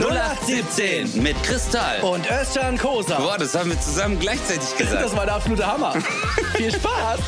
0817 0.00 1.22
mit 1.22 1.42
Kristall. 1.42 2.00
Und 2.02 2.30
Özcan 2.30 2.76
Kosa. 2.76 3.18
Boah, 3.18 3.38
das 3.38 3.54
haben 3.54 3.70
wir 3.70 3.80
zusammen 3.80 4.18
gleichzeitig 4.20 4.76
gesagt. 4.76 5.02
Das 5.02 5.16
war 5.16 5.24
der 5.24 5.36
absolute 5.36 5.66
Hammer. 5.66 5.92
Viel 6.54 6.70
Spaß. 6.70 7.20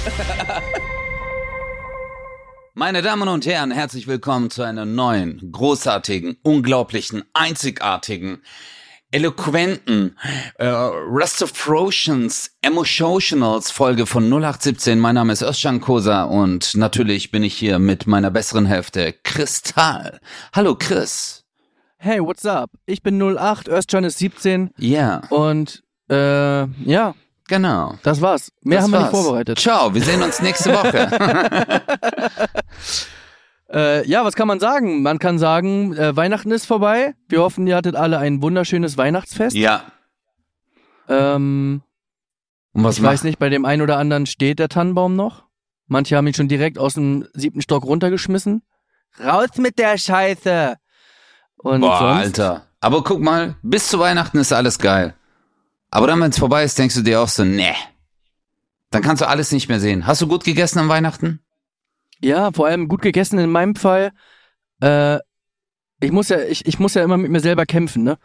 Meine 2.75 3.01
Damen 3.01 3.27
und 3.27 3.47
Herren, 3.47 3.71
herzlich 3.71 4.07
willkommen 4.07 4.51
zu 4.51 4.63
einer 4.65 4.85
neuen, 4.85 5.51
großartigen, 5.51 6.37
unglaublichen, 6.43 7.25
einzigartigen, 7.33 8.43
eloquenten, 9.13 10.19
äh, 10.59 10.67
Restorations, 10.67 12.51
Emotionals 12.61 13.71
Folge 13.71 14.05
von 14.05 14.29
0817. 14.29 15.01
Mein 15.01 15.15
Name 15.15 15.33
ist 15.33 15.41
Özcan 15.41 15.81
Kosa 15.81 16.25
und 16.25 16.77
natürlich 16.77 17.31
bin 17.31 17.43
ich 17.43 17.55
hier 17.55 17.79
mit 17.79 18.07
meiner 18.07 18.31
besseren 18.31 18.67
Hälfte, 18.67 19.15
Kristall. 19.25 20.21
Hallo 20.53 20.75
Chris. 20.79 21.38
Hey, 22.01 22.21
what's 22.21 22.47
up? 22.47 22.71
Ich 22.87 23.03
bin 23.03 23.21
08, 23.21 23.69
Özcan 23.69 24.05
ist 24.05 24.19
17 24.19 24.71
Ja, 24.79 25.23
und 25.31 25.83
äh, 26.09 26.65
ja, 26.65 27.15
genau. 27.49 27.95
das 28.05 28.21
war's. 28.21 28.53
Mehr 28.63 28.79
Das 28.79 28.85
haben 28.85 28.93
wir 28.93 29.01
nicht 29.01 29.11
vorbereitet. 29.11 29.59
Ciao, 29.59 29.93
wir 29.93 30.03
sehen 30.03 30.23
uns 30.23 30.41
nächste 30.41 30.73
Woche. 30.73 31.83
Äh, 33.71 34.09
ja, 34.09 34.25
was 34.25 34.35
kann 34.35 34.49
man 34.49 34.61
sagen? 34.61 35.03
Man 35.03 35.19
kann 35.19 35.39
sagen, 35.39 35.95
äh, 35.95 36.17
Weihnachten 36.17 36.51
ist 36.53 36.65
vorbei. 36.65 37.15
Wir 37.29 37.43
hoffen, 37.43 37.67
ihr 37.67 37.77
hattet 37.77 37.97
alle 37.97 38.17
ein 38.17 38.41
wunderschönes 38.41 38.97
Weihnachtsfest. 38.97 39.55
ja. 39.55 39.83
Ähm, 41.07 41.83
Und 42.73 42.85
was 42.85 42.97
ich 42.97 43.03
weiß 43.03 43.25
nicht, 43.25 43.39
bei 43.39 43.51
dem 43.51 43.67
einen 43.67 43.83
oder 43.83 43.99
anderen 43.99 44.25
steht 44.25 44.59
der 44.59 44.71
Tannenbaum 44.71 45.17
noch. 45.17 45.45
Manche 45.87 46.17
haben 46.17 46.27
ihn 46.27 46.33
schon 46.33 46.49
direkt 46.49 46.79
aus 46.79 46.95
dem 46.95 47.27
siebten 47.35 47.61
Stock 47.61 47.85
runtergeschmissen. 47.85 48.63
Raus 49.23 49.51
mit 49.59 49.79
der 49.79 49.99
Scheiße! 49.99 50.77
Und 51.59 51.81
Boah, 51.81 51.99
sonst? 51.99 52.41
Alter. 52.41 52.67
Aber 52.81 53.03
guck 53.03 53.21
mal, 53.21 53.57
bis 53.63 53.89
zu 53.89 53.99
Weihnachten 53.99 54.39
ist 54.39 54.53
alles 54.53 54.79
geil. 54.79 55.15
Aber 55.91 56.07
dann, 56.07 56.21
wenn 56.21 56.31
es 56.31 56.39
vorbei 56.39 56.65
ist, 56.65 56.79
denkst 56.79 56.95
du 56.95 57.03
dir 57.03 57.21
auch 57.21 57.29
so, 57.29 57.45
nee. 57.45 57.75
Dann 58.91 59.03
kannst 59.03 59.23
du 59.23 59.29
alles 59.29 59.53
nicht 59.53 59.69
mehr 59.69 59.81
sehen. 59.81 60.07
Hast 60.07 60.23
du 60.23 60.29
gut 60.29 60.45
gegessen 60.45 60.79
an 60.79 60.89
Weihnachten? 60.89 61.41
Ja, 62.21 62.53
vor 62.53 62.67
allem 62.67 62.89
gut 62.89 63.03
gegessen 63.03 63.39
in 63.39 63.51
meinem 63.51 63.75
Fall. 63.75 64.13
Äh, 64.81 65.19
ich 66.01 66.13
muss 66.13 66.29
ja, 66.29 66.41
ich, 66.41 66.67
ich 66.67 66.79
muss 66.79 66.95
ja 66.95 67.03
immer 67.03 67.17
mit 67.17 67.31
mir 67.31 67.41
selber 67.41 67.67
kämpfen, 67.67 68.05
ne? 68.05 68.19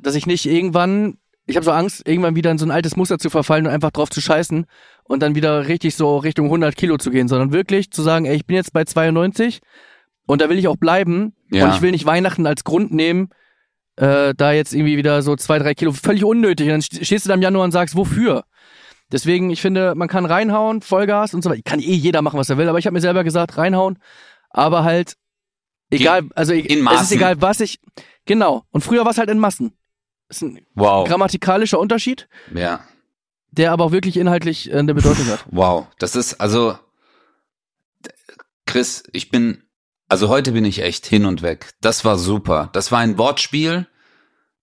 Dass 0.00 0.14
ich 0.14 0.26
nicht 0.26 0.46
irgendwann, 0.46 1.18
ich 1.46 1.56
habe 1.56 1.64
so 1.64 1.72
Angst, 1.72 2.06
irgendwann 2.06 2.36
wieder 2.36 2.50
in 2.50 2.58
so 2.58 2.66
ein 2.66 2.70
altes 2.70 2.96
Muster 2.96 3.18
zu 3.18 3.30
verfallen 3.30 3.66
und 3.66 3.72
einfach 3.72 3.90
drauf 3.90 4.10
zu 4.10 4.20
scheißen 4.20 4.66
und 5.04 5.22
dann 5.22 5.34
wieder 5.34 5.66
richtig 5.68 5.94
so 5.94 6.18
Richtung 6.18 6.46
100 6.46 6.76
Kilo 6.76 6.96
zu 6.98 7.10
gehen, 7.10 7.28
sondern 7.28 7.52
wirklich 7.52 7.90
zu 7.90 8.02
sagen, 8.02 8.24
ey, 8.26 8.36
ich 8.36 8.46
bin 8.46 8.56
jetzt 8.56 8.72
bei 8.72 8.84
92 8.84 9.60
und 10.26 10.40
da 10.40 10.48
will 10.48 10.58
ich 10.58 10.68
auch 10.68 10.76
bleiben 10.76 11.34
Ja. 11.50 11.66
und 11.66 11.74
ich 11.74 11.82
will 11.82 11.90
nicht 11.90 12.06
Weihnachten 12.06 12.46
als 12.46 12.64
Grund 12.64 12.92
nehmen, 12.92 13.30
äh, 13.96 14.34
da 14.34 14.52
jetzt 14.52 14.72
irgendwie 14.74 14.96
wieder 14.96 15.22
so 15.22 15.36
zwei, 15.36 15.58
drei 15.58 15.74
Kilo, 15.74 15.92
völlig 15.92 16.24
unnötig. 16.24 16.66
Und 16.66 16.72
dann 16.72 16.80
st- 16.80 17.04
stehst 17.04 17.24
du 17.24 17.28
da 17.28 17.34
im 17.34 17.42
Januar 17.42 17.64
und 17.64 17.70
sagst, 17.72 17.94
wofür? 17.96 18.44
Deswegen, 19.12 19.50
ich 19.50 19.60
finde, 19.60 19.94
man 19.94 20.08
kann 20.08 20.24
reinhauen, 20.24 20.80
Vollgas 20.82 21.34
und 21.34 21.42
so 21.42 21.50
weiter. 21.50 21.62
Kann 21.62 21.78
eh 21.80 21.94
jeder 21.94 22.22
machen, 22.22 22.38
was 22.38 22.50
er 22.50 22.56
will, 22.58 22.68
aber 22.68 22.78
ich 22.78 22.86
habe 22.86 22.94
mir 22.94 23.00
selber 23.00 23.22
gesagt, 23.22 23.56
reinhauen, 23.58 23.98
aber 24.50 24.82
halt 24.82 25.14
egal, 25.90 26.22
also 26.34 26.52
in 26.54 26.86
es 26.88 27.02
ist 27.02 27.12
egal, 27.12 27.40
was 27.40 27.60
ich 27.60 27.78
genau. 28.24 28.64
Und 28.70 28.80
früher 28.82 29.04
war 29.04 29.12
es 29.12 29.18
halt 29.18 29.30
in 29.30 29.38
Massen. 29.38 29.72
Das 30.28 30.38
ist 30.38 30.42
ein 30.42 30.66
Wow. 30.74 31.06
grammatikalischer 31.06 31.78
Unterschied, 31.78 32.28
Ja. 32.52 32.80
der 33.52 33.70
aber 33.72 33.84
auch 33.84 33.92
wirklich 33.92 34.16
inhaltlich 34.16 34.72
äh, 34.72 34.76
eine 34.78 34.94
Bedeutung 34.94 35.26
hat. 35.28 35.44
Wow. 35.50 35.86
Das 35.98 36.16
ist, 36.16 36.40
also, 36.40 36.76
Chris, 38.66 39.04
ich 39.12 39.30
bin, 39.30 39.62
also 40.08 40.28
heute 40.28 40.52
bin 40.52 40.64
ich 40.64 40.82
echt 40.82 41.06
hin 41.06 41.24
und 41.26 41.42
weg. 41.42 41.70
Das 41.80 42.04
war 42.04 42.18
super. 42.18 42.70
Das 42.72 42.92
war 42.92 43.00
ein 43.00 43.18
Wortspiel. 43.18 43.86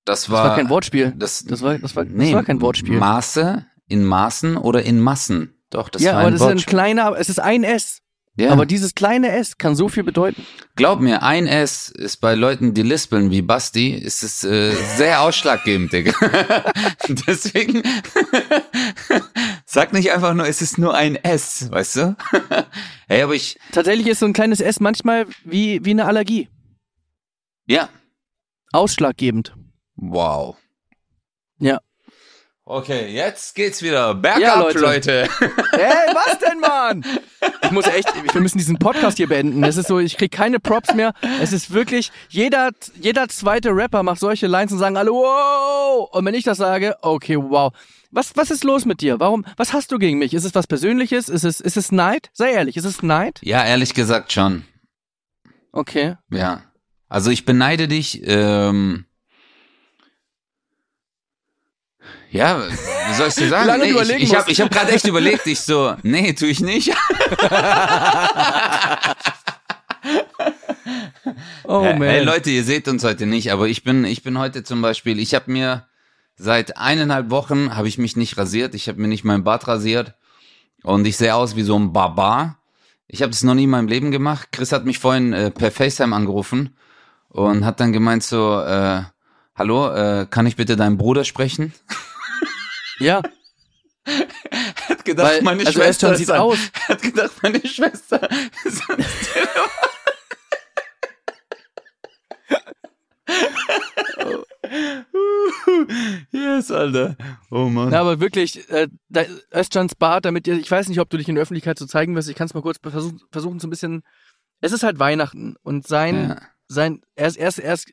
Das 0.05 0.29
war, 0.29 0.43
Das 0.43 0.49
war 0.49 0.55
kein 0.57 0.69
Wortspiel. 0.69 1.13
Das, 1.15 1.43
Das 1.43 1.61
war, 1.61 1.77
das 1.77 1.95
war, 1.95 2.05
das 2.05 2.13
nee, 2.13 2.33
war 2.33 2.43
kein 2.43 2.61
Wortspiel. 2.61 2.97
Maße, 2.97 3.65
in 3.87 4.03
Maßen 4.03 4.57
oder 4.57 4.83
in 4.83 4.99
Massen. 4.99 5.53
Doch, 5.69 5.89
das 5.89 6.01
ja, 6.01 6.13
war 6.13 6.19
aber 6.21 6.27
ein 6.27 6.33
das 6.33 6.41
ist 6.41 6.47
ein 6.47 6.57
kleiner, 6.59 7.15
es 7.17 7.29
ist 7.29 7.39
ein 7.39 7.63
S. 7.63 7.99
ja. 8.35 8.49
Aber 8.51 8.65
dieses 8.65 8.95
kleine 8.95 9.31
S 9.31 9.57
kann 9.57 9.75
so 9.75 9.87
viel 9.89 10.03
bedeuten. 10.03 10.45
Glaub 10.75 10.99
mir, 11.01 11.21
ein 11.23 11.47
S 11.47 11.89
ist 11.89 12.17
bei 12.17 12.33
Leuten, 12.35 12.73
die 12.73 12.81
lispeln 12.81 13.29
wie 13.31 13.41
Basti, 13.41 13.93
ist 13.93 14.23
es 14.23 14.43
äh, 14.43 14.73
sehr 14.97 15.21
ausschlaggebend, 15.21 15.93
Digga. 15.93 16.13
Deswegen 17.27 17.83
sag 19.71 19.93
nicht 19.93 20.11
einfach 20.11 20.33
nur, 20.33 20.47
es 20.47 20.61
ist 20.61 20.77
nur 20.77 20.93
ein 20.93 21.15
S, 21.15 21.71
weißt 21.71 21.95
du? 21.95 22.15
hey, 23.07 23.21
aber 23.21 23.33
ich, 23.33 23.57
Tatsächlich 23.71 24.07
ist 24.07 24.19
so 24.19 24.25
ein 24.25 24.33
kleines 24.33 24.59
S 24.59 24.79
manchmal 24.81 25.27
wie, 25.45 25.83
wie 25.85 25.91
eine 25.91 26.05
Allergie. 26.05 26.49
ja, 27.65 27.89
Ausschlaggebend. 28.73 29.53
wow. 29.95 30.55
Ja. 31.59 31.79
Okay, 32.63 33.07
jetzt 33.13 33.55
geht's 33.55 33.81
wieder 33.81 34.13
bergab, 34.13 34.41
Ja, 34.41 34.59
Leute. 34.59 34.79
Leute. 34.79 35.29
Hey, 35.71 36.13
was 36.13 36.37
denn, 36.39 36.59
Mann? 36.59 37.03
Ich 37.63 37.71
muss 37.71 37.87
echt, 37.87 38.07
wir 38.33 38.41
müssen 38.41 38.57
diesen 38.57 38.77
Podcast 38.77 39.17
hier 39.17 39.27
beenden. 39.27 39.63
Es 39.63 39.77
ist 39.77 39.87
so, 39.87 39.99
ich 39.99 40.17
krieg 40.17 40.31
keine 40.31 40.59
Props 40.59 40.93
mehr. 40.93 41.13
Es 41.41 41.53
ist 41.53 41.71
wirklich, 41.71 42.11
jeder, 42.29 42.71
jeder 42.95 43.29
zweite 43.29 43.69
Rapper 43.69 44.03
macht 44.03 44.19
solche 44.19 44.47
Lines 44.47 44.71
und 44.73 44.79
sagen 44.79 44.95
alle, 44.97 45.11
wow. 45.11 46.09
Und 46.11 46.25
wenn 46.25 46.35
ich 46.35 46.43
das 46.43 46.57
sage, 46.57 46.97
okay, 47.01 47.37
wow. 47.37 47.73
Was, 48.11 48.35
was 48.35 48.51
ist 48.51 48.65
los 48.65 48.85
mit 48.85 49.01
dir? 49.01 49.21
Warum, 49.21 49.45
was 49.55 49.71
hast 49.71 49.91
du 49.91 49.97
gegen 49.97 50.19
mich? 50.19 50.33
Ist 50.33 50.43
es 50.43 50.53
was 50.53 50.67
Persönliches? 50.67 51.29
Ist 51.29 51.45
es, 51.45 51.61
ist 51.61 51.77
es 51.77 51.93
Neid? 51.93 52.29
Sei 52.33 52.51
ehrlich, 52.51 52.75
ist 52.75 52.83
es 52.83 53.01
Neid? 53.01 53.39
Ja, 53.41 53.63
ehrlich 53.63 53.93
gesagt 53.93 54.33
schon. 54.33 54.65
Okay. 55.71 56.17
Ja. 56.29 56.63
Also 57.07 57.31
ich 57.31 57.45
beneide 57.45 57.87
dich, 57.87 58.21
ähm, 58.25 59.05
ja, 62.31 62.61
wie 62.67 63.13
soll 63.13 63.29
ich 63.29 63.35
dir 63.35 63.47
sagen? 63.47 63.67
Lange 63.67 63.83
nee, 63.83 63.89
ich 63.89 63.95
überlegen 63.95 64.23
ich 64.23 64.35
habe 64.35 64.51
ich 64.51 64.59
hab 64.59 64.71
gerade 64.71 64.91
echt 64.91 65.07
überlegt, 65.07 65.47
ich 65.47 65.61
so, 65.61 65.95
nee, 66.03 66.33
tu 66.33 66.45
ich 66.45 66.59
nicht. 66.59 66.93
Oh, 71.63 71.83
man. 71.83 72.01
hey 72.01 72.23
Leute, 72.23 72.49
ihr 72.49 72.65
seht 72.65 72.87
uns 72.89 73.03
heute 73.03 73.25
nicht, 73.25 73.51
aber 73.51 73.67
ich 73.67 73.83
bin, 73.83 74.03
ich 74.03 74.23
bin 74.23 74.37
heute 74.37 74.63
zum 74.63 74.81
Beispiel, 74.81 75.19
ich 75.19 75.33
habe 75.33 75.49
mir 75.49 75.87
seit 76.41 76.77
eineinhalb 76.77 77.29
Wochen 77.29 77.75
habe 77.75 77.87
ich 77.87 77.97
mich 77.97 78.15
nicht 78.15 78.37
rasiert, 78.37 78.73
ich 78.73 78.87
habe 78.87 78.99
mir 78.99 79.07
nicht 79.07 79.23
mein 79.23 79.43
Bart 79.43 79.67
rasiert 79.67 80.15
und 80.83 81.05
ich 81.05 81.17
sehe 81.17 81.35
aus 81.35 81.55
wie 81.55 81.61
so 81.61 81.77
ein 81.77 81.93
Barbar. 81.93 82.57
Ich 83.07 83.21
habe 83.21 83.29
das 83.31 83.43
noch 83.43 83.53
nie 83.53 83.65
in 83.65 83.69
meinem 83.69 83.87
Leben 83.87 84.09
gemacht. 84.09 84.49
Chris 84.51 84.71
hat 84.71 84.85
mich 84.85 84.97
vorhin 84.97 85.33
äh, 85.33 85.51
per 85.51 85.71
FaceTime 85.71 86.15
angerufen 86.15 86.75
und 87.29 87.65
hat 87.65 87.79
dann 87.79 87.91
gemeint 87.91 88.23
so, 88.23 88.59
äh, 88.61 89.03
hallo, 89.55 89.89
äh, 89.91 90.25
kann 90.29 90.47
ich 90.47 90.55
bitte 90.55 90.75
deinen 90.75 90.97
Bruder 90.97 91.23
sprechen? 91.23 91.73
Ja, 92.99 93.23
Hat 94.89 95.05
gedacht, 95.05 95.43
weil, 95.43 95.65
also 95.65 95.81
Esther 95.81 96.15
sieht 96.15 96.31
aus. 96.31 96.57
Hat 96.87 97.01
gedacht, 97.01 97.31
meine 97.41 97.65
Schwester 97.65 98.27
ist 98.63 98.89
an 98.89 98.97
Yes, 106.31 106.71
Alter. 106.71 107.15
Oh 107.49 107.65
Mann. 107.65 107.91
Ja, 107.91 108.01
aber 108.01 108.19
wirklich, 108.19 108.69
äh, 108.69 108.87
da, 109.09 109.23
Özcans 109.53 109.95
Bart, 109.95 110.25
damit 110.25 110.47
ihr, 110.47 110.55
ich 110.57 110.69
weiß 110.69 110.87
nicht, 110.89 110.99
ob 110.99 111.09
du 111.09 111.17
dich 111.17 111.27
in 111.29 111.35
der 111.35 111.41
Öffentlichkeit 111.43 111.77
so 111.77 111.85
zeigen 111.85 112.15
wirst, 112.15 112.29
ich 112.29 112.35
kann 112.35 112.45
es 112.47 112.53
mal 112.53 112.61
kurz 112.61 112.77
versuchen, 112.81 113.19
versuchen 113.31 113.59
so 113.59 113.67
ein 113.67 113.69
bisschen, 113.69 114.03
es 114.61 114.71
ist 114.71 114.83
halt 114.83 114.99
Weihnachten 114.99 115.55
und 115.63 115.87
sein, 115.87 116.29
Ja. 116.29 116.41
sein, 116.67 117.01
er 117.15 117.27
ist, 117.27 117.37
er 117.37 117.49
ist, 117.49 117.59
er 117.59 117.73
ist, 117.73 117.91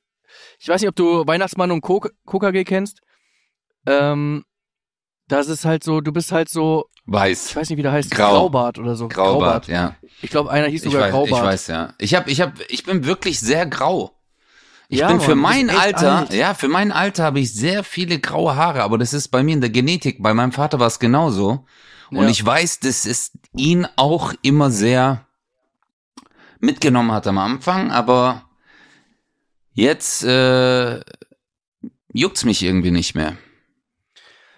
ich 0.59 0.69
weiß 0.69 0.81
nicht, 0.81 0.89
ob 0.89 0.97
du 0.97 1.27
Weihnachtsmann 1.27 1.71
und 1.71 1.81
KKG 1.83 2.65
kennst, 2.65 3.01
ähm, 3.87 4.45
das 5.29 5.49
ist 5.49 5.65
halt 5.65 5.85
so, 5.85 6.01
du 6.01 6.13
bist 6.13 6.33
halt 6.33 6.49
so, 6.49 6.87
ich 7.07 7.13
Weiß. 7.15 7.57
weiß 7.57 7.71
nicht, 7.71 7.79
wie 7.79 7.83
der 7.83 7.93
heißt, 7.93 8.11
Grau. 8.11 8.33
Graubart 8.33 8.79
oder 8.79 8.95
so. 8.95 9.09
Graubart, 9.09 9.67
ja. 9.67 9.97
Ich 10.21 10.29
glaube, 10.31 10.51
einer 10.51 10.67
hieß 10.69 10.85
Ich 10.85 10.93
sogar 10.93 11.11
weiß, 11.11 11.25
ich 11.25 11.31
Graubart. 11.31 11.47
weiß, 11.47 11.67
ja. 11.69 11.95
Ich 11.99 12.15
hab, 12.15 12.29
ich 12.29 12.41
hab, 12.43 12.53
ich 12.69 12.85
bin 12.85 13.05
wirklich 13.07 13.41
sehr 13.41 13.65
grau. 13.65 14.15
Ich 14.91 15.01
Ja, 15.01 15.09
bin 15.09 15.19
Mann, 15.19 15.27
für 15.27 15.35
mein 15.35 15.71
Alter, 15.71 16.17
alt. 16.21 16.33
ja, 16.33 16.55
für 16.55 16.69
mein 16.69 16.93
Alter 16.93 17.25
habe 17.25 17.41
ich 17.41 17.53
sehr 17.53 17.85
viele 17.85 18.19
graue 18.21 18.57
Haare, 18.57 18.83
aber 18.83 18.97
das 18.97 19.13
ist 19.13 19.29
bei 19.29 19.43
mir 19.43 19.53
in 19.53 19.61
der 19.61 19.69
Genetik. 19.71 20.23
Bei 20.23 20.33
meinem 20.33 20.53
Vater 20.53 20.81
war 20.81 20.87
es 20.87 20.99
genauso. 20.99 21.67
Und 22.11 22.23
Ja. 22.23 22.29
ich 22.29 22.45
weiß, 22.45 22.81
dass 22.81 23.05
es 23.05 23.33
ihn 23.55 23.87
auch 23.97 24.33
immer 24.41 24.71
sehr 24.71 25.27
mitgenommen 26.61 27.13
hat 27.13 27.27
am 27.27 27.37
Anfang, 27.37 27.91
aber 27.91 28.45
jetzt 29.75 30.25
äh, 30.25 31.01
juckt's 32.13 32.45
mich 32.45 32.63
irgendwie 32.63 32.91
nicht 32.91 33.15
mehr. 33.15 33.37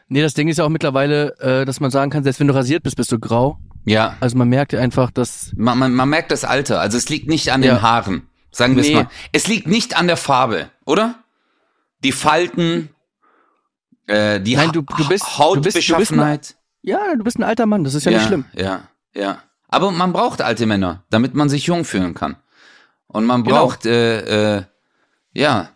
Nee, 0.09 0.23
das 0.23 0.35
Ding 0.35 0.49
ist 0.49 0.59
ja 0.59 0.65
auch 0.65 0.69
mittlerweile, 0.71 1.37
äh, 1.41 1.65
dass 1.65 1.81
man 1.81 1.91
sagen 1.91 2.11
kann, 2.11 2.23
selbst 2.23 2.39
wenn 2.41 2.47
du 2.49 2.55
rasiert 2.55 2.83
bist, 2.85 2.97
bist 2.97 3.11
du 3.13 3.19
grau. 3.19 3.59
Ja, 3.85 4.17
Also 4.21 4.37
man 4.37 4.49
merkt 4.49 4.73
ja 4.73 4.79
einfach, 4.81 5.11
dass 5.11 5.53
man, 5.57 5.77
man, 5.79 5.93
man 5.95 6.09
merkt 6.09 6.31
das 6.31 6.45
Alter. 6.45 6.81
Also 6.81 6.97
es 6.99 7.09
liegt 7.09 7.29
nicht 7.29 7.51
an 7.53 7.63
den 7.63 7.73
Ja. 7.77 7.83
Haaren. 7.83 8.29
Sagen 8.53 8.75
wir 8.77 8.83
es 8.83 8.89
Nee. 8.89 8.95
mal. 8.95 9.11
Es 9.33 9.47
liegt 9.47 9.67
nicht 9.67 9.97
an 9.97 10.07
der 10.07 10.17
Farbe, 10.17 10.71
oder? 10.85 11.23
Die 12.03 12.13
Falten, 12.13 12.91
äh, 14.07 14.41
die 14.41 14.57
Nein, 14.57 14.73
du- 14.73 14.83
du 14.83 14.87
bist- 14.97 15.01
du 15.01 15.09
bist- 15.09 15.25
du 15.25 15.39
Hautbeschaffenheit. 15.39 16.57
ja, 16.83 17.15
du 17.17 17.23
bist 17.25 17.39
ein 17.39 17.45
alter 17.45 17.67
Mann, 17.67 17.85
das 17.85 17.95
ist 17.95 18.05
ja, 18.05 18.13
nicht 18.13 18.27
schlimm. 18.27 18.45
Ja, 18.55 18.89
ja. 19.15 19.43
Aber 19.69 19.91
man 19.93 20.13
braucht 20.13 20.41
alte 20.43 20.67
Männer, 20.67 21.05
damit 21.11 21.35
man 21.35 21.49
sich 21.49 21.67
jung 21.67 21.85
fühlen 21.85 22.15
kann. 22.15 22.37
Und 23.07 23.25
man 23.25 23.45
Genau. 23.45 23.57
braucht, 23.67 23.87
äh, 23.87 24.57
äh, 24.59 24.63
ja, 25.33 25.71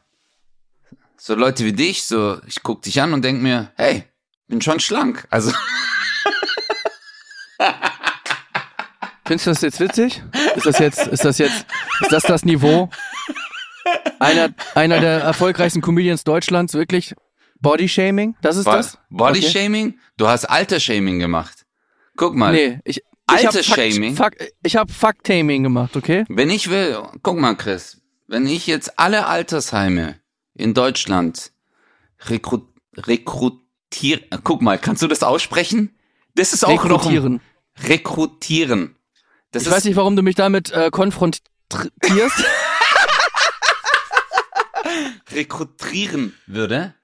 so 1.16 1.34
Leute 1.34 1.64
wie 1.64 1.72
dich, 1.72 2.04
so, 2.04 2.40
ich 2.46 2.62
guck 2.62 2.82
dich 2.82 3.00
an 3.00 3.12
und 3.12 3.22
denk 3.22 3.40
mir, 3.40 3.70
hey, 3.76 4.04
bin 4.48 4.60
schon 4.60 4.80
schlank. 4.80 5.26
Also, 5.30 5.52
Findest 9.26 9.46
du 9.46 9.50
das 9.50 9.60
jetzt 9.62 9.80
witzig? 9.80 10.22
Ist 10.56 10.66
das 10.66 10.78
jetzt, 10.78 11.06
ist 11.06 11.24
das 11.24 11.38
jetzt, 11.38 11.66
ist 12.02 12.12
das 12.12 12.22
das 12.24 12.44
Niveau? 12.44 12.90
Einer, 14.18 14.50
einer 14.74 15.00
der 15.00 15.20
erfolgreichsten 15.20 15.80
Comedians 15.80 16.24
Deutschlands, 16.24 16.74
wirklich? 16.74 17.14
Bodyshaming? 17.60 18.36
Das 18.42 18.56
ist 18.56 18.64
Bo- 18.64 18.72
das? 18.72 18.98
Body 19.10 19.38
Okay. 19.40 19.48
Shaming? 19.50 19.98
Du 20.16 20.28
hast 20.28 20.44
Altershaming 20.44 21.18
gemacht. 21.18 21.64
Guck 22.16 22.34
mal, 22.34 22.52
Nee, 22.52 22.80
ich, 22.84 22.98
ich 22.98 23.02
hab 23.46 23.54
Altersshaming? 23.54 24.14
Fakt, 24.16 24.40
Fakt, 24.42 24.52
ich 24.62 24.76
habe 24.76 24.92
Fuck-Taming 24.92 25.62
gemacht, 25.62 25.96
okay? 25.96 26.24
wenn 26.28 26.50
ich 26.50 26.68
will, 26.70 26.98
guck 27.22 27.38
mal, 27.38 27.54
Chris, 27.56 28.00
wenn 28.28 28.46
ich 28.46 28.66
jetzt 28.66 28.98
alle 28.98 29.26
Altersheime 29.26 30.16
in 30.54 30.74
Deutschland 30.74 31.52
rekrut, 32.28 32.68
rekrutiere, 32.96 34.20
guck 34.44 34.62
mal, 34.62 34.78
kannst 34.78 35.02
du 35.02 35.06
das 35.08 35.22
aussprechen? 35.22 35.96
Das 36.34 36.52
ist 36.52 36.64
auch 36.64 36.84
noch 36.84 37.04
Rekrutieren. 37.06 37.40
rekrutieren. 37.82 38.96
Das 39.54 39.62
Ich 39.62 39.68
ist, 39.68 39.74
weiß 39.74 39.84
nicht, 39.84 39.94
warum 39.96 40.16
du 40.16 40.22
mich 40.22 40.34
damit 40.34 40.72
äh, 40.72 40.90
konfrontierst. 40.90 41.42
rekrutieren 45.32 46.34
würde. 46.46 46.94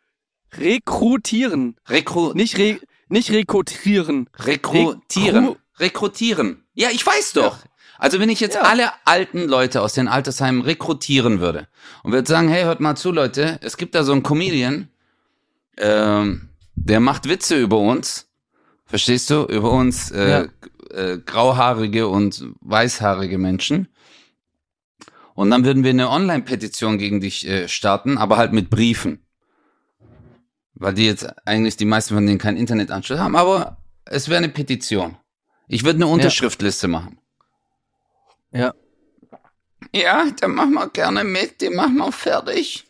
Rekrutieren. 0.52 1.76
Rekru, 1.88 2.32
Nicht, 2.34 2.58
re 2.58 2.80
nicht 3.08 3.30
rekrutieren. 3.30 4.28
rekrutieren. 4.38 5.46
Rekru- 5.46 5.56
Rekrutieren. 5.78 6.64
Ja, 6.74 6.90
ich 6.90 7.04
weiß 7.06 7.32
doch. 7.32 7.58
Also 7.98 8.18
wenn 8.18 8.28
ich 8.28 8.40
jetzt 8.40 8.54
Ja. 8.56 8.62
alle 8.62 8.90
alten 9.04 9.44
Leute 9.48 9.80
aus 9.82 9.92
den 9.94 10.08
Altersheimen 10.08 10.62
rekrutieren 10.62 11.40
würde 11.40 11.68
und 12.02 12.12
würde 12.12 12.28
sagen, 12.28 12.48
hey, 12.48 12.64
hört 12.64 12.80
mal 12.80 12.96
zu, 12.96 13.12
Leute, 13.12 13.58
es 13.62 13.76
gibt 13.76 13.94
da 13.94 14.02
so 14.04 14.12
einen 14.12 14.22
Comedian, 14.22 14.88
ähm, 15.76 16.48
der 16.74 17.00
macht 17.00 17.28
Witze 17.28 17.56
über 17.60 17.78
uns, 17.78 18.26
verstehst 18.86 19.30
du, 19.30 19.44
über 19.44 19.70
uns 19.70 20.10
äh, 20.10 20.48
äh, 20.92 21.18
grauhaarige 21.18 22.08
und 22.08 22.44
weißhaarige 22.60 23.38
Menschen. 23.38 23.88
Und 25.34 25.50
dann 25.50 25.64
würden 25.64 25.84
wir 25.84 25.90
eine 25.90 26.10
Online-Petition 26.10 26.98
gegen 26.98 27.20
dich 27.20 27.46
äh, 27.46 27.68
starten, 27.68 28.18
aber 28.18 28.36
halt 28.36 28.52
mit 28.52 28.68
Briefen. 28.70 29.24
Weil 30.74 30.94
die 30.94 31.06
jetzt 31.06 31.26
eigentlich 31.46 31.76
die 31.76 31.84
meisten 31.84 32.14
von 32.14 32.26
denen 32.26 32.38
kein 32.38 32.56
Internetanschluss 32.56 33.18
haben, 33.18 33.36
aber 33.36 33.78
es 34.04 34.28
wäre 34.28 34.38
eine 34.38 34.48
Petition. 34.48 35.16
Ich 35.68 35.84
würde 35.84 35.98
eine 35.98 36.06
Unterschriftliste 36.08 36.88
machen. 36.88 37.18
Ja. 38.52 38.74
Ja, 39.94 40.26
dann 40.40 40.52
machen 40.52 40.74
wir 40.74 40.88
gerne 40.88 41.24
mit, 41.24 41.60
den 41.60 41.74
machen 41.74 41.96
wir 41.96 42.12
fertig. 42.12 42.86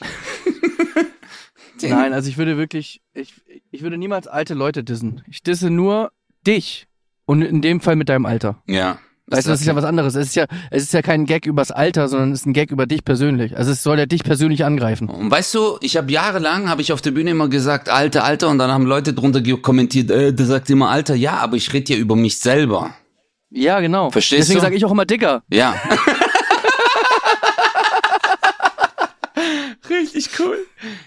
Nein, 1.82 2.12
also 2.12 2.28
ich 2.28 2.38
würde 2.38 2.56
wirklich, 2.56 3.02
ich, 3.12 3.34
ich 3.70 3.82
würde 3.82 3.98
niemals 3.98 4.26
alte 4.26 4.54
Leute 4.54 4.84
dissen. 4.84 5.22
Ich 5.28 5.42
disse 5.42 5.70
nur 5.70 6.12
dich. 6.46 6.86
Und 7.26 7.42
in 7.42 7.62
dem 7.62 7.80
Fall 7.80 7.96
mit 7.96 8.08
deinem 8.08 8.26
Alter. 8.26 8.62
Ja. 8.66 8.98
Weißt 9.26 9.46
du, 9.46 9.52
das 9.52 9.60
ist 9.62 9.66
ja 9.66 9.74
was 9.74 9.84
anderes. 9.84 10.14
Es 10.16 10.28
ist 10.28 10.36
ja, 10.36 10.44
es 10.70 10.82
ist 10.82 10.92
ja 10.92 11.00
kein 11.00 11.24
Gag 11.24 11.46
übers 11.46 11.70
Alter, 11.70 12.08
sondern 12.08 12.32
es 12.32 12.40
ist 12.40 12.46
ein 12.46 12.52
Gag 12.52 12.70
über 12.70 12.84
dich 12.84 13.06
persönlich. 13.06 13.56
Also 13.56 13.72
es 13.72 13.82
soll 13.82 13.98
ja 13.98 14.04
dich 14.04 14.22
persönlich 14.22 14.66
angreifen. 14.66 15.08
Und 15.08 15.30
weißt 15.30 15.54
du, 15.54 15.78
ich 15.80 15.96
habe 15.96 16.12
jahrelang, 16.12 16.68
habe 16.68 16.82
ich 16.82 16.92
auf 16.92 17.00
der 17.00 17.12
Bühne 17.12 17.30
immer 17.30 17.48
gesagt, 17.48 17.88
Alter, 17.88 18.24
Alter, 18.24 18.48
und 18.50 18.58
dann 18.58 18.70
haben 18.70 18.84
Leute 18.84 19.14
drunter 19.14 19.40
kommentiert, 19.56 20.10
äh, 20.10 20.34
der 20.34 20.44
sagt 20.44 20.68
immer 20.68 20.90
Alter, 20.90 21.14
ja, 21.14 21.38
aber 21.38 21.56
ich 21.56 21.72
rede 21.72 21.94
ja 21.94 21.98
über 21.98 22.16
mich 22.16 22.38
selber. 22.38 22.94
Ja, 23.48 23.80
genau. 23.80 24.10
Verstehst 24.10 24.42
Deswegen 24.42 24.58
du? 24.58 24.64
sage 24.64 24.76
ich 24.76 24.84
auch 24.84 24.90
immer 24.90 25.06
dicker. 25.06 25.42
Ja. 25.48 25.74
Richtig 29.88 30.28
cool. 30.38 30.58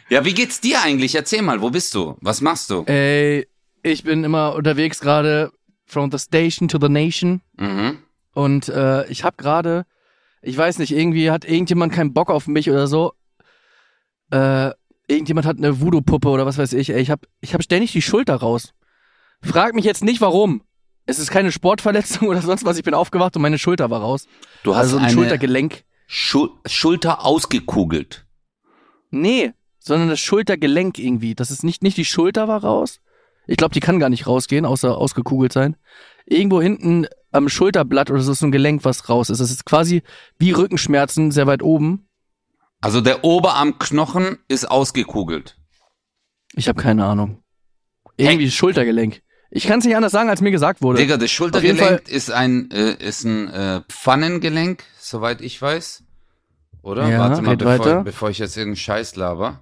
Ja, 0.10 0.26
wie 0.26 0.34
geht's 0.34 0.60
dir 0.60 0.82
eigentlich? 0.82 1.14
Erzähl 1.14 1.44
mal, 1.44 1.62
wo 1.62 1.70
bist 1.70 1.94
du? 1.94 2.16
Was 2.22 2.42
machst 2.42 2.72
du? 2.72 2.84
Ey, 2.86 3.48
ich 3.84 4.04
bin 4.04 4.24
immer 4.24 4.56
unterwegs 4.56 5.00
gerade 5.00 5.52
from 5.88 6.12
the 6.12 6.20
station 6.20 6.68
to 6.68 6.78
the 6.80 6.90
nation. 6.90 7.42
Mhm. 7.58 7.98
Und 8.34 8.70
äh, 8.70 9.08
ich 9.08 9.24
habe 9.24 9.38
gerade, 9.38 9.86
ich 10.42 10.56
weiß 10.56 10.78
nicht, 10.78 10.92
irgendwie 10.92 11.32
hat 11.32 11.46
irgendjemand 11.46 11.94
keinen 11.94 12.14
Bock 12.14 12.30
auf 12.30 12.48
mich 12.48 12.70
oder 12.70 12.86
so. 12.88 13.14
Äh, 14.30 14.72
irgendjemand 15.08 15.48
hat 15.48 15.58
eine 15.58 15.82
Voodoo-Puppe 15.82 16.30
oder 16.30 16.46
was 16.46 16.58
weiß 16.58 16.74
ich. 16.74 16.90
Ey, 16.92 17.02
ich 17.02 17.10
habe 17.10 17.28
ich 17.42 17.54
hab 17.54 17.64
ständig 17.64 17.94
die 17.94 18.02
Schulter 18.02 18.36
raus. 18.36 18.74
Frag 19.42 19.74
mich 19.74 19.86
jetzt 19.86 20.04
nicht, 20.04 20.22
warum. 20.22 20.62
Es 21.06 21.20
ist 21.20 21.32
keine 21.32 21.52
Sportverletzung 21.52 22.28
oder 22.28 22.42
sonst 22.42 22.66
was. 22.66 22.78
Ich 22.78 22.84
bin 22.84 22.94
aufgewacht 22.94 23.36
und 23.36 23.42
meine 23.42 23.58
Schulter 23.58 23.90
war 23.90 24.02
raus. 24.02 24.28
Du 24.64 24.76
hast 24.76 24.82
Also 24.94 24.98
ein 24.98 25.10
Schultergelenk. 25.10 25.84
Schul 26.06 26.52
Schulter 26.66 27.26
ausgekugelt. 27.26 28.26
Nee, 29.10 29.54
sondern 29.80 30.10
das 30.10 30.20
Schultergelenk 30.20 31.00
irgendwie. 31.00 31.34
Das 31.34 31.50
ist 31.50 31.64
nicht, 31.64 31.82
nicht 31.82 31.98
die 31.98 32.06
Schulter 32.06 32.48
war 32.48 32.64
raus. 32.64 33.00
Ich 33.48 33.58
glaube, 33.58 33.74
die 33.74 33.80
kann 33.80 34.00
gar 34.00 34.10
nicht 34.10 34.28
rausgehen, 34.28 34.66
außer 34.66 34.98
ausgekugelt 34.98 35.54
sein. 35.54 35.76
Irgendwo 36.26 36.62
hinten 36.62 37.08
am 37.32 37.50
Schulterblatt 37.50 38.12
oder 38.12 38.22
so 38.22 38.34
ist 38.34 38.40
so 38.40 38.48
ein 38.48 38.52
Gelenk, 38.52 38.84
was 38.84 39.10
raus 39.10 39.30
ist. 39.30 39.40
Das 39.40 39.52
ist 39.52 39.66
quasi 39.66 40.04
wie 40.38 40.52
Rückenschmerzen 40.52 41.32
sehr 41.32 41.48
weit 41.48 41.64
oben. 41.64 42.08
Also 42.82 43.02
der 43.02 43.24
Oberarmknochen 43.24 44.38
ist 44.48 44.70
ausgekugelt. 44.70 45.58
Ich 46.54 46.68
habe 46.68 46.82
keine 46.82 47.06
Ahnung. 47.06 47.42
Irgendwie 48.18 48.52
Schultergelenk. 48.52 49.22
Ich 49.50 49.66
kann 49.66 49.80
es 49.80 49.86
nicht 49.86 49.96
anders 49.96 50.12
sagen, 50.12 50.30
als 50.30 50.42
mir 50.42 50.52
gesagt 50.52 50.82
wurde. 50.82 51.00
Digga, 51.00 51.18
das 51.18 51.32
Schultergelenk 51.32 52.10
ist 52.10 52.32
ein 52.32 52.70
äh, 52.72 52.94
ist 52.94 53.24
ein 53.24 53.48
äh, 53.50 53.82
Pfannengelenk, 53.88 54.84
soweit 55.00 55.42
ich 55.42 55.62
weiß. 55.62 56.04
Oder? 56.82 57.08
Ja, 57.10 57.20
Warte 57.20 57.42
mal, 57.42 57.56
bevor, 57.56 58.04
bevor 58.04 58.30
ich 58.30 58.40
jetzt 58.40 58.58
irgendeinen 58.58 58.78
Scheiß 58.78 59.16
laber. 59.16 59.60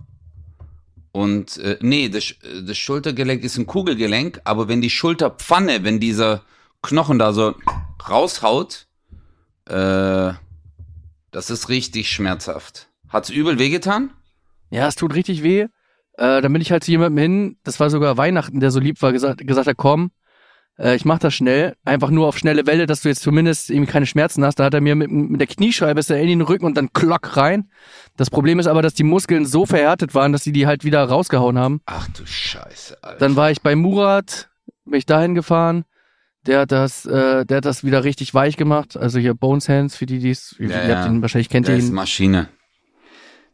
Und 1.16 1.56
äh, 1.60 1.78
nee, 1.80 2.10
das, 2.10 2.36
das 2.68 2.78
Schultergelenk 2.78 3.42
ist 3.42 3.58
ein 3.58 3.66
Kugelgelenk, 3.66 4.42
aber 4.44 4.68
wenn 4.68 4.82
die 4.82 4.90
Schulterpfanne, 4.90 5.86
wenn 5.86 6.02
dieser 6.02 6.42
Knochen 6.82 7.20
da 7.20 7.32
so 7.32 7.56
raushaut, 8.10 8.88
äh, 9.66 10.34
das 11.32 11.50
ist 11.50 11.70
richtig 11.70 12.10
schmerzhaft. 12.10 12.90
Hat's 13.08 13.30
übel 13.30 13.60
wehgetan? 13.60 14.12
Ja, 14.72 14.90
es 14.90 14.96
tut 14.96 15.14
richtig 15.14 15.42
weh. 15.42 15.68
Äh, 16.18 16.42
dann 16.42 16.52
bin 16.52 16.62
ich 16.62 16.74
halt 16.74 16.84
zu 16.84 16.92
jemandem 16.92 17.22
hin, 17.22 17.58
das 17.64 17.80
war 17.80 17.90
sogar 17.90 18.18
Weihnachten, 18.18 18.60
der 18.60 18.72
so 18.72 18.82
lieb 18.82 19.02
war, 19.02 19.14
gesagt, 19.14 19.40
gesagt 19.48 19.68
hat, 19.70 19.78
komm, 19.78 20.12
äh, 20.78 20.96
ich 20.96 21.06
mach 21.06 21.20
das 21.20 21.34
schnell, 21.34 21.76
einfach 21.86 22.10
nur 22.10 22.28
auf 22.28 22.38
schnelle 22.38 22.66
Welle, 22.68 22.86
dass 22.86 23.02
du 23.02 23.10
jetzt 23.10 23.22
zumindest 23.22 23.70
irgendwie 23.70 23.92
keine 23.92 24.06
Schmerzen 24.06 24.44
hast. 24.46 24.56
Da 24.60 24.66
hat 24.66 24.74
er 24.74 24.82
mir 24.82 24.96
mit, 24.96 25.12
mit 25.12 25.40
der 25.40 25.48
Kniescheibe 25.48 26.00
ist 26.00 26.10
er 26.10 26.20
in 26.20 26.28
den 26.28 26.42
Rücken 26.42 26.66
und 26.66 26.76
dann 26.78 26.92
klock 26.94 27.38
rein. 27.38 27.70
Das 28.18 28.30
Problem 28.30 28.60
ist 28.60 28.68
aber, 28.68 28.82
dass 28.82 28.94
die 28.94 29.04
Muskeln 29.04 29.46
so 29.46 29.66
verhärtet 29.66 30.16
waren, 30.16 30.32
dass 30.32 30.44
sie 30.44 30.52
die 30.52 30.68
halt 30.68 30.84
wieder 30.84 31.04
rausgehauen 31.04 31.58
haben. 31.58 31.82
Ach 31.86 32.08
du 32.18 32.26
Scheiße, 32.26 32.98
Alter. 33.04 33.20
Dann 33.20 33.36
war 33.36 33.52
ich 33.52 33.62
bei 33.62 33.76
Murat, 33.76 34.50
bin 34.86 34.98
ich 34.98 35.06
dahin 35.06 35.36
gefahren. 35.36 35.86
Der 36.46 36.60
hat 36.60 36.72
das, 36.72 37.06
äh, 37.08 37.44
der 37.46 37.58
hat 37.58 37.66
das 37.66 37.84
wieder 37.84 38.04
richtig 38.04 38.34
weich 38.36 38.56
gemacht. 38.56 38.96
Also 38.98 39.18
hier 39.18 39.34
Bones 39.34 39.68
Hands, 39.68 39.96
für 39.96 40.06
die, 40.06 40.20
die 40.20 40.30
es, 40.30 40.56
Ja, 40.60 40.66
ihr 40.68 40.88
ja. 40.90 40.98
habt 41.00 41.10
ihn 41.10 41.22
wahrscheinlich 41.24 41.50
kennt 41.50 41.66
ihr 41.68 41.72
der 41.72 41.80
ihn. 41.80 41.86
ist 41.86 41.92
Maschine. 41.92 42.50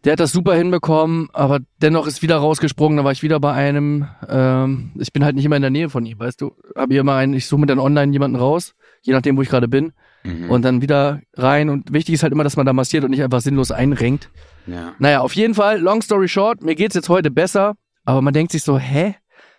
Der 0.03 0.13
hat 0.13 0.19
das 0.19 0.31
super 0.31 0.55
hinbekommen, 0.55 1.29
aber 1.31 1.59
dennoch 1.81 2.07
ist 2.07 2.21
wieder 2.23 2.37
rausgesprungen. 2.37 2.97
Da 2.97 3.03
war 3.03 3.11
ich 3.11 3.21
wieder 3.21 3.39
bei 3.39 3.53
einem. 3.53 4.07
Ähm, 4.27 4.91
ich 4.99 5.13
bin 5.13 5.23
halt 5.23 5.35
nicht 5.35 5.45
immer 5.45 5.57
in 5.57 5.61
der 5.61 5.69
Nähe 5.71 5.89
von 5.89 6.05
ihm, 6.05 6.17
weißt 6.19 6.41
du. 6.41 6.55
Habe 6.75 6.93
hier 6.93 7.01
immer 7.01 7.15
einen, 7.15 7.33
ich 7.35 7.45
suche 7.45 7.61
mir 7.61 7.67
dann 7.67 7.77
online 7.79 8.11
jemanden 8.11 8.37
raus, 8.37 8.73
je 9.03 9.13
nachdem, 9.13 9.37
wo 9.37 9.41
ich 9.43 9.49
gerade 9.49 9.67
bin, 9.67 9.93
Mhm. 10.23 10.49
und 10.51 10.61
dann 10.63 10.81
wieder 10.83 11.21
rein. 11.35 11.69
Und 11.69 11.93
wichtig 11.93 12.13
ist 12.15 12.23
halt 12.23 12.31
immer, 12.33 12.43
dass 12.43 12.55
man 12.57 12.65
da 12.65 12.73
massiert 12.73 13.03
und 13.03 13.09
nicht 13.11 13.23
einfach 13.23 13.41
sinnlos 13.41 13.71
einrenkt. 13.71 14.29
ja. 14.67 14.93
Naja, 14.99 15.21
auf 15.21 15.35
jeden 15.35 15.55
Fall, 15.55 15.79
long 15.79 16.01
story 16.03 16.27
short, 16.27 16.61
mir 16.61 16.75
geht's 16.75 16.93
jetzt 16.95 17.09
heute 17.09 17.31
besser, 17.31 17.73
aber 18.05 18.21
man 18.21 18.31
denkt 18.33 18.51
sich 18.51 18.61
so, 18.63 18.77
hä? 18.77 19.15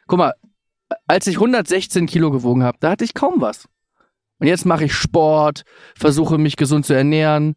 Guck 0.06 0.18
mal, 0.18 0.34
als 1.08 1.26
ich 1.26 1.36
116 1.36 2.06
Kilo 2.06 2.30
gewogen 2.30 2.62
habe, 2.62 2.78
da 2.80 2.90
hatte 2.90 3.04
ich 3.04 3.14
kaum 3.14 3.40
was. 3.40 3.66
Und 4.38 4.46
jetzt 4.46 4.64
mache 4.66 4.84
ich 4.84 4.92
Sport, 4.94 5.62
versuche 5.96 6.38
mich 6.38 6.56
gesund 6.56 6.86
zu 6.86 6.94
ernähren, 6.94 7.54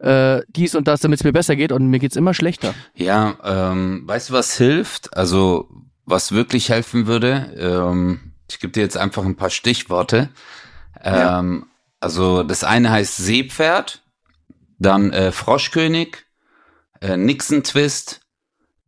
äh, 0.00 0.42
dies 0.48 0.74
und 0.74 0.88
das, 0.88 1.00
damit 1.00 1.20
es 1.20 1.24
mir 1.24 1.32
besser 1.32 1.56
geht 1.56 1.72
und 1.72 1.86
mir 1.88 1.98
geht's 1.98 2.16
immer 2.16 2.34
schlechter. 2.34 2.74
Ja, 2.94 3.36
ähm, 3.44 4.02
weißt 4.06 4.30
du, 4.30 4.32
was 4.34 4.56
hilft? 4.56 5.16
Also, 5.16 5.68
was 6.06 6.32
wirklich 6.32 6.70
helfen 6.70 7.06
würde? 7.06 7.54
Ähm, 7.56 8.32
ich 8.50 8.58
gebe 8.58 8.72
dir 8.72 8.82
jetzt 8.82 8.96
einfach 8.96 9.24
ein 9.24 9.36
paar 9.36 9.50
Stichworte. 9.50 10.30
Ja. 11.04 11.38
Ähm, 11.38 11.66
Also, 12.00 12.42
das 12.42 12.64
eine 12.64 12.90
heißt 12.90 13.18
Seepferd, 13.18 14.02
dann 14.78 15.12
äh, 15.12 15.32
Froschkönig, 15.32 16.16
äh, 17.02 17.18
Nixon-Twist, 17.18 18.19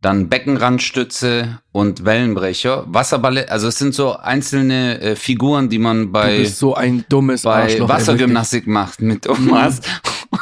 dann 0.03 0.29
Beckenrandstütze 0.29 1.59
und 1.71 2.05
Wellenbrecher. 2.05 2.83
Wasserballett, 2.87 3.49
also 3.49 3.69
es 3.69 3.77
sind 3.77 3.95
so 3.95 4.17
einzelne 4.17 5.01
äh, 5.01 5.15
Figuren, 5.15 5.69
die 5.69 5.79
man 5.79 6.11
bei, 6.11 6.43
so 6.45 6.75
ein 6.75 7.05
dummes 7.09 7.43
bei 7.43 7.63
Arschloch. 7.63 7.89
ey, 7.89 7.95
Wassergymnastik 7.95 8.67
macht 8.67 9.01
mit 9.01 9.27
Omas 9.27 9.79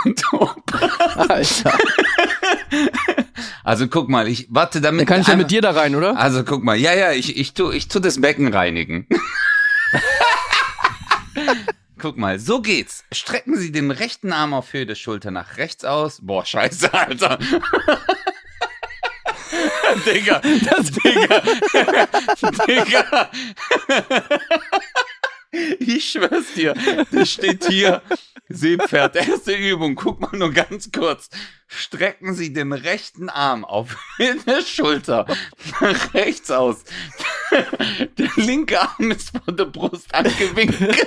und 0.03 0.33
Opa. 0.33 0.81
wirklich. 1.15 1.65
Alter. 1.65 1.77
Also 3.63 3.87
guck 3.87 4.09
mal, 4.09 4.27
ich 4.27 4.47
warte 4.49 4.81
damit. 4.81 5.01
Dann 5.01 5.07
kann 5.07 5.21
ich 5.21 5.27
ja 5.27 5.35
mit 5.35 5.51
dir 5.51 5.61
da 5.61 5.71
rein, 5.71 5.95
oder? 5.95 6.17
Also 6.17 6.43
guck 6.43 6.63
mal, 6.63 6.75
ja, 6.75 6.93
ja, 6.93 7.11
ich, 7.11 7.37
ich 7.37 7.53
tu, 7.53 7.71
ich 7.71 7.87
tu 7.87 7.99
das 7.99 8.19
Becken 8.19 8.47
reinigen. 8.47 9.07
guck 11.99 12.17
mal, 12.17 12.39
so 12.39 12.61
geht's. 12.61 13.03
Strecken 13.11 13.55
Sie 13.57 13.71
den 13.71 13.91
rechten 13.91 14.33
Arm 14.33 14.55
auf 14.55 14.73
Höhe 14.73 14.87
der 14.87 14.95
Schulter 14.95 15.29
nach 15.29 15.57
rechts 15.57 15.85
aus. 15.85 16.19
Boah, 16.23 16.43
scheiße, 16.45 16.91
Alter. 16.93 17.37
Digga, 20.05 20.41
das 20.69 20.91
Digga, 20.91 21.41
Digga. 22.67 23.31
Ich 25.79 26.11
schwör's 26.11 26.53
dir, 26.55 26.73
das 27.11 27.29
steht 27.29 27.67
hier. 27.67 28.01
Seepferd, 28.47 29.17
erste 29.17 29.51
Übung. 29.53 29.95
Guck 29.95 30.21
mal 30.21 30.37
nur 30.37 30.51
ganz 30.53 30.93
kurz. 30.93 31.29
Strecken 31.67 32.33
Sie 32.35 32.53
den 32.53 32.71
rechten 32.71 33.27
Arm 33.27 33.65
auf 33.65 33.97
der 34.17 34.61
Schulter 34.61 35.25
nach 35.81 36.13
rechts 36.13 36.51
aus. 36.51 36.85
Der 37.51 38.29
linke 38.37 38.79
Arm 38.79 39.11
ist 39.11 39.31
von 39.43 39.57
der 39.57 39.65
Brust 39.65 40.15
angewinkelt. 40.15 41.05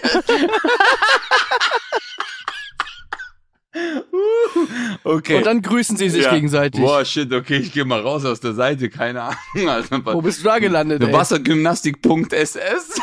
Okay. 5.02 5.37
Und 5.38 5.47
dann 5.47 5.62
grüßen 5.62 5.97
sie 5.97 6.09
sich 6.09 6.25
Ja. 6.25 6.33
gegenseitig. 6.33 6.81
Boah, 6.81 7.04
shit, 7.04 7.33
okay, 7.33 7.57
ich 7.57 7.73
gehe 7.73 7.85
mal 7.85 8.00
raus 8.00 8.25
aus 8.25 8.38
der 8.40 8.54
Seite, 8.54 8.88
keine 8.88 9.23
Ahnung. 9.23 9.69
Also, 9.69 9.88
Wo 10.04 10.23
bist 10.23 10.40
du 10.40 10.45
da 10.45 10.59
gelandet? 10.61 11.02
Wassergymnastik.ss. 11.12 13.00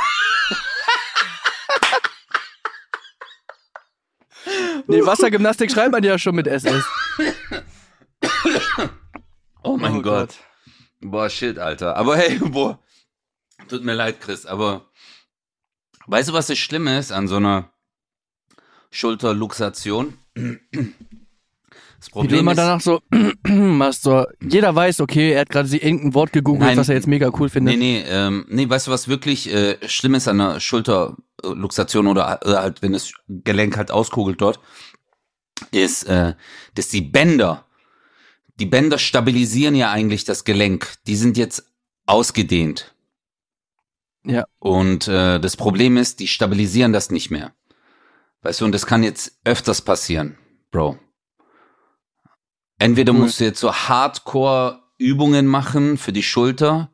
Nee, 4.87 5.05
Wassergymnastik 5.05 5.71
schreibt 5.71 5.91
man 5.91 6.03
ja 6.03 6.17
schon 6.17 6.35
mit 6.35 6.47
SS. 6.47 6.83
Oh 9.63 9.77
mein 9.77 9.97
Oh 9.97 10.01
Gott. 10.01 10.35
Boah, 11.01 11.29
shit, 11.29 11.59
Alter. 11.59 11.95
Aber 11.97 12.17
hey, 12.17 12.39
boah. 12.39 12.79
Tut 13.67 13.83
mir 13.83 13.93
leid, 13.93 14.19
Chris, 14.19 14.45
aber 14.45 14.89
weißt 16.07 16.29
du, 16.29 16.33
was 16.33 16.47
das 16.47 16.57
Schlimme 16.57 16.97
ist 16.97 17.11
an 17.11 17.27
so 17.27 17.35
einer 17.37 17.71
Schulterluxation? 18.89 20.17
Das 20.33 22.07
Wie 22.07 22.11
Problem 22.13 22.39
immer 22.39 22.51
ist, 22.51 22.57
danach 22.57 22.81
so 22.81 23.01
machst, 23.47 24.01
so, 24.01 24.25
jeder 24.41 24.73
weiß, 24.73 25.01
okay, 25.01 25.33
er 25.33 25.41
hat 25.41 25.49
gerade 25.49 25.67
sich 25.67 25.83
irgendein 25.83 26.15
Wort 26.15 26.33
gegoogelt, 26.33 26.69
Nein. 26.69 26.77
was 26.77 26.89
er 26.89 26.95
jetzt 26.95 27.07
mega 27.07 27.29
cool 27.39 27.47
findet. 27.47 27.77
Nee, 27.77 28.01
nee, 28.01 28.03
ähm, 28.07 28.45
nee, 28.49 28.67
weißt 28.67 28.87
du, 28.87 28.91
was 28.91 29.07
wirklich 29.07 29.53
äh, 29.53 29.77
schlimm 29.87 30.15
ist 30.15 30.27
an 30.27 30.41
einer 30.41 30.59
Schulterluxation 30.59 32.07
oder, 32.07 32.39
oder 32.43 32.63
halt, 32.63 32.81
wenn 32.81 32.93
das 32.93 33.13
Gelenk 33.27 33.77
halt 33.77 33.91
auskugelt 33.91 34.41
dort, 34.41 34.59
ist, 35.69 36.05
äh, 36.05 36.33
dass 36.73 36.87
die 36.87 37.01
Bänder, 37.01 37.65
die 38.59 38.65
Bänder 38.65 38.97
stabilisieren 38.97 39.75
ja 39.75 39.91
eigentlich 39.91 40.23
das 40.23 40.43
Gelenk. 40.43 40.95
Die 41.05 41.15
sind 41.15 41.37
jetzt 41.37 41.71
ausgedehnt. 42.07 42.95
Ja. 44.25 44.45
Und 44.57 45.07
äh, 45.07 45.39
das 45.39 45.55
Problem 45.55 45.97
ist, 45.97 46.19
die 46.19 46.27
stabilisieren 46.27 46.93
das 46.93 47.11
nicht 47.11 47.29
mehr. 47.29 47.53
Weißt 48.41 48.61
du, 48.61 48.65
und 48.65 48.71
das 48.71 48.85
kann 48.85 49.03
jetzt 49.03 49.39
öfters 49.43 49.81
passieren, 49.81 50.37
Bro. 50.71 50.97
Entweder 52.79 53.13
musst 53.13 53.39
du 53.39 53.43
jetzt 53.43 53.59
so 53.59 53.71
Hardcore-Übungen 53.71 55.45
machen 55.45 55.97
für 55.97 56.11
die 56.11 56.23
Schulter, 56.23 56.89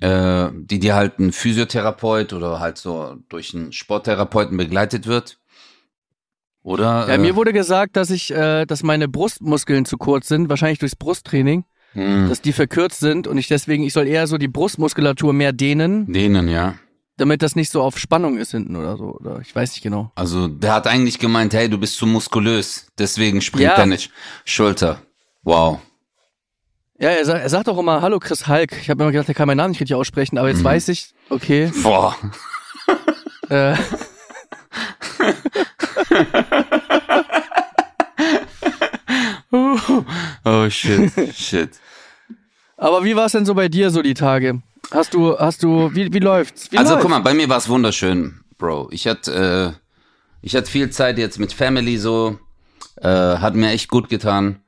äh, 0.00 0.48
die 0.52 0.78
dir 0.78 0.94
halt 0.94 1.18
ein 1.18 1.32
Physiotherapeut 1.32 2.32
oder 2.32 2.60
halt 2.60 2.78
so 2.78 3.16
durch 3.28 3.54
einen 3.54 3.72
Sporttherapeuten 3.72 4.56
begleitet 4.56 5.08
wird. 5.08 5.40
Oder? 6.62 7.08
Ja, 7.08 7.14
äh, 7.14 7.18
mir 7.18 7.34
wurde 7.34 7.52
gesagt, 7.52 7.96
dass 7.96 8.10
ich, 8.10 8.32
äh, 8.32 8.64
dass 8.66 8.84
meine 8.84 9.08
Brustmuskeln 9.08 9.84
zu 9.84 9.98
kurz 9.98 10.28
sind, 10.28 10.48
wahrscheinlich 10.48 10.78
durchs 10.78 10.96
Brusttraining, 10.96 11.64
mh, 11.94 12.28
dass 12.28 12.40
die 12.40 12.52
verkürzt 12.52 13.00
sind 13.00 13.26
und 13.26 13.38
ich 13.38 13.48
deswegen, 13.48 13.82
ich 13.82 13.92
soll 13.92 14.06
eher 14.06 14.28
so 14.28 14.38
die 14.38 14.48
Brustmuskulatur 14.48 15.32
mehr 15.32 15.52
dehnen, 15.52 16.12
denen, 16.12 16.48
ja. 16.48 16.76
Damit 17.16 17.42
das 17.42 17.56
nicht 17.56 17.70
so 17.70 17.82
auf 17.82 17.98
Spannung 17.98 18.36
ist 18.38 18.50
hinten 18.52 18.76
oder 18.76 18.96
so. 18.96 19.04
Oder 19.18 19.40
ich 19.40 19.54
weiß 19.54 19.70
nicht 19.72 19.82
genau. 19.82 20.10
Also 20.14 20.48
der 20.48 20.74
hat 20.74 20.86
eigentlich 20.86 21.18
gemeint, 21.18 21.54
hey, 21.54 21.68
du 21.68 21.78
bist 21.78 21.96
zu 21.96 22.06
muskulös, 22.06 22.86
deswegen 22.98 23.40
springt 23.40 23.64
Ja. 23.64 23.76
deine 23.76 23.96
Sch- 23.96 24.10
Schulter. 24.44 25.00
Wow. 25.42 25.80
Ja, 26.98 27.10
er, 27.10 27.24
sa 27.24 27.34
er 27.34 27.48
sagt 27.50 27.68
auch 27.68 27.78
immer, 27.78 28.00
hallo 28.00 28.18
Chris 28.18 28.48
Hulk. 28.48 28.72
Ich 28.80 28.88
habe 28.90 29.02
immer 29.02 29.12
gedacht, 29.12 29.28
er 29.28 29.34
kann 29.34 29.46
meinen 29.46 29.58
Namen 29.58 29.70
nicht 29.72 29.80
richtig 29.80 29.96
aussprechen, 29.96 30.38
aber 30.38 30.48
jetzt 30.48 30.64
weiß 30.64 30.88
ich, 30.88 31.12
okay. 31.30 31.70
Boah. 31.82 32.16
Äh, 33.48 33.76
Oh 39.52 40.68
shit, 40.70 41.12
shit. 41.34 41.70
Aber 42.76 43.04
wie 43.04 43.16
war 43.16 43.26
es 43.26 43.32
denn 43.32 43.46
so 43.46 43.54
bei 43.54 43.68
dir 43.68 43.90
so 43.90 44.02
die 44.02 44.14
Tage? 44.14 44.62
Hast 44.92 45.14
du, 45.14 45.38
hast 45.38 45.62
du, 45.62 45.94
wie, 45.94 46.12
wie 46.12 46.18
läuft's? 46.20 46.70
Wie 46.70 46.78
Also 46.78 46.92
läuft's? 46.92 47.02
guck 47.02 47.10
mal, 47.10 47.20
bei 47.20 47.34
mir 47.34 47.48
war 47.48 47.58
es 47.58 47.68
wunderschön, 47.68 48.40
Bro. 48.58 48.88
Ich 48.92 49.06
hatte, 49.06 49.74
äh, 49.76 49.80
ich 50.42 50.54
hatte 50.54 50.70
viel 50.70 50.90
Zeit 50.90 51.18
jetzt 51.18 51.38
mit 51.38 51.52
Family 51.52 51.98
so, 51.98 52.38
äh, 52.96 53.08
hat 53.08 53.54
mir 53.54 53.70
echt 53.70 53.88
gut 53.88 54.08
getan. 54.08 54.62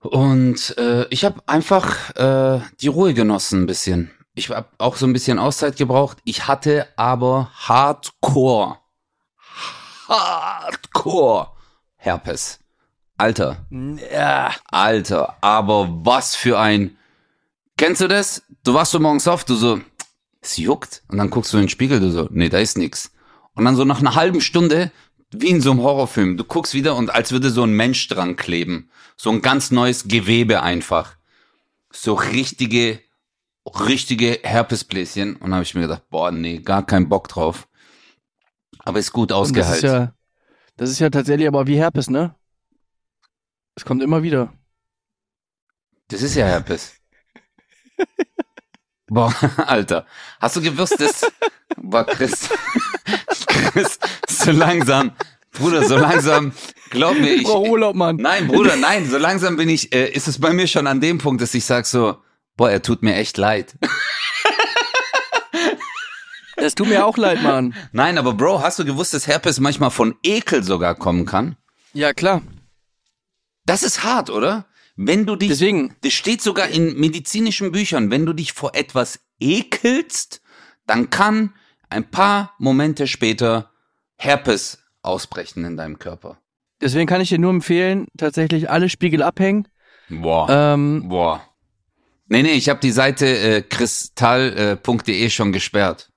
Und 0.00 0.76
äh, 0.78 1.06
ich 1.10 1.24
habe 1.24 1.40
einfach 1.46 2.14
äh, 2.16 2.60
die 2.80 2.88
Ruhe 2.88 3.14
genossen 3.14 3.62
ein 3.62 3.66
bisschen. 3.66 4.10
Ich 4.34 4.50
habe 4.50 4.68
auch 4.78 4.96
so 4.96 5.06
ein 5.06 5.12
bisschen 5.12 5.38
Auszeit 5.38 5.76
gebraucht. 5.76 6.18
Ich 6.24 6.46
hatte 6.46 6.86
aber 6.96 7.50
Hardcore, 7.54 8.78
Hardcore 10.08 11.48
Herpes. 11.96 12.60
Alter, 13.18 13.66
Ja, 14.12 14.54
Alter, 14.70 15.36
aber 15.40 15.88
was 16.04 16.36
für 16.36 16.58
ein. 16.58 16.96
Kennst 17.76 18.00
du 18.00 18.08
das? 18.08 18.42
Du 18.64 18.74
wachst 18.74 18.92
so 18.92 19.00
morgens 19.00 19.28
auf, 19.28 19.44
du 19.44 19.54
so, 19.54 19.80
es 20.40 20.56
juckt. 20.56 21.02
Und 21.08 21.18
dann 21.18 21.30
guckst 21.30 21.52
du 21.52 21.56
in 21.58 21.64
den 21.64 21.68
Spiegel, 21.68 22.00
du 22.00 22.10
so, 22.10 22.28
nee, 22.30 22.48
da 22.48 22.58
ist 22.58 22.76
nix. 22.76 23.12
Und 23.54 23.64
dann 23.64 23.76
so 23.76 23.84
nach 23.84 24.00
einer 24.00 24.14
halben 24.14 24.40
Stunde, 24.40 24.90
wie 25.30 25.48
in 25.48 25.60
so 25.60 25.70
einem 25.70 25.82
Horrorfilm, 25.82 26.36
du 26.36 26.44
guckst 26.44 26.74
wieder 26.74 26.96
und 26.96 27.10
als 27.10 27.32
würde 27.32 27.50
so 27.50 27.62
ein 27.62 27.72
Mensch 27.72 28.06
dran 28.08 28.36
kleben. 28.36 28.90
So 29.16 29.30
ein 29.30 29.42
ganz 29.42 29.70
neues 29.70 30.08
Gewebe 30.08 30.62
einfach. 30.62 31.16
So 31.90 32.14
richtige, 32.14 33.00
richtige 33.64 34.40
Herpesbläschen. 34.42 35.36
Und 35.36 35.42
dann 35.42 35.54
habe 35.54 35.62
ich 35.62 35.74
mir 35.74 35.82
gedacht, 35.82 36.08
boah, 36.10 36.30
nee, 36.30 36.58
gar 36.58 36.84
keinen 36.84 37.08
Bock 37.08 37.28
drauf. 37.28 37.66
Aber 38.80 38.98
ist 38.98 39.12
gut 39.12 39.32
und 39.32 39.56
das 39.56 39.76
ist 39.76 39.82
ja, 39.82 40.12
das 40.76 40.90
ist 40.90 40.98
ja 40.98 41.10
tatsächlich 41.10 41.48
aber 41.48 41.66
wie 41.66 41.76
Herpes, 41.76 42.08
ne? 42.10 42.34
Es 43.76 43.84
kommt 43.84 44.02
immer 44.02 44.22
wieder. 44.22 44.52
Das 46.08 46.22
ist 46.22 46.34
ja 46.34 46.46
Herpes. 46.46 46.94
Boah, 49.08 49.32
Alter. 49.66 50.06
Hast 50.40 50.56
du 50.56 50.62
gewusst, 50.62 50.98
dass. 50.98 51.30
Boah, 51.76 52.04
Chris. 52.04 52.48
Chris, 53.46 53.98
so 54.28 54.50
langsam. 54.50 55.12
Bruder, 55.52 55.84
so 55.84 55.96
langsam. 55.96 56.52
Glaub 56.90 57.18
mir, 57.18 57.34
ich. 57.34 57.44
Brauch 57.44 57.68
Urlaub, 57.68 57.94
Mann. 57.94 58.16
Nein, 58.16 58.48
Bruder, 58.48 58.76
nein. 58.76 59.08
So 59.08 59.18
langsam 59.18 59.56
bin 59.56 59.68
ich. 59.68 59.92
Äh, 59.92 60.10
ist 60.10 60.26
es 60.26 60.40
bei 60.40 60.52
mir 60.52 60.66
schon 60.66 60.86
an 60.86 61.00
dem 61.00 61.18
Punkt, 61.18 61.42
dass 61.42 61.54
ich 61.54 61.64
sag 61.64 61.86
so. 61.86 62.16
Boah, 62.56 62.70
er 62.70 62.82
tut 62.82 63.02
mir 63.02 63.14
echt 63.14 63.36
leid. 63.36 63.74
Es 66.56 66.74
tut 66.74 66.88
mir 66.88 67.04
auch 67.04 67.18
leid, 67.18 67.42
Mann. 67.42 67.74
Nein, 67.92 68.16
aber 68.16 68.32
Bro, 68.32 68.62
hast 68.62 68.78
du 68.78 68.84
gewusst, 68.86 69.12
dass 69.12 69.26
Herpes 69.26 69.60
manchmal 69.60 69.90
von 69.90 70.14
Ekel 70.22 70.64
sogar 70.64 70.94
kommen 70.94 71.26
kann? 71.26 71.56
Ja, 71.92 72.14
klar. 72.14 72.40
Das 73.66 73.82
ist 73.82 74.02
hart, 74.04 74.30
oder? 74.30 74.66
Wenn 74.96 75.26
du 75.26 75.36
dich. 75.36 75.48
Deswegen, 75.48 75.94
Das 76.02 76.12
steht 76.14 76.40
sogar 76.40 76.68
in 76.68 76.98
medizinischen 76.98 77.72
Büchern. 77.72 78.10
Wenn 78.10 78.24
du 78.24 78.32
dich 78.32 78.52
vor 78.52 78.74
etwas 78.74 79.20
ekelst, 79.40 80.40
dann 80.86 81.10
kann 81.10 81.52
ein 81.90 82.10
paar 82.10 82.54
Momente 82.58 83.06
später 83.06 83.70
Herpes 84.16 84.78
ausbrechen 85.02 85.64
in 85.64 85.76
deinem 85.76 85.98
Körper. 85.98 86.38
deswegen 86.80 87.06
kann 87.06 87.20
ich 87.20 87.28
dir 87.28 87.38
nur 87.38 87.50
empfehlen, 87.50 88.06
tatsächlich 88.16 88.70
alle 88.70 88.88
Spiegel 88.88 89.22
abhängen. 89.22 89.68
Boah. 90.08 90.48
Ähm, 90.48 91.08
Boah. 91.08 91.42
Nee, 92.28 92.42
nee, 92.42 92.52
ich 92.52 92.68
habe 92.68 92.80
die 92.80 92.90
Seite 92.92 93.26
äh, 93.26 93.62
kristall.de 93.62 95.30
schon 95.30 95.52
gesperrt. 95.52 96.10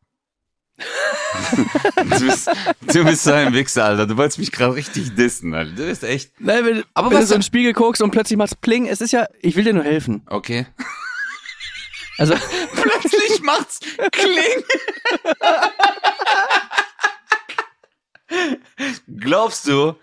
du, 1.95 2.25
bist, 2.25 2.49
du 2.81 3.03
bist 3.03 3.23
so 3.23 3.31
ein 3.31 3.53
Wichser, 3.53 3.85
Alter. 3.85 4.07
Du 4.07 4.17
wolltest 4.17 4.39
mich 4.39 4.51
gerade 4.51 4.75
richtig 4.75 5.15
dissen, 5.15 5.53
Alter. 5.53 5.71
Du 5.71 5.85
bist 5.85 6.03
echt. 6.03 6.31
nein, 6.39 6.65
wenn, 6.65 6.83
Aber 6.93 7.09
wenn 7.09 7.17
was 7.17 7.25
du 7.25 7.27
so 7.27 7.35
in 7.35 7.39
den 7.41 7.45
Spiegel 7.45 7.73
guckst 7.73 8.01
und 8.01 8.11
plötzlich 8.11 8.37
machst 8.37 8.61
Pling, 8.61 8.87
es 8.87 9.01
ist 9.01 9.11
ja, 9.11 9.27
ich 9.41 9.55
will 9.55 9.63
dir 9.63 9.73
nur 9.73 9.83
helfen. 9.83 10.23
Okay. 10.27 10.65
Also, 12.17 12.35
Plötzlich 12.75 13.41
macht's 13.41 13.79
Kling. 14.11 14.63
Glaubst 19.17 19.67
du, 19.67 19.95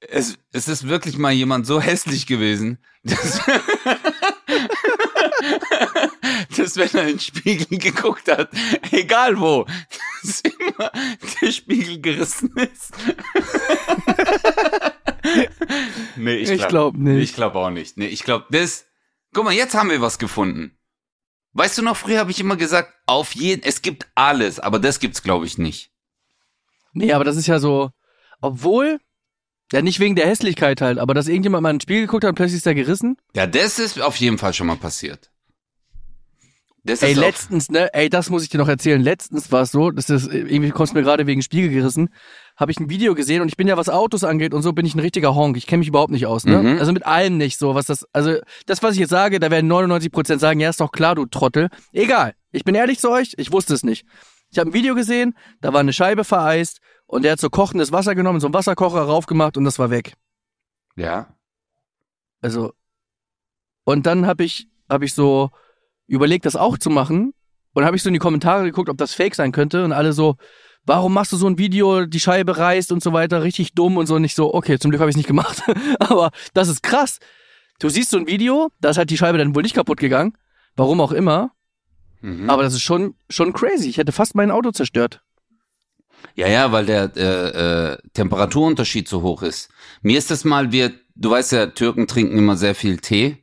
es, 0.00 0.38
es 0.52 0.68
ist 0.68 0.88
wirklich 0.88 1.18
mal 1.18 1.32
jemand 1.32 1.66
so 1.66 1.80
hässlich 1.80 2.26
gewesen, 2.26 2.78
dass, 3.02 3.40
dass 6.56 6.76
wenn 6.76 6.88
er 6.94 7.02
in 7.02 7.08
den 7.08 7.20
Spiegel 7.20 7.78
geguckt 7.78 8.30
hat, 8.30 8.50
egal 8.92 9.38
wo, 9.38 9.66
dass 10.22 10.40
immer 10.40 10.90
der 11.40 11.52
Spiegel 11.52 12.00
gerissen 12.00 12.52
ist? 12.56 12.92
nee, 16.16 16.36
ich 16.36 16.48
glaube 16.48 16.68
glaub 16.68 16.96
nicht. 16.96 17.30
Ich 17.30 17.34
glaube 17.34 17.58
auch 17.58 17.70
nicht. 17.70 17.96
Nee, 17.96 18.06
ich 18.06 18.22
glaube, 18.22 18.46
das. 18.50 18.86
Guck 19.32 19.44
mal, 19.44 19.52
jetzt 19.52 19.74
haben 19.74 19.90
wir 19.90 20.00
was 20.00 20.18
gefunden. 20.18 20.78
Weißt 21.52 21.78
du 21.78 21.82
noch, 21.82 21.96
früher 21.96 22.18
habe 22.18 22.30
ich 22.30 22.40
immer 22.40 22.56
gesagt, 22.56 22.92
auf 23.06 23.34
jeden, 23.34 23.62
es 23.62 23.82
gibt 23.82 24.06
alles, 24.14 24.60
aber 24.60 24.78
das 24.78 25.00
gibt's 25.00 25.22
glaube 25.22 25.46
ich 25.46 25.58
nicht. 25.58 25.90
nee, 26.92 27.12
aber 27.12 27.24
das 27.24 27.36
ist 27.36 27.46
ja 27.46 27.58
so, 27.58 27.90
obwohl, 28.40 29.00
Ja, 29.72 29.82
nicht 29.82 29.98
wegen 29.98 30.14
der 30.14 30.26
Hässlichkeit 30.26 30.80
halt, 30.80 30.98
aber 30.98 31.12
dass 31.12 31.26
irgendjemand 31.26 31.62
mal 31.62 31.70
ins 31.70 31.82
Spiel 31.82 32.02
geguckt 32.02 32.24
hat 32.24 32.30
und 32.30 32.34
plötzlich 32.36 32.58
ist 32.58 32.66
er 32.66 32.74
gerissen. 32.74 33.16
Ja, 33.34 33.46
das 33.46 33.78
ist 33.78 34.00
auf 34.00 34.16
jeden 34.16 34.38
Fall 34.38 34.54
schon 34.54 34.68
mal 34.68 34.76
passiert. 34.76 35.30
Das 36.86 37.02
ey, 37.02 37.14
letztens, 37.14 37.68
ne, 37.68 37.92
ey, 37.94 38.08
das 38.08 38.30
muss 38.30 38.44
ich 38.44 38.48
dir 38.48 38.58
noch 38.58 38.68
erzählen. 38.68 39.02
Letztens 39.02 39.50
war 39.50 39.62
es 39.62 39.72
so, 39.72 39.90
das 39.90 40.08
ist, 40.08 40.28
irgendwie 40.32 40.70
kommst 40.70 40.94
mir 40.94 41.02
gerade 41.02 41.26
wegen 41.26 41.42
Spiegel 41.42 41.68
gerissen, 41.68 42.10
habe 42.56 42.70
ich 42.70 42.78
ein 42.78 42.88
Video 42.88 43.16
gesehen 43.16 43.42
und 43.42 43.48
ich 43.48 43.56
bin 43.56 43.66
ja, 43.66 43.76
was 43.76 43.88
Autos 43.88 44.22
angeht 44.22 44.54
und 44.54 44.62
so, 44.62 44.72
bin 44.72 44.86
ich 44.86 44.94
ein 44.94 45.00
richtiger 45.00 45.34
Honk. 45.34 45.56
Ich 45.56 45.66
kenne 45.66 45.80
mich 45.80 45.88
überhaupt 45.88 46.12
nicht 46.12 46.26
aus, 46.26 46.44
ne? 46.44 46.62
Mhm. 46.62 46.78
Also 46.78 46.92
mit 46.92 47.04
allem 47.04 47.38
nicht 47.38 47.58
so, 47.58 47.74
was 47.74 47.86
das, 47.86 48.06
also 48.12 48.36
das, 48.66 48.84
was 48.84 48.94
ich 48.94 49.00
jetzt 49.00 49.10
sage, 49.10 49.40
da 49.40 49.50
werden 49.50 49.70
99% 49.70 50.38
sagen, 50.38 50.60
ja, 50.60 50.70
ist 50.70 50.80
doch 50.80 50.92
klar, 50.92 51.16
du 51.16 51.26
Trottel. 51.26 51.70
Egal. 51.92 52.34
Ich 52.52 52.62
bin 52.62 52.76
ehrlich 52.76 53.00
zu 53.00 53.10
euch, 53.10 53.32
ich 53.36 53.50
wusste 53.50 53.74
es 53.74 53.82
nicht. 53.82 54.06
Ich 54.52 54.58
habe 54.58 54.70
ein 54.70 54.74
Video 54.74 54.94
gesehen, 54.94 55.34
da 55.60 55.72
war 55.72 55.80
eine 55.80 55.92
Scheibe 55.92 56.22
vereist 56.22 56.78
und 57.06 57.22
der 57.22 57.32
hat 57.32 57.40
so 57.40 57.50
kochendes 57.50 57.92
Wasser 57.92 58.14
genommen, 58.14 58.40
so 58.40 58.46
einen 58.46 58.54
Wasserkocher 58.54 59.02
raufgemacht 59.02 59.56
und 59.56 59.64
das 59.64 59.78
war 59.78 59.90
weg. 59.90 60.14
Ja. 60.96 61.34
Also, 62.40 62.72
und 63.84 64.06
dann 64.06 64.26
habe 64.26 64.44
ich, 64.44 64.68
habe 64.88 65.04
ich 65.04 65.14
so, 65.14 65.50
überlegt, 66.06 66.46
das 66.46 66.56
auch 66.56 66.78
zu 66.78 66.90
machen. 66.90 67.32
Und 67.72 67.84
habe 67.84 67.96
ich 67.96 68.02
so 68.02 68.08
in 68.08 68.14
die 68.14 68.20
Kommentare 68.20 68.64
geguckt, 68.64 68.88
ob 68.88 68.96
das 68.96 69.12
fake 69.12 69.34
sein 69.34 69.52
könnte. 69.52 69.84
Und 69.84 69.92
alle 69.92 70.12
so, 70.12 70.36
warum 70.84 71.12
machst 71.12 71.32
du 71.32 71.36
so 71.36 71.46
ein 71.46 71.58
Video, 71.58 72.06
die 72.06 72.20
Scheibe 72.20 72.56
reißt 72.56 72.90
und 72.90 73.02
so 73.02 73.12
weiter, 73.12 73.42
richtig 73.42 73.74
dumm 73.74 73.98
und 73.98 74.06
so. 74.06 74.18
nicht 74.18 74.34
so, 74.34 74.54
okay, 74.54 74.78
zum 74.78 74.90
Glück 74.90 75.00
habe 75.00 75.10
ich 75.10 75.16
nicht 75.16 75.26
gemacht. 75.26 75.62
Aber 75.98 76.30
das 76.54 76.68
ist 76.68 76.82
krass. 76.82 77.18
Du 77.78 77.90
siehst 77.90 78.10
so 78.10 78.16
ein 78.16 78.26
Video, 78.26 78.70
da 78.80 78.90
ist 78.90 78.96
halt 78.96 79.10
die 79.10 79.18
Scheibe 79.18 79.36
dann 79.36 79.54
wohl 79.54 79.62
nicht 79.62 79.74
kaputt 79.74 79.98
gegangen. 79.98 80.32
Warum 80.74 81.00
auch 81.02 81.12
immer. 81.12 81.50
Mhm. 82.22 82.48
Aber 82.48 82.62
das 82.62 82.72
ist 82.72 82.82
schon, 82.82 83.14
schon 83.28 83.52
crazy. 83.52 83.90
Ich 83.90 83.98
hätte 83.98 84.12
fast 84.12 84.34
mein 84.34 84.50
Auto 84.50 84.70
zerstört. 84.70 85.20
Ja, 86.34 86.48
ja, 86.48 86.70
weil 86.70 86.86
der 86.86 87.16
äh, 87.16 87.92
äh, 87.92 87.98
Temperaturunterschied 88.12 89.08
so 89.08 89.22
hoch 89.22 89.42
ist. 89.42 89.70
Mir 90.02 90.18
ist 90.18 90.30
das 90.30 90.44
mal, 90.44 90.70
wir, 90.70 90.92
du 91.14 91.30
weißt 91.30 91.52
ja, 91.52 91.66
Türken 91.66 92.06
trinken 92.06 92.36
immer 92.36 92.56
sehr 92.56 92.74
viel 92.74 92.98
Tee 92.98 93.38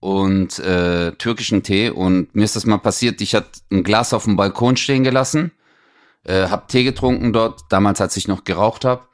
und 0.00 0.58
äh, 0.58 1.12
türkischen 1.12 1.62
Tee. 1.62 1.90
Und 1.90 2.34
mir 2.34 2.44
ist 2.44 2.56
das 2.56 2.66
mal 2.66 2.78
passiert, 2.78 3.20
ich 3.20 3.34
hatte 3.34 3.60
ein 3.70 3.82
Glas 3.82 4.12
auf 4.12 4.24
dem 4.24 4.36
Balkon 4.36 4.76
stehen 4.76 5.04
gelassen, 5.04 5.52
äh, 6.24 6.48
hab 6.48 6.68
Tee 6.68 6.84
getrunken 6.84 7.32
dort, 7.32 7.62
damals 7.70 8.00
als 8.00 8.16
ich 8.16 8.28
noch 8.28 8.44
geraucht 8.44 8.84
hab. 8.84 9.08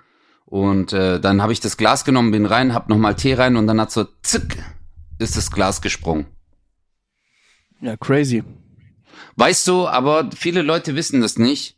Und 0.44 0.92
äh, 0.92 1.20
dann 1.20 1.40
habe 1.40 1.52
ich 1.52 1.60
das 1.60 1.76
Glas 1.76 2.04
genommen, 2.04 2.30
bin 2.30 2.46
rein, 2.46 2.74
hab 2.74 2.88
nochmal 2.88 3.14
Tee 3.14 3.34
rein 3.34 3.56
und 3.56 3.66
dann 3.66 3.80
hat 3.80 3.92
so 3.92 4.04
zick, 4.22 4.58
ist 5.18 5.36
das 5.36 5.50
Glas 5.50 5.80
gesprungen. 5.80 6.26
Ja, 7.80 7.96
crazy. 7.96 8.44
Weißt 9.36 9.66
du, 9.66 9.86
aber 9.88 10.30
viele 10.34 10.62
Leute 10.62 10.94
wissen 10.94 11.20
das 11.20 11.38
nicht. 11.38 11.76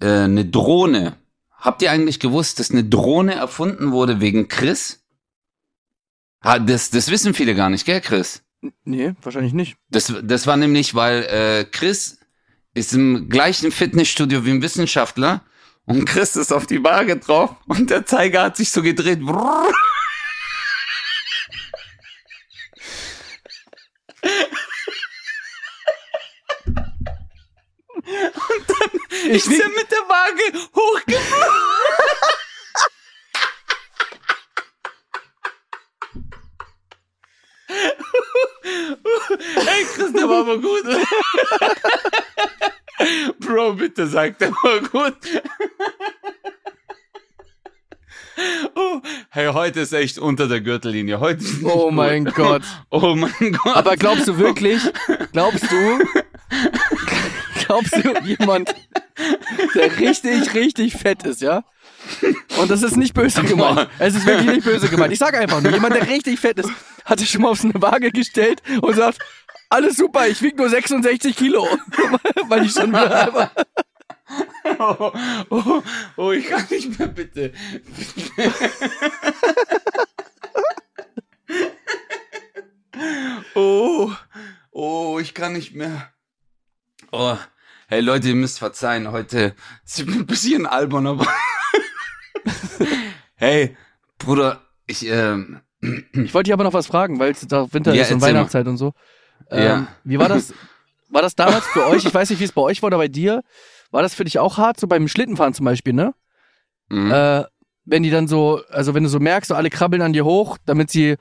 Äh, 0.00 0.06
eine 0.06 0.44
Drohne. 0.44 1.16
Habt 1.50 1.82
ihr 1.82 1.90
eigentlich 1.90 2.20
gewusst, 2.20 2.60
dass 2.60 2.70
eine 2.70 2.84
Drohne 2.84 3.34
erfunden 3.34 3.92
wurde 3.92 4.20
wegen 4.20 4.48
Chris? 4.48 5.02
Ah, 6.40 6.58
das, 6.58 6.90
das 6.90 7.10
wissen 7.10 7.34
viele 7.34 7.54
gar 7.54 7.70
nicht, 7.70 7.86
gell, 7.86 8.00
Chris? 8.00 8.42
Nee, 8.84 9.14
wahrscheinlich 9.22 9.52
nicht. 9.52 9.76
Das, 9.90 10.12
das 10.22 10.46
war 10.46 10.56
nämlich, 10.56 10.94
weil 10.94 11.22
äh, 11.24 11.64
Chris 11.64 12.18
ist 12.74 12.92
im 12.92 13.28
gleichen 13.28 13.72
Fitnessstudio 13.72 14.44
wie 14.44 14.50
ein 14.50 14.62
Wissenschaftler 14.62 15.42
und 15.86 16.04
Chris 16.04 16.36
ist 16.36 16.52
auf 16.52 16.66
die 16.66 16.82
Waage 16.84 17.16
drauf 17.16 17.56
und 17.66 17.90
der 17.90 18.06
Zeiger 18.06 18.42
hat 18.42 18.56
sich 18.56 18.70
so 18.70 18.82
gedreht. 18.82 19.20
Und 19.20 19.28
ich 29.28 29.46
ist 29.46 29.60
er 29.60 29.68
mit 29.70 29.90
der 29.90 29.98
Waage 30.08 30.58
hochgeflogen. 30.74 31.52
Ey, 39.66 39.84
Chris, 39.94 40.12
der 40.12 40.28
war 40.28 40.40
aber 40.40 40.58
gut. 40.58 40.84
Bro, 43.40 43.74
bitte 43.74 44.06
sag, 44.06 44.38
der 44.38 44.50
war 44.52 44.80
gut. 44.80 45.16
Oh, 48.74 49.00
hey, 49.30 49.48
heute 49.52 49.80
ist 49.80 49.92
echt 49.92 50.18
unter 50.18 50.46
der 50.46 50.60
Gürtellinie. 50.60 51.20
Heute 51.20 51.42
Oh 51.64 51.90
mein 51.90 52.26
gut. 52.26 52.34
Gott. 52.34 52.62
Oh 52.90 53.14
mein 53.14 53.52
Gott. 53.52 53.76
Aber 53.76 53.96
glaubst 53.96 54.28
du 54.28 54.36
wirklich, 54.38 54.82
glaubst 55.32 55.70
du, 55.70 55.98
glaubst 57.66 57.96
du, 57.96 58.14
jemand, 58.24 58.74
der 59.76 59.98
richtig, 59.98 60.54
richtig 60.54 60.94
fett 60.94 61.24
ist, 61.24 61.40
ja? 61.40 61.64
Und 62.58 62.70
das 62.70 62.82
ist 62.82 62.96
nicht 62.96 63.14
böse 63.14 63.42
gemeint. 63.42 63.88
Es 63.98 64.14
ist 64.14 64.26
wirklich 64.26 64.56
nicht 64.56 64.64
böse 64.64 64.88
gemeint. 64.88 65.12
Ich 65.12 65.18
sage 65.18 65.38
einfach 65.38 65.60
nur, 65.60 65.72
jemand, 65.72 65.94
der 65.94 66.08
richtig 66.08 66.38
fett 66.38 66.58
ist, 66.58 66.70
hat 67.04 67.18
sich 67.18 67.30
schon 67.30 67.42
mal 67.42 67.50
auf 67.50 67.60
so 67.60 67.68
eine 67.68 67.80
Waage 67.80 68.10
gestellt 68.10 68.62
und 68.80 68.94
sagt, 68.94 69.18
alles 69.68 69.96
super, 69.96 70.26
ich 70.28 70.40
wiege 70.42 70.56
nur 70.56 70.68
66 70.68 71.36
Kilo. 71.36 71.66
Weil 72.48 72.64
ich 72.64 72.72
schon 72.72 72.90
wieder 72.90 73.50
oh, 74.78 75.12
oh, 75.50 75.82
oh, 76.16 76.32
ich 76.32 76.46
kann 76.46 76.66
nicht 76.70 76.98
mehr, 76.98 77.08
bitte. 77.08 77.52
oh, 83.54 84.12
oh, 84.72 85.18
ich 85.20 85.34
kann 85.34 85.52
nicht 85.52 85.74
mehr. 85.74 86.12
Oh, 87.12 87.36
hey 87.88 88.00
Leute, 88.00 88.28
ihr 88.28 88.34
müsst 88.34 88.58
verzeihen, 88.58 89.12
heute 89.12 89.54
ist 89.84 90.00
ein 90.00 90.26
bisschen 90.26 90.66
albern, 90.66 91.06
aber 91.06 91.26
hey, 93.36 93.76
Bruder, 94.18 94.62
ich, 94.86 95.06
ähm, 95.06 95.60
ich 95.80 96.34
wollte 96.34 96.48
dich 96.48 96.52
aber 96.52 96.64
noch 96.64 96.72
was 96.72 96.86
fragen, 96.86 97.18
weil 97.18 97.32
es 97.32 97.46
da 97.46 97.72
Winter 97.72 97.94
ja, 97.94 98.02
ist 98.02 98.12
und 98.12 98.22
Weihnachtszeit 98.22 98.64
mal. 98.64 98.72
und 98.72 98.76
so. 98.76 98.92
Ähm, 99.50 99.62
ja. 99.62 99.88
Wie 100.04 100.18
war 100.18 100.28
das? 100.28 100.52
War 101.08 101.22
das 101.22 101.36
damals 101.36 101.64
für 101.66 101.86
euch? 101.86 102.04
Ich 102.04 102.12
weiß 102.12 102.30
nicht, 102.30 102.40
wie 102.40 102.44
es 102.44 102.52
bei 102.52 102.60
euch 102.60 102.82
war 102.82 102.88
oder 102.88 102.96
bei 102.96 103.06
dir. 103.06 103.42
War 103.92 104.02
das 104.02 104.12
für 104.12 104.24
dich 104.24 104.40
auch 104.40 104.58
hart, 104.58 104.80
so 104.80 104.88
beim 104.88 105.06
Schlittenfahren 105.06 105.54
zum 105.54 105.64
Beispiel, 105.64 105.92
ne? 105.92 106.14
Mhm. 106.88 107.12
Äh, 107.12 107.44
wenn 107.84 108.02
die 108.02 108.10
dann 108.10 108.26
so, 108.26 108.60
also 108.70 108.92
wenn 108.92 109.04
du 109.04 109.08
so 109.08 109.20
merkst, 109.20 109.48
so 109.48 109.54
alle 109.54 109.70
krabbeln 109.70 110.02
an 110.02 110.12
dir 110.12 110.24
hoch, 110.24 110.58
damit 110.66 110.90
sie 110.90 111.14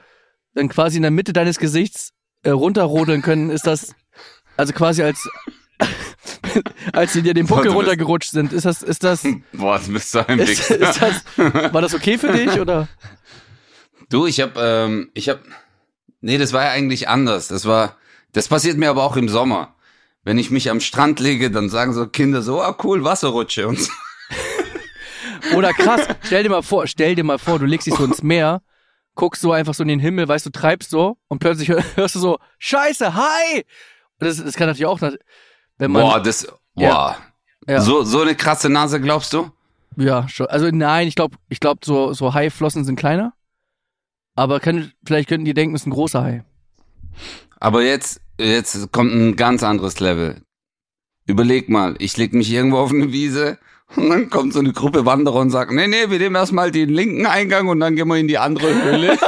dann 0.55 0.69
quasi 0.69 0.97
in 0.97 1.03
der 1.03 1.11
Mitte 1.11 1.33
deines 1.33 1.59
Gesichts 1.59 2.13
äh, 2.41 2.49
runterrodeln 2.49 3.21
können, 3.21 3.51
ist 3.51 3.67
das 3.67 3.93
also 4.57 4.73
quasi 4.73 5.03
als 5.03 5.29
als 6.93 7.13
sie 7.13 7.21
dir 7.21 7.33
den 7.33 7.47
Buckel 7.47 7.71
runtergerutscht 7.71 8.31
sind. 8.31 8.53
Ist 8.53 8.65
das, 8.65 8.81
ist 8.81 9.03
das? 9.03 9.23
Boah, 9.53 9.77
das 9.77 9.89
bist 9.89 10.15
du 10.15 10.27
ein 10.27 10.39
ist, 10.39 10.71
ist 10.71 11.01
das, 11.01 11.23
War 11.73 11.81
das 11.81 11.93
okay 11.93 12.17
für 12.17 12.31
dich 12.31 12.59
oder? 12.59 12.87
Du, 14.09 14.27
ich 14.27 14.39
hab, 14.39 14.57
ähm, 14.57 15.09
ich 15.13 15.29
hab, 15.29 15.39
nee, 16.21 16.37
das 16.37 16.53
war 16.53 16.63
ja 16.63 16.71
eigentlich 16.71 17.09
anders. 17.09 17.47
Das 17.47 17.65
war, 17.65 17.97
das 18.33 18.47
passiert 18.47 18.77
mir 18.77 18.89
aber 18.89 19.03
auch 19.03 19.17
im 19.17 19.29
Sommer. 19.29 19.75
Wenn 20.23 20.37
ich 20.37 20.51
mich 20.51 20.69
am 20.69 20.79
Strand 20.79 21.19
lege, 21.19 21.51
dann 21.51 21.69
sagen 21.69 21.93
so 21.93 22.07
Kinder 22.07 22.41
so, 22.41 22.61
ah 22.61 22.75
cool, 22.83 23.03
Wasserrutsche 23.03 23.67
und 23.67 23.79
so. 23.79 23.91
Oder 25.53 25.73
krass, 25.73 26.01
stell 26.23 26.43
dir 26.43 26.49
mal 26.49 26.63
vor, 26.63 26.87
stell 26.87 27.15
dir 27.15 27.23
mal 27.23 27.37
vor, 27.37 27.59
du 27.59 27.65
legst 27.65 27.85
dich 27.85 27.93
so 27.93 28.03
ins 28.03 28.23
Meer, 28.23 28.63
guckst 29.13 29.41
so 29.41 29.51
einfach 29.51 29.75
so 29.75 29.83
in 29.83 29.89
den 29.89 29.99
Himmel, 29.99 30.27
weißt 30.27 30.45
du, 30.45 30.49
treibst 30.49 30.89
so 30.89 31.17
und 31.27 31.39
plötzlich 31.39 31.69
hörst 31.69 32.15
du 32.15 32.19
so, 32.19 32.39
Scheiße, 32.57 33.13
hi! 33.13 33.63
Das, 34.19 34.43
das 34.43 34.55
kann 34.55 34.67
natürlich 34.67 34.87
auch, 34.87 34.99
wenn 35.77 35.91
man. 35.91 36.01
Boah, 36.03 36.21
das, 36.21 36.47
boah. 36.73 37.17
Ja. 37.67 37.81
So, 37.81 38.03
so 38.03 38.21
eine 38.21 38.35
krasse 38.35 38.69
Nase, 38.69 39.01
glaubst 39.01 39.33
du? 39.33 39.49
Ja, 39.97 40.27
schon. 40.27 40.47
Also 40.47 40.69
nein, 40.71 41.07
ich 41.07 41.15
glaube, 41.15 41.37
ich 41.49 41.59
glaube, 41.59 41.81
so, 41.83 42.13
so 42.13 42.33
Haiflossen 42.33 42.83
sind 42.83 42.95
kleiner. 42.95 43.33
Aber 44.35 44.59
können, 44.59 44.91
vielleicht 45.05 45.29
könnten 45.29 45.45
die 45.45 45.53
denken, 45.53 45.75
es 45.75 45.81
ist 45.81 45.87
ein 45.87 45.91
großer 45.91 46.21
Hai. 46.21 46.43
Aber 47.59 47.81
jetzt, 47.81 48.19
jetzt 48.37 48.91
kommt 48.91 49.13
ein 49.13 49.35
ganz 49.35 49.63
anderes 49.63 49.99
Level. 49.99 50.41
Überleg 51.25 51.69
mal, 51.69 51.95
ich 51.99 52.17
leg 52.17 52.33
mich 52.33 52.51
irgendwo 52.51 52.77
auf 52.77 52.91
eine 52.91 53.11
Wiese 53.11 53.57
und 53.95 54.09
dann 54.09 54.29
kommt 54.29 54.53
so 54.53 54.59
eine 54.59 54.73
Gruppe 54.73 55.05
Wanderer 55.05 55.37
und 55.37 55.49
sagt, 55.49 55.71
nee, 55.71 55.87
nee, 55.87 56.09
wir 56.09 56.19
nehmen 56.19 56.35
erstmal 56.35 56.71
den 56.71 56.89
linken 56.89 57.25
Eingang 57.25 57.67
und 57.67 57.79
dann 57.79 57.95
gehen 57.95 58.07
wir 58.07 58.17
in 58.17 58.27
die 58.27 58.37
andere 58.37 58.67
Höhle. 58.83 59.17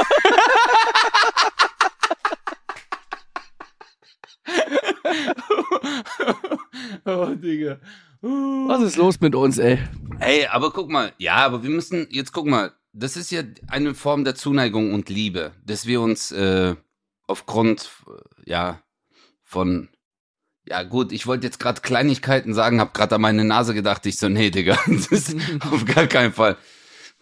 oh, 7.04 7.34
Digga. 7.34 7.80
Was 8.20 8.82
ist 8.82 8.96
los 8.96 9.20
mit 9.20 9.34
uns, 9.34 9.58
ey? 9.58 9.78
Ey, 10.18 10.46
aber 10.46 10.72
guck 10.72 10.90
mal, 10.90 11.12
ja, 11.18 11.36
aber 11.36 11.62
wir 11.62 11.70
müssen, 11.70 12.08
jetzt 12.10 12.32
guck 12.32 12.46
mal, 12.46 12.72
das 12.92 13.16
ist 13.16 13.30
ja 13.30 13.42
eine 13.68 13.94
Form 13.94 14.24
der 14.24 14.34
Zuneigung 14.34 14.92
und 14.92 15.08
Liebe, 15.08 15.52
dass 15.64 15.86
wir 15.86 16.00
uns 16.00 16.32
äh, 16.32 16.74
aufgrund, 17.28 17.90
äh, 18.08 18.50
ja, 18.50 18.82
von, 19.44 19.88
ja 20.66 20.82
gut, 20.82 21.12
ich 21.12 21.26
wollte 21.26 21.46
jetzt 21.46 21.60
gerade 21.60 21.80
Kleinigkeiten 21.80 22.54
sagen, 22.54 22.80
hab 22.80 22.92
gerade 22.92 23.14
an 23.14 23.20
meine 23.20 23.44
Nase 23.44 23.72
gedacht, 23.72 24.04
ich 24.06 24.18
so, 24.18 24.28
nee, 24.28 24.50
Digga, 24.50 24.76
das 24.86 25.06
ist 25.06 25.36
auf 25.70 25.84
gar 25.84 26.08
keinen 26.08 26.32
Fall 26.32 26.56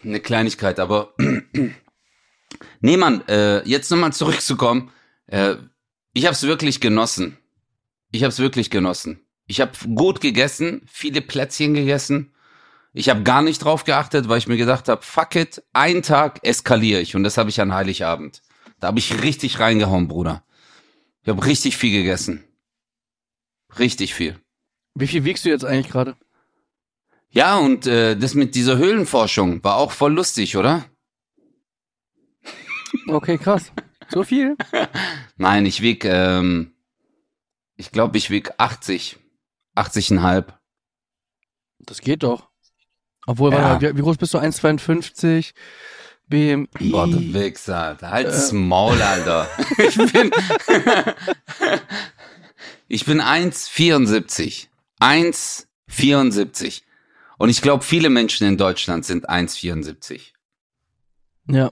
eine 0.02 0.20
Kleinigkeit, 0.20 0.80
aber 0.80 1.14
nee, 2.80 2.96
Mann, 2.96 3.26
äh, 3.28 3.66
jetzt 3.68 3.90
nochmal 3.90 4.12
zurückzukommen, 4.12 4.90
äh, 5.26 5.56
ich 6.14 6.26
hab's 6.26 6.42
wirklich 6.44 6.80
genossen. 6.80 7.36
Ich 8.10 8.24
hab's 8.24 8.38
wirklich 8.38 8.70
genossen. 8.70 9.20
Ich 9.46 9.60
habe 9.60 9.72
gut 9.94 10.20
gegessen, 10.20 10.82
viele 10.86 11.20
Plätzchen 11.20 11.74
gegessen. 11.74 12.32
Ich 12.92 13.08
habe 13.08 13.22
gar 13.22 13.42
nicht 13.42 13.58
drauf 13.58 13.84
geachtet, 13.84 14.28
weil 14.28 14.38
ich 14.38 14.48
mir 14.48 14.56
gedacht 14.56 14.88
habe, 14.88 15.02
fuck 15.02 15.36
it, 15.36 15.62
einen 15.72 16.02
Tag 16.02 16.40
eskaliere 16.42 17.00
ich. 17.00 17.14
Und 17.14 17.24
das 17.24 17.36
habe 17.36 17.50
ich 17.50 17.60
an 17.60 17.74
Heiligabend. 17.74 18.42
Da 18.80 18.88
habe 18.88 18.98
ich 18.98 19.22
richtig 19.22 19.60
reingehauen, 19.60 20.08
Bruder. 20.08 20.44
Ich 21.22 21.28
habe 21.28 21.44
richtig 21.44 21.76
viel 21.76 21.92
gegessen. 21.92 22.44
Richtig 23.78 24.14
viel. 24.14 24.38
Wie 24.94 25.06
viel 25.06 25.24
wiegst 25.24 25.44
du 25.44 25.50
jetzt 25.50 25.64
eigentlich 25.64 25.90
gerade? 25.90 26.16
Ja, 27.30 27.58
und 27.58 27.86
äh, 27.86 28.16
das 28.16 28.34
mit 28.34 28.54
dieser 28.54 28.78
Höhlenforschung 28.78 29.62
war 29.62 29.76
auch 29.76 29.92
voll 29.92 30.14
lustig, 30.14 30.56
oder? 30.56 30.86
Okay, 33.08 33.36
krass. 33.36 33.72
So 34.08 34.22
viel? 34.22 34.56
Nein, 35.36 35.66
ich 35.66 35.82
wieg, 35.82 36.04
ähm, 36.04 36.72
ich 37.76 37.90
glaube, 37.92 38.16
ich 38.18 38.30
wieg 38.30 38.50
80. 38.58 39.18
80,5. 39.76 40.44
Das 41.80 42.00
geht 42.00 42.22
doch. 42.22 42.48
Obwohl, 43.26 43.52
Ja. 43.52 43.62
warte 43.62 43.92
wie, 43.94 43.98
wie 43.98 44.02
groß 44.02 44.16
bist 44.16 44.34
du? 44.34 44.38
1,52? 44.38 45.52
BMI. 46.28 46.68
Boah, 46.90 47.06
du 47.06 47.32
Wichser. 47.34 47.96
Halt's 48.02 48.50
Maul, 48.52 49.00
Alter. 49.00 49.48
Ich 49.78 49.96
bin, 50.12 50.30
ich 52.88 53.04
bin 53.04 53.20
1,74. 53.20 54.66
1,74. 55.00 56.82
Und 57.38 57.50
ich 57.50 57.60
glaube, 57.62 57.84
viele 57.84 58.08
Menschen 58.10 58.46
in 58.46 58.56
Deutschland 58.56 59.04
sind 59.04 59.28
1,74. 59.28 60.32
Ja. 61.48 61.70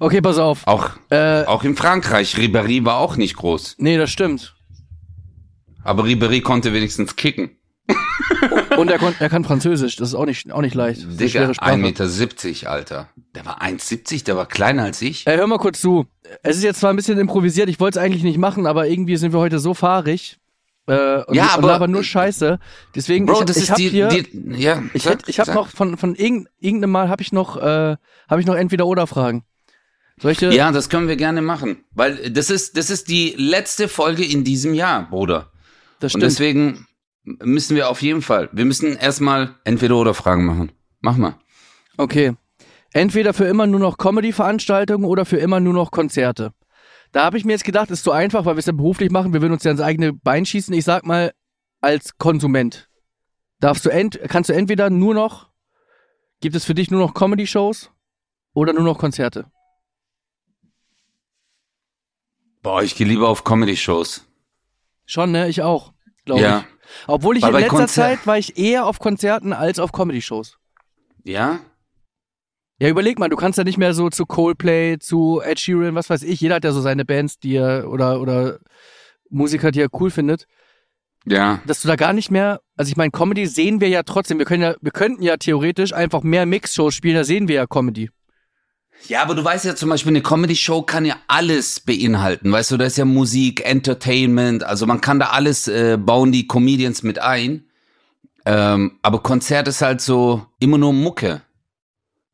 Okay, 0.00 0.20
pass 0.20 0.38
auf. 0.38 0.66
Auch, 0.66 0.90
Äh, 1.10 1.44
auch 1.44 1.62
in 1.64 1.76
Frankreich. 1.76 2.34
Ribéry 2.36 2.84
war 2.84 2.98
auch 2.98 3.16
nicht 3.16 3.36
groß. 3.36 3.76
nee, 3.78 3.96
das 3.96 4.10
stimmt. 4.10 4.54
Aber 5.84 6.04
Ribéry 6.04 6.42
konnte 6.42 6.72
wenigstens 6.72 7.16
kicken. 7.16 7.56
Und 8.76 8.90
er, 8.90 8.98
kon, 8.98 9.14
er 9.18 9.28
kann 9.28 9.44
Französisch. 9.44 9.96
Das 9.96 10.08
ist 10.08 10.14
auch 10.14 10.24
nicht, 10.26 10.50
auch 10.52 10.60
nicht 10.62 10.74
leicht. 10.74 11.02
Digga, 11.02 11.28
schwere 11.28 11.54
Sprache. 11.54 11.72
1,70 11.72 12.46
Meter, 12.54 12.70
Alter. 12.70 13.08
Der 13.34 13.44
war 13.44 13.60
1,70, 13.62 14.24
der 14.24 14.36
war 14.36 14.46
kleiner 14.46 14.84
als 14.84 15.02
ich. 15.02 15.26
Ey, 15.26 15.36
hör 15.36 15.46
mal 15.46 15.58
kurz 15.58 15.80
zu. 15.80 16.06
Es 16.42 16.56
ist 16.56 16.62
jetzt 16.62 16.80
zwar 16.80 16.90
ein 16.92 16.96
bisschen 16.96 17.18
improvisiert, 17.18 17.68
ich 17.68 17.80
wollte 17.80 17.98
es 17.98 18.04
eigentlich 18.04 18.22
nicht 18.22 18.38
machen, 18.38 18.66
aber 18.66 18.86
irgendwie 18.88 19.16
sind 19.16 19.32
wir 19.32 19.40
heute 19.40 19.58
so 19.58 19.74
fahrig. 19.74 20.38
Äh, 20.86 21.22
und, 21.24 21.34
Ja, 21.34 21.54
und 21.56 21.64
aber- 21.64 21.86
nur 21.88 22.02
Scheiße. 22.04 22.58
Deswegen, 22.94 23.26
Bro, 23.26 23.40
ich, 23.40 23.44
das 23.46 23.56
ich 23.56 23.68
ist 23.70 23.78
die, 23.78 23.88
hier, 23.88 24.08
die, 24.08 24.28
ja. 24.56 24.82
ich, 24.94 25.02
sag, 25.02 25.28
ich 25.28 25.38
habe 25.40 25.52
noch 25.52 25.68
von, 25.68 25.96
von 25.96 26.14
irgend- 26.14 26.48
irgendeinem 26.58 26.90
Mal 26.92 27.08
habe 27.08 27.22
ich 27.22 27.32
noch, 27.32 27.56
äh, 27.56 27.96
habe 28.28 28.40
ich 28.40 28.46
noch 28.46 28.54
entweder 28.56 28.86
oder 28.86 29.06
Fragen. 29.06 29.44
Dir, 30.20 30.52
Ja, 30.52 30.70
das 30.72 30.88
können 30.88 31.08
wir 31.08 31.16
gerne 31.16 31.42
machen, 31.42 31.84
weil 31.92 32.30
das 32.30 32.50
ist 32.50 32.76
das 32.76 32.90
ist 32.90 33.08
die 33.08 33.34
letzte 33.36 33.88
Folge 33.88 34.24
in 34.24 34.44
diesem 34.44 34.74
Jahr, 34.74 35.08
Bruder. 35.08 35.50
das 36.00 36.14
Und 36.14 36.20
stimmt. 36.20 36.22
deswegen 36.24 36.86
müssen 37.24 37.76
wir 37.76 37.88
auf 37.88 38.02
jeden 38.02 38.22
Fall, 38.22 38.48
wir 38.52 38.64
müssen 38.64 38.96
erstmal 38.96 39.54
entweder 39.64 39.96
oder 39.96 40.14
Fragen 40.14 40.44
machen. 40.44 40.72
Mach 41.00 41.16
mal. 41.16 41.36
Okay. 41.96 42.34
Entweder 42.92 43.32
für 43.32 43.44
immer 43.46 43.66
nur 43.66 43.80
noch 43.80 43.96
Comedy-Veranstaltungen 43.96 45.04
oder 45.06 45.24
für 45.24 45.38
immer 45.38 45.60
nur 45.60 45.72
noch 45.72 45.90
Konzerte. 45.90 46.52
Da 47.12 47.24
habe 47.24 47.38
ich 47.38 47.44
mir 47.44 47.52
jetzt 47.52 47.64
gedacht, 47.64 47.90
ist 47.90 48.04
so 48.04 48.10
einfach, 48.10 48.44
weil 48.44 48.54
wir 48.54 48.58
es 48.60 48.66
ja 48.66 48.72
beruflich 48.72 49.10
machen, 49.10 49.32
wir 49.32 49.40
würden 49.42 49.52
uns 49.54 49.64
ja 49.64 49.70
ins 49.70 49.80
eigene 49.80 50.12
Bein 50.12 50.44
schießen. 50.46 50.74
Ich 50.74 50.84
sag 50.84 51.04
mal, 51.06 51.32
als 51.80 52.16
Konsument. 52.18 52.88
Darfst 53.60 53.84
du 53.86 53.90
ent 53.90 54.18
kannst 54.28 54.50
du 54.50 54.54
entweder 54.54 54.90
nur 54.90 55.14
noch, 55.14 55.48
gibt 56.40 56.54
es 56.56 56.64
für 56.64 56.74
dich 56.74 56.90
nur 56.90 57.00
noch 57.00 57.14
Comedy-Shows 57.14 57.90
oder 58.54 58.72
nur 58.72 58.82
noch 58.84 58.98
Konzerte? 58.98 59.46
Boah, 62.62 62.82
ich 62.82 62.94
gehe 62.94 63.06
lieber 63.06 63.28
auf 63.28 63.44
Comedy-Shows. 63.44 64.26
Schon, 65.04 65.32
ne? 65.32 65.48
Ich 65.48 65.62
auch, 65.62 65.92
glaube 66.24 66.42
Ja. 66.42 66.58
ich. 66.60 66.64
Obwohl 67.08 67.36
ich 67.36 67.42
Weil 67.42 67.54
in 67.54 67.60
letzter 67.60 67.76
Konzer- 67.76 68.02
Zeit 68.02 68.26
war 68.26 68.38
ich 68.38 68.58
eher 68.58 68.86
auf 68.86 68.98
Konzerten 68.98 69.52
als 69.52 69.78
auf 69.78 69.92
Comedy-Shows. 69.92 70.58
Ja? 71.24 71.60
Ja, 72.78 72.88
überleg 72.88 73.18
mal, 73.18 73.28
du 73.28 73.36
kannst 73.36 73.58
ja 73.58 73.64
nicht 73.64 73.78
mehr 73.78 73.94
so 73.94 74.10
zu 74.10 74.26
Coldplay, 74.26 74.98
zu 74.98 75.40
Ed 75.44 75.60
Sheeran, 75.60 75.94
was 75.94 76.10
weiß 76.10 76.22
ich. 76.24 76.40
Jeder 76.40 76.56
hat 76.56 76.64
ja 76.64 76.72
so 76.72 76.80
seine 76.80 77.04
Bands, 77.04 77.38
die 77.38 77.54
er 77.56 77.88
oder 77.88 78.20
oder 78.20 78.58
Musiker, 79.30 79.70
die 79.70 79.80
er 79.80 79.88
cool 80.00 80.10
findet, 80.10 80.46
Ja. 81.24 81.60
dass 81.66 81.80
du 81.80 81.88
da 81.88 81.96
gar 81.96 82.12
nicht 82.12 82.30
mehr. 82.30 82.60
Also 82.76 82.90
ich 82.90 82.96
meine, 82.96 83.10
Comedy 83.12 83.46
sehen 83.46 83.80
wir 83.80 83.88
ja 83.88 84.02
trotzdem. 84.02 84.38
Wir 84.38 84.44
können 84.46 84.62
ja, 84.62 84.74
wir 84.80 84.90
könnten 84.92 85.22
ja 85.22 85.36
theoretisch 85.36 85.92
einfach 85.94 86.22
mehr 86.22 86.44
Mix-Shows 86.44 86.94
spielen. 86.94 87.14
Da 87.16 87.24
sehen 87.24 87.48
wir 87.48 87.54
ja 87.56 87.66
Comedy. 87.66 88.10
Ja, 89.08 89.22
aber 89.22 89.34
du 89.34 89.44
weißt 89.44 89.64
ja 89.64 89.74
zum 89.74 89.88
Beispiel, 89.88 90.12
eine 90.12 90.22
Comedy-Show 90.22 90.82
kann 90.82 91.04
ja 91.04 91.16
alles 91.26 91.80
beinhalten. 91.80 92.52
Weißt 92.52 92.70
du, 92.70 92.76
da 92.76 92.84
ist 92.84 92.98
ja 92.98 93.04
Musik, 93.04 93.64
Entertainment, 93.64 94.62
also 94.62 94.86
man 94.86 95.00
kann 95.00 95.18
da 95.18 95.30
alles 95.30 95.68
äh, 95.68 95.98
bauen, 95.98 96.32
die 96.32 96.46
Comedians 96.46 97.02
mit 97.02 97.18
ein. 97.18 97.64
Ähm, 98.44 98.98
aber 99.02 99.22
Konzert 99.22 99.68
ist 99.68 99.82
halt 99.82 100.00
so 100.00 100.46
immer 100.58 100.78
nur 100.78 100.92
Mucke. 100.92 101.42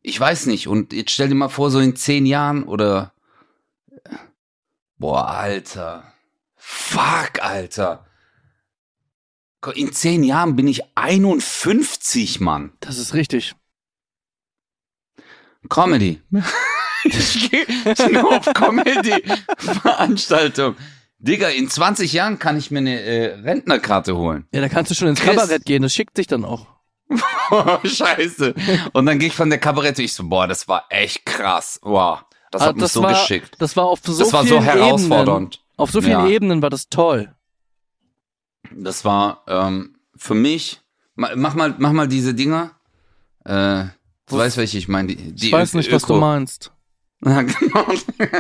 Ich 0.03 0.19
weiß 0.19 0.47
nicht. 0.47 0.69
Und 0.69 0.93
jetzt 0.93 1.11
stell 1.11 1.29
dir 1.29 1.35
mal 1.35 1.49
vor, 1.49 1.71
so 1.71 1.81
in 1.81 1.97
zehn 1.97 2.27
Jahren 2.27 2.65
oder. 2.65 3.13
Boah, 4.99 5.29
Alter. 5.29 6.13
Fuck, 6.57 7.43
Alter. 7.43 8.07
In 9.75 9.93
zehn 9.93 10.23
Jahren 10.23 10.57
bin 10.57 10.69
ich 10.69 10.83
51, 10.95 12.41
Mann. 12.41 12.73
Das 12.81 12.99
ist 12.99 13.13
richtig. 13.13 13.55
Comedy. 15.69 16.21
ich 17.05 17.51
gehe 17.51 17.67
nur 18.13 18.37
auf 18.39 18.47
Comedy-Veranstaltung. 18.55 20.77
Digga, 21.21 21.49
in 21.49 21.69
20 21.69 22.13
Jahren 22.13 22.39
kann 22.39 22.57
ich 22.57 22.71
mir 22.71 22.79
eine 22.79 23.01
äh, 23.01 23.35
Rentnerkarte 23.41 24.17
holen. 24.17 24.47
Ja, 24.53 24.61
da 24.61 24.69
kannst 24.69 24.91
du 24.91 24.95
schon 24.95 25.09
ins 25.09 25.21
Chris. 25.21 25.35
Kabarett 25.37 25.65
gehen. 25.65 25.83
Das 25.83 25.93
schickt 25.93 26.17
sich 26.17 26.27
dann 26.29 26.45
auch. 26.45 26.67
Oh, 27.51 27.79
scheiße. 27.85 28.55
Und 28.93 29.07
dann 29.07 29.19
gehe 29.19 29.29
ich 29.29 29.35
von 29.35 29.51
der 29.51 29.59
Kabarette, 29.59 30.03
ich 30.03 30.13
so, 30.15 30.29
boah, 30.29 30.47
das 30.47 30.69
war 30.69 30.85
echt 30.91 31.27
krass. 31.27 31.81
Wow. 31.83 32.25
Das 32.51 32.63
Ah, 32.63 32.67
hat 32.67 32.77
mich 32.77 32.93
so 32.93 33.03
war, 33.03 33.11
geschickt. 33.13 33.57
Das 33.59 33.77
war 33.77 33.85
auf 33.87 34.01
so 34.05 34.17
Das 34.19 34.33
war 34.33 34.47
so 34.47 34.63
herausfordernd. 34.63 35.57
Ebenen, 35.57 35.75
auf 35.77 35.91
so 35.91 36.01
vielen 36.01 36.21
Ja. 36.21 36.27
Ebenen 36.29 36.63
war 36.63 36.71
das 36.71 36.89
toll. 36.89 37.35
Das 38.71 39.05
war 39.05 39.43
ähm, 39.49 39.97
für 40.17 40.35
mich, 40.35 40.81
ma- 41.15 41.33
mach 41.35 41.55
mal, 41.55 41.75
mach 41.79 41.93
mal 41.93 42.07
diese 42.09 42.35
Dinger. 42.35 42.71
Äh, 43.45 43.87
du 44.29 44.37
weißt, 44.39 44.57
welche 44.57 44.79
ich 44.79 44.89
meine. 44.89 45.09
Die, 45.09 45.33
die 45.33 45.47
Ich 45.47 45.53
weiß 45.53 45.75
nicht, 45.75 45.91
was 45.93 46.03
du 46.03 46.15
Öko- 46.15 46.21
meinst. 46.21 46.73
Ja, 47.25 47.43
genau. 47.43 47.85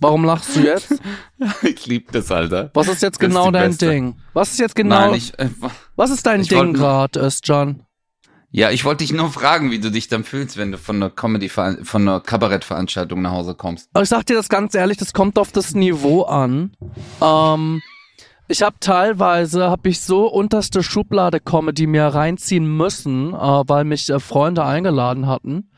Warum 0.00 0.24
lachst 0.24 0.54
du 0.54 0.60
jetzt? 0.60 0.94
ich 1.62 1.86
lieb 1.86 2.12
das, 2.12 2.30
Alter. 2.30 2.70
Was 2.74 2.86
ist 2.86 3.02
jetzt 3.02 3.16
Das 3.20 3.28
ist 3.28 3.34
genau 3.34 3.46
die 3.46 3.52
dein 3.52 3.70
Beste. 3.70 3.88
Ding? 3.90 4.16
Was 4.34 4.52
ist 4.52 4.58
jetzt 4.60 4.74
genau? 4.76 4.94
Nein, 5.10 5.14
ich, 5.14 5.36
äh, 5.38 5.48
was 5.96 6.10
ist 6.10 6.26
dein 6.26 6.42
Ding 6.42 6.74
gerade, 6.74 7.18
Özcan? 7.20 7.82
Ja, 8.52 8.70
ich 8.70 8.84
wollte 8.84 9.04
dich 9.04 9.12
nur 9.12 9.30
fragen, 9.30 9.70
wie 9.70 9.80
du 9.80 9.90
dich 9.90 10.06
dann 10.08 10.22
fühlst, 10.22 10.56
wenn 10.56 10.70
du 10.72 10.78
von 10.78 10.96
einer 10.96 11.10
Comedy, 11.10 11.48
von 11.48 11.76
einer 11.94 12.20
Kabarettveranstaltung 12.20 13.20
nach 13.20 13.32
Hause 13.32 13.54
kommst. 13.54 13.90
Aber 13.92 14.02
ich 14.02 14.08
sag 14.08 14.24
dir 14.26 14.36
das 14.36 14.48
ganz 14.48 14.74
ehrlich, 14.74 14.96
das 14.98 15.12
kommt 15.12 15.38
auf 15.38 15.50
das 15.50 15.74
Niveau 15.74 16.22
an. 16.22 16.76
Ähm, 17.20 17.82
ich 18.48 18.62
habe 18.62 18.76
teilweise 18.80 19.70
hab 19.70 19.86
ich 19.86 20.00
so 20.00 20.26
unterste 20.26 20.82
Schublade 20.82 21.40
Comedy 21.40 21.86
mir 21.86 22.06
reinziehen 22.06 22.76
müssen, 22.76 23.34
äh, 23.34 23.36
weil 23.36 23.84
mich 23.84 24.08
äh, 24.08 24.20
Freunde 24.20 24.64
eingeladen 24.64 25.26
hatten. 25.26 25.70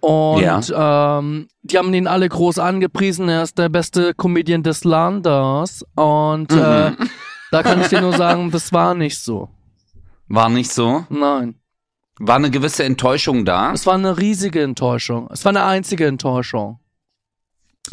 Und 0.00 0.72
ähm, 0.74 1.48
die 1.62 1.78
haben 1.78 1.92
ihn 1.92 2.06
alle 2.06 2.28
groß 2.28 2.58
angepriesen. 2.58 3.28
Er 3.28 3.42
ist 3.42 3.58
der 3.58 3.68
beste 3.68 4.14
Comedian 4.14 4.62
des 4.62 4.84
Landes. 4.84 5.84
Und 5.94 6.50
äh, 6.52 6.92
da 7.50 7.62
kann 7.62 7.82
ich 7.82 7.88
dir 7.88 8.00
nur 8.00 8.14
sagen, 8.14 8.50
das 8.50 8.72
war 8.72 8.94
nicht 8.94 9.18
so. 9.18 9.50
War 10.28 10.48
nicht 10.48 10.72
so? 10.72 11.04
Nein. 11.10 11.56
War 12.18 12.36
eine 12.36 12.50
gewisse 12.50 12.84
Enttäuschung 12.84 13.44
da? 13.44 13.72
Es 13.72 13.86
war 13.86 13.94
eine 13.94 14.18
riesige 14.18 14.62
Enttäuschung. 14.62 15.28
Es 15.30 15.44
war 15.44 15.50
eine 15.50 15.64
einzige 15.64 16.06
Enttäuschung. 16.06 16.78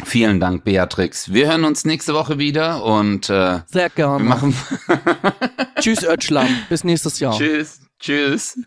Vielen 0.04 0.38
Dank, 0.40 0.64
Beatrix. 0.64 1.32
Wir 1.32 1.48
hören 1.48 1.64
uns 1.64 1.84
nächste 1.84 2.14
Woche 2.14 2.38
wieder 2.38 2.84
und 2.84 3.28
äh, 3.28 3.60
Sehr 3.66 3.84
wir 3.84 3.88
gerne. 3.90 4.24
machen. 4.24 4.54
Tschüss, 5.80 6.04
Ötschlam. 6.04 6.48
Bis 6.68 6.84
nächstes 6.84 7.18
Jahr. 7.18 7.36
Tschüss. 7.36 7.80
Tschüss. 7.98 8.58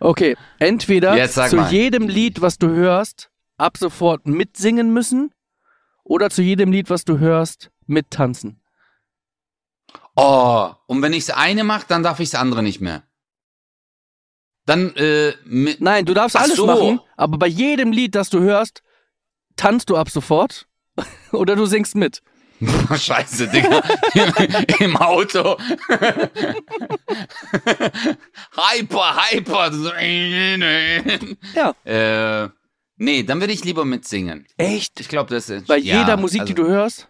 Okay, 0.00 0.36
entweder 0.58 1.28
zu 1.30 1.56
mal. 1.56 1.72
jedem 1.72 2.08
Lied, 2.08 2.42
was 2.42 2.58
du 2.58 2.68
hörst, 2.68 3.30
ab 3.56 3.78
sofort 3.78 4.26
mitsingen 4.26 4.92
müssen 4.92 5.32
oder 6.02 6.28
zu 6.28 6.42
jedem 6.42 6.70
Lied, 6.70 6.90
was 6.90 7.04
du 7.04 7.18
hörst, 7.18 7.70
mittanzen. 7.86 8.60
Oh, 10.14 10.70
und 10.86 11.00
wenn 11.02 11.12
ich 11.12 11.26
das 11.26 11.36
eine 11.36 11.64
mache, 11.64 11.86
dann 11.88 12.02
darf 12.02 12.20
ich 12.20 12.30
das 12.30 12.40
andere 12.40 12.62
nicht 12.62 12.80
mehr. 12.80 13.02
Dann, 14.66 14.94
äh, 14.96 15.32
mit, 15.44 15.80
Nein, 15.80 16.04
du 16.04 16.14
darfst 16.14 16.36
Ach 16.36 16.42
alles 16.42 16.56
so. 16.56 16.66
machen, 16.66 17.00
aber 17.16 17.38
bei 17.38 17.46
jedem 17.46 17.90
Lied, 17.90 18.14
das 18.14 18.30
du 18.30 18.40
hörst, 18.40 18.82
tanzt 19.56 19.90
du 19.90 19.96
ab 19.96 20.10
sofort 20.10 20.66
oder 21.32 21.56
du 21.56 21.66
singst 21.66 21.94
mit. 21.94 22.22
Scheiße, 22.96 23.48
Digga. 23.48 23.82
Im 24.78 24.96
Auto. 24.96 25.58
hyper, 28.52 29.16
hyper. 29.16 29.72
Ja. 31.54 31.74
Äh, 31.84 32.48
nee, 32.96 33.22
dann 33.24 33.40
würde 33.40 33.52
ich 33.52 33.64
lieber 33.64 33.84
mitsingen. 33.84 34.46
Echt? 34.56 35.00
Ich 35.00 35.08
glaube, 35.08 35.34
das 35.34 35.50
ist. 35.50 35.66
Bei 35.66 35.78
ja, 35.78 36.00
jeder 36.00 36.16
Musik, 36.16 36.42
also, 36.42 36.54
die 36.54 36.62
du 36.62 36.68
hörst? 36.68 37.08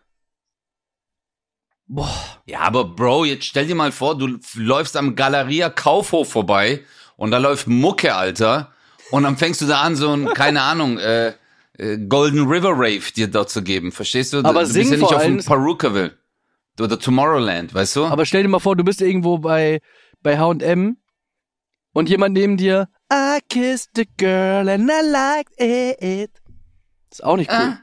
Boah. 1.87 2.43
Ja, 2.47 2.61
aber 2.61 2.85
Bro, 2.85 3.27
jetzt 3.27 3.45
stell 3.45 3.67
dir 3.67 3.75
mal 3.75 3.93
vor, 3.93 4.17
du 4.17 4.39
läufst 4.55 4.97
am 4.97 5.15
Galeria 5.15 5.69
Kaufhof 5.69 6.31
vorbei 6.31 6.83
und 7.17 7.31
da 7.31 7.39
läuft 7.39 7.67
Mucke, 7.67 8.15
Alter. 8.15 8.73
Und 9.11 9.25
dann 9.25 9.37
fängst 9.37 9.61
du 9.61 9.67
da 9.67 9.83
an, 9.83 9.95
so 9.95 10.13
ein, 10.13 10.27
keine 10.33 10.63
Ahnung, 10.63 10.99
äh, 10.99 11.35
äh, 11.79 11.99
Golden 11.99 12.47
River 12.47 12.73
Rave 12.73 13.13
dir 13.15 13.29
dort 13.29 13.51
zu 13.51 13.63
geben. 13.63 13.93
Verstehst 13.93 14.33
du? 14.33 14.39
Aber 14.39 14.65
du 14.65 14.73
bist 14.73 14.91
ja 14.91 14.97
nicht 14.97 15.03
auf 15.03 15.23
dem 15.23 15.45
Perukaville. 15.45 16.19
Oder 16.81 16.99
Tomorrowland, 16.99 17.73
weißt 17.73 17.97
du? 17.97 18.05
Aber 18.07 18.27
stell 18.27 18.43
dir 18.43 18.49
mal 18.49 18.59
vor, 18.59 18.75
du 18.77 18.83
bist 18.83 19.01
irgendwo 19.01 19.39
bei, 19.39 19.81
bei 20.23 20.39
H&M 20.39 20.97
und 21.93 22.09
jemand 22.09 22.35
neben 22.35 22.57
dir, 22.57 22.89
I 23.13 23.39
kissed 23.49 23.97
a 23.99 24.03
girl 24.17 24.69
and 24.69 24.91
I 24.91 25.09
liked 25.09 25.61
it. 25.61 26.31
Ist 27.13 27.23
auch 27.23 27.37
nicht 27.37 27.51
cool. 27.51 27.57
Ah. 27.57 27.79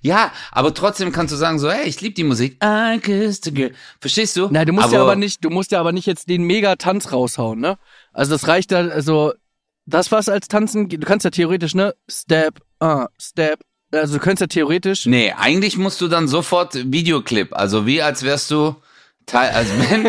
Ja, 0.00 0.32
aber 0.50 0.74
trotzdem 0.74 1.12
kannst 1.12 1.32
du 1.32 1.36
sagen 1.36 1.60
so, 1.60 1.70
hey, 1.70 1.86
ich 1.86 2.00
liebe 2.00 2.14
die 2.14 2.24
Musik. 2.24 2.58
I 2.64 2.98
kissed 2.98 3.46
a 3.46 3.50
girl. 3.50 3.72
Verstehst 4.00 4.36
du? 4.36 4.48
Nein, 4.50 4.66
du 4.66 4.72
musst 4.72 4.90
ja 4.90 5.00
aber 5.00 5.14
nicht, 5.14 5.44
du 5.44 5.50
musst 5.50 5.70
ja 5.70 5.78
aber 5.78 5.92
nicht 5.92 6.06
jetzt 6.06 6.28
den 6.28 6.42
Mega-Tanz 6.42 7.12
raushauen, 7.12 7.60
ne? 7.60 7.78
Also 8.12 8.32
das 8.32 8.48
reicht 8.48 8.72
da, 8.72 8.88
also 8.88 9.32
das 9.90 10.12
was 10.12 10.28
als 10.28 10.48
Tanzen, 10.48 10.88
du 10.88 10.98
kannst 10.98 11.24
ja 11.24 11.30
theoretisch, 11.30 11.74
ne? 11.74 11.94
Step, 12.08 12.60
ah, 12.80 13.08
Step. 13.20 13.60
Also 13.92 14.14
du 14.14 14.20
könntest 14.20 14.40
ja 14.40 14.46
theoretisch. 14.46 15.06
Nee, 15.06 15.32
eigentlich 15.36 15.76
musst 15.76 16.00
du 16.00 16.08
dann 16.08 16.28
sofort 16.28 16.74
Videoclip, 16.92 17.52
also 17.52 17.86
wie 17.86 18.00
als 18.00 18.22
wärst 18.22 18.50
du 18.50 18.76
Teil, 19.26 19.50
also 19.50 19.72
wenn, 19.78 20.04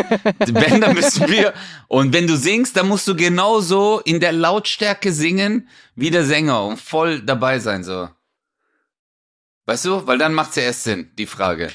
wenn, 0.54 0.80
dann 0.80 0.94
müssen 0.94 1.28
wir, 1.28 1.52
und 1.88 2.12
wenn 2.12 2.26
du 2.26 2.36
singst, 2.36 2.76
dann 2.76 2.88
musst 2.88 3.06
du 3.06 3.14
genauso 3.14 4.00
in 4.00 4.20
der 4.20 4.32
Lautstärke 4.32 5.12
singen 5.12 5.68
wie 5.94 6.10
der 6.10 6.24
Sänger 6.24 6.64
und 6.64 6.80
voll 6.80 7.20
dabei 7.20 7.58
sein, 7.58 7.84
so. 7.84 8.08
Weißt 9.66 9.84
du? 9.84 10.06
Weil 10.06 10.18
dann 10.18 10.34
macht's 10.34 10.56
ja 10.56 10.64
erst 10.64 10.84
Sinn, 10.84 11.10
die 11.18 11.26
Frage. 11.26 11.70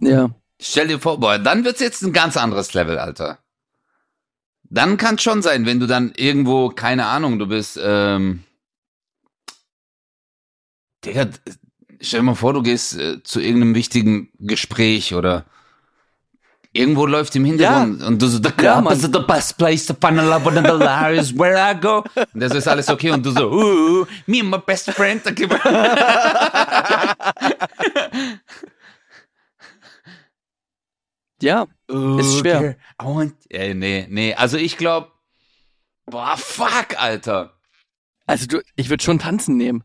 Ja. 0.00 0.30
Stell 0.60 0.88
dir 0.88 1.00
vor, 1.00 1.18
boah, 1.18 1.38
dann 1.38 1.64
wird's 1.64 1.80
jetzt 1.80 2.02
ein 2.02 2.12
ganz 2.12 2.36
anderes 2.36 2.74
Level, 2.74 2.98
Alter. 2.98 3.38
Dann 4.72 4.96
kann 4.96 5.18
schon 5.18 5.42
sein, 5.42 5.66
wenn 5.66 5.80
du 5.80 5.86
dann 5.86 6.12
irgendwo, 6.16 6.70
keine 6.70 7.04
Ahnung, 7.04 7.38
du 7.38 7.46
bist, 7.46 7.78
ähm, 7.82 8.42
Digga, 11.04 11.26
stell 12.00 12.20
dir 12.20 12.24
mal 12.24 12.34
vor, 12.34 12.54
du 12.54 12.62
gehst 12.62 12.98
äh, 12.98 13.22
zu 13.22 13.40
irgendeinem 13.40 13.74
wichtigen 13.74 14.30
Gespräch 14.38 15.14
oder 15.14 15.44
irgendwo 16.72 17.04
läuft 17.04 17.36
im 17.36 17.44
Hintergrund 17.44 18.02
und 18.02 18.22
du 18.22 18.28
so, 18.28 18.38
the 18.38 18.48
Ja, 18.62 18.80
club 18.80 18.92
is 18.92 19.02
the 19.02 19.08
best 19.08 19.58
place 19.58 19.84
to 19.84 19.92
find 19.92 20.18
a 20.18 20.22
love 20.22 20.48
and 20.48 20.66
the 20.66 20.72
liar 20.72 21.12
is 21.12 21.38
where 21.38 21.58
I 21.58 21.78
go. 21.78 22.02
Und 22.32 22.42
das 22.42 22.54
ist 22.54 22.66
alles 22.66 22.88
okay 22.88 23.10
und 23.10 23.26
du 23.26 23.32
so, 23.32 23.52
uh, 23.52 24.06
me 24.24 24.40
and 24.40 24.50
my 24.50 24.58
best 24.58 24.90
friend. 24.92 25.20
Okay. 31.42 31.66
Ja. 31.90 32.18
Ist 32.18 32.38
schwer. 32.38 32.76
Want, 32.98 33.34
äh, 33.50 33.74
nee, 33.74 34.06
nee, 34.08 34.34
also 34.34 34.56
ich 34.56 34.76
glaube, 34.76 35.10
boah, 36.06 36.36
fuck, 36.36 36.98
Alter. 37.00 37.58
Also 38.26 38.46
du, 38.46 38.60
ich 38.76 38.88
würde 38.90 39.02
schon 39.02 39.18
tanzen 39.18 39.56
nehmen. 39.56 39.84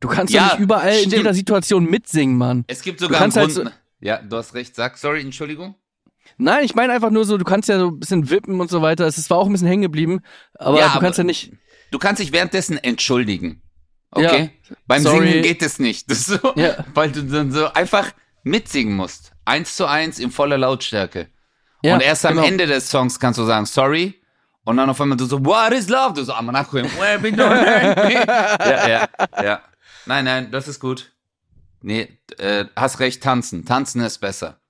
Du 0.00 0.08
kannst 0.08 0.32
Ja, 0.32 0.46
ja 0.46 0.52
nicht 0.54 0.60
überall 0.60 0.92
in 0.92 0.98
stimmt. 1.00 1.12
jeder 1.14 1.34
Situation 1.34 1.84
mitsingen, 1.84 2.38
Mann. 2.38 2.64
Es 2.68 2.82
gibt 2.82 3.00
sogar 3.00 3.20
einen 3.20 3.32
kannst 3.32 3.54
Grund. 3.54 3.66
halt 3.72 3.80
ja, 4.00 4.22
du 4.22 4.36
hast 4.36 4.54
recht, 4.54 4.74
sag, 4.74 4.96
sorry, 4.96 5.20
Entschuldigung. 5.20 5.74
Nein, 6.38 6.64
ich 6.64 6.74
meine 6.74 6.92
einfach 6.94 7.10
nur 7.10 7.24
so, 7.26 7.36
du 7.36 7.44
kannst 7.44 7.68
ja 7.68 7.78
so 7.78 7.88
ein 7.88 7.98
bisschen 8.00 8.30
wippen 8.30 8.60
und 8.60 8.70
so 8.70 8.80
weiter. 8.80 9.06
Es 9.06 9.18
ist 9.18 9.26
zwar 9.26 9.36
auch 9.38 9.46
ein 9.46 9.52
bisschen 9.52 9.68
hängen 9.68 9.82
geblieben, 9.82 10.20
aber 10.54 10.78
Ja, 10.78 10.86
du 10.86 10.90
aber- 10.92 11.00
kannst 11.00 11.18
ja 11.18 11.24
nicht. 11.24 11.52
Du 11.90 11.98
kannst 11.98 12.22
dich 12.22 12.32
währenddessen 12.32 12.78
entschuldigen. 12.78 13.62
Okay? 14.12 14.50
Beim 14.86 15.02
sorry. 15.02 15.28
Singen 15.28 15.42
geht 15.42 15.60
es 15.62 15.78
nicht. 15.78 16.06
So, 16.14 16.38
Ja. 16.56 16.84
weil 16.94 17.10
du 17.12 17.22
dann 17.24 17.52
so 17.52 17.66
einfach 17.72 18.12
mitsingen 18.42 18.96
musst. 18.96 19.29
Eins 19.44 19.76
zu 19.76 19.86
eins 19.86 20.18
in 20.18 20.30
voller 20.30 20.58
Lautstärke. 20.58 21.28
Ja, 21.82 21.94
und 21.94 22.02
erst 22.02 22.26
am 22.26 22.34
genau. 22.36 22.46
Ende 22.46 22.66
des 22.66 22.90
Songs 22.90 23.18
kannst 23.18 23.38
du 23.38 23.44
sagen, 23.44 23.66
sorry. 23.66 24.20
Und 24.64 24.76
dann 24.76 24.90
auf 24.90 25.00
einmal 25.00 25.16
du 25.16 25.24
so, 25.24 25.42
what 25.44 25.72
is 25.72 25.88
love? 25.88 26.12
Du 26.14 26.22
so, 26.22 26.32
I'm 26.32 26.52
not 26.52 26.70
going, 26.70 26.84
where 26.98 27.18
be 27.18 27.32
doing 27.32 27.38
Ja, 27.40 28.88
ja, 28.88 29.08
ja. 29.42 29.62
Nein, 30.06 30.24
nein, 30.24 30.50
das 30.50 30.68
ist 30.68 30.80
gut. 30.80 31.12
Nee, 31.82 32.08
äh, 32.38 32.66
hast 32.76 33.00
recht, 33.00 33.22
tanzen. 33.22 33.64
Tanzen 33.64 34.02
ist 34.02 34.18
besser. 34.18 34.60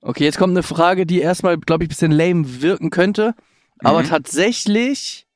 Okay, 0.00 0.24
jetzt 0.24 0.36
kommt 0.38 0.50
eine 0.52 0.64
Frage, 0.64 1.06
die 1.06 1.20
erstmal, 1.20 1.56
glaube 1.58 1.84
ich, 1.84 1.86
ein 1.86 1.90
bisschen 1.90 2.10
lame 2.10 2.60
wirken 2.60 2.90
könnte, 2.90 3.34
aber 3.78 4.02
Mhm. 4.02 4.08
tatsächlich 4.08 5.28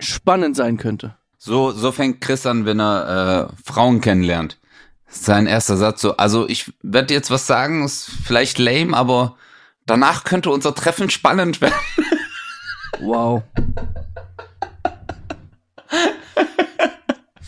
spannend 0.00 0.56
sein 0.56 0.78
könnte. 0.78 1.16
So, 1.38 1.70
so 1.72 1.92
fängt 1.92 2.22
Chris 2.22 2.46
an, 2.46 2.64
wenn 2.64 2.80
er 2.80 3.50
äh, 3.50 3.62
Frauen 3.70 4.00
kennenlernt. 4.00 4.58
Sein 5.14 5.46
erster 5.46 5.76
Satz 5.76 6.02
so, 6.02 6.16
also 6.16 6.48
ich 6.48 6.72
werde 6.82 7.14
jetzt 7.14 7.30
was 7.30 7.46
sagen, 7.46 7.84
ist 7.84 8.10
vielleicht 8.24 8.58
lame, 8.58 8.96
aber 8.96 9.36
danach 9.86 10.24
könnte 10.24 10.50
unser 10.50 10.74
Treffen 10.74 11.08
spannend 11.08 11.60
werden. 11.60 11.74
Wow. 13.00 13.42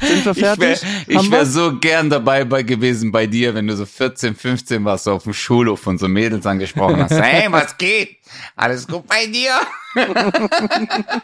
Sind 0.01 0.25
wir 0.25 0.33
Ich 0.33 0.43
wäre 0.43 0.57
fertig? 0.57 0.89
ich 1.09 1.17
Haben 1.17 1.31
wär 1.31 1.47
so 1.47 1.77
gern 1.79 2.09
dabei 2.09 2.45
bei 2.45 2.63
gewesen 2.63 3.11
bei 3.11 3.27
dir, 3.27 3.55
wenn 3.55 3.67
du 3.67 3.77
so 3.77 3.85
14, 3.85 4.37
15 4.37 4.85
warst, 4.85 5.05
so 5.05 5.13
auf 5.13 5.25
dem 5.25 5.35
Schulhof 5.35 5.87
und 5.87 5.99
so 5.99 6.07
Mädels 6.07 6.47
angesprochen 6.47 7.03
hast. 7.03 7.13
Hey, 7.21 7.51
was 7.51 7.77
geht? 7.77 8.19
Alles 8.55 8.87
gut 8.87 9.07
bei 9.07 9.27
dir? 9.27 9.59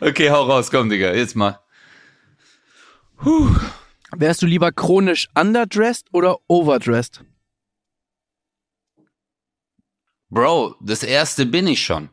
okay, 0.00 0.30
hau 0.30 0.42
raus, 0.44 0.70
komm, 0.70 0.90
Digga, 0.90 1.12
jetzt 1.12 1.34
mal. 1.36 1.58
Wärst 4.16 4.42
du 4.42 4.46
lieber 4.46 4.72
chronisch 4.72 5.28
underdressed 5.34 6.08
oder 6.12 6.38
overdressed? 6.48 7.24
Bro, 10.28 10.76
das 10.80 11.02
erste 11.02 11.46
bin 11.46 11.66
ich 11.66 11.82
schon. 11.84 12.10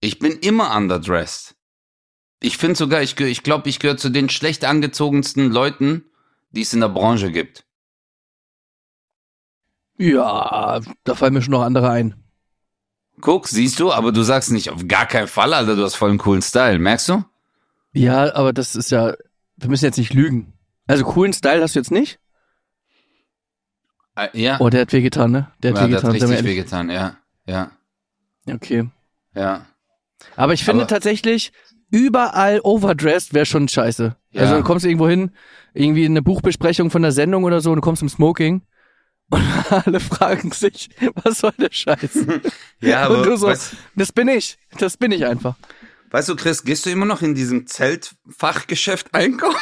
Ich 0.00 0.18
bin 0.18 0.32
immer 0.38 0.74
underdressed. 0.76 1.54
Ich 2.40 2.56
finde 2.58 2.76
sogar, 2.76 3.02
ich, 3.02 3.14
geh- 3.16 3.26
ich 3.28 3.42
glaube, 3.42 3.68
ich 3.68 3.78
gehöre 3.78 3.96
zu 3.96 4.10
den 4.10 4.28
schlecht 4.28 4.64
angezogensten 4.64 5.50
Leuten, 5.52 6.04
die 6.50 6.62
es 6.62 6.72
in 6.72 6.80
der 6.80 6.88
Branche 6.88 7.30
gibt. 7.30 7.64
Ja, 9.98 10.80
da 11.04 11.14
fallen 11.14 11.34
mir 11.34 11.42
schon 11.42 11.52
noch 11.52 11.62
andere 11.62 11.90
ein. 11.90 12.14
Guck, 13.20 13.46
siehst 13.46 13.78
du, 13.78 13.92
aber 13.92 14.10
du 14.10 14.22
sagst 14.22 14.50
nicht, 14.50 14.70
auf 14.70 14.88
gar 14.88 15.06
keinen 15.06 15.28
Fall, 15.28 15.54
Alter, 15.54 15.76
du 15.76 15.84
hast 15.84 15.94
voll 15.94 16.08
einen 16.10 16.18
coolen 16.18 16.42
Style, 16.42 16.78
merkst 16.78 17.10
du? 17.10 17.24
Ja, 17.92 18.34
aber 18.34 18.52
das 18.52 18.74
ist 18.74 18.90
ja, 18.90 19.14
wir 19.56 19.68
müssen 19.68 19.84
jetzt 19.84 19.98
nicht 19.98 20.14
lügen. 20.14 20.51
Also 20.86 21.04
coolen 21.04 21.32
Style 21.32 21.62
hast 21.62 21.74
du 21.74 21.80
jetzt 21.80 21.90
nicht? 21.90 22.18
Äh, 24.16 24.28
ja. 24.34 24.58
Oh, 24.60 24.68
der 24.68 24.82
hat 24.82 24.92
wehgetan, 24.92 25.30
ne? 25.30 25.50
Der 25.62 25.70
hat 25.72 25.76
ja, 25.80 25.86
der 25.86 25.90
wehgetan. 25.90 26.12
hat 26.14 26.20
sei 26.20 26.26
mir 26.26 26.32
richtig 26.34 26.46
wehgetan, 26.50 26.90
ja. 26.90 27.16
Ja, 27.46 27.70
Okay. 28.46 28.88
ja. 29.34 29.66
Aber 30.36 30.52
ich 30.52 30.64
finde 30.64 30.82
Aber- 30.82 30.88
tatsächlich, 30.88 31.52
überall 31.90 32.60
overdressed 32.62 33.32
wäre 33.34 33.46
schon 33.46 33.68
scheiße. 33.68 34.16
Ja. 34.30 34.40
Also 34.42 34.56
du 34.56 34.62
kommst 34.62 34.84
irgendwo 34.84 35.08
hin, 35.08 35.30
irgendwie 35.74 36.04
in 36.04 36.12
eine 36.12 36.22
Buchbesprechung 36.22 36.90
von 36.90 37.02
der 37.02 37.12
Sendung 37.12 37.44
oder 37.44 37.60
so 37.60 37.70
und 37.70 37.76
du 37.76 37.82
kommst 37.82 38.02
im 38.02 38.08
Smoking 38.08 38.62
und 39.30 39.42
alle 39.86 40.00
fragen 40.00 40.50
sich, 40.52 40.90
was 41.24 41.38
soll 41.38 41.52
der 41.58 41.72
Scheiß? 41.72 42.26
Ja, 42.80 43.06
und 43.06 43.16
aber 43.18 43.24
du 43.24 43.36
so, 43.36 43.46
weißt, 43.46 43.76
das 43.94 44.12
bin 44.12 44.28
ich, 44.28 44.58
das 44.78 44.96
bin 44.96 45.12
ich 45.12 45.24
einfach. 45.24 45.54
weißt 46.10 46.28
du, 46.28 46.36
Chris, 46.36 46.64
gehst 46.64 46.84
du 46.84 46.90
immer 46.90 47.06
noch 47.06 47.22
in 47.22 47.34
diesem 47.34 47.66
Zeltfachgeschäft 47.66 49.14
einkaufen? 49.14 49.56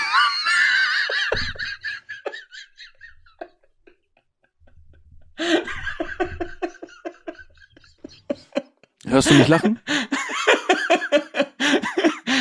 Hörst 9.06 9.30
du 9.30 9.34
mich 9.34 9.48
lachen? 9.48 9.80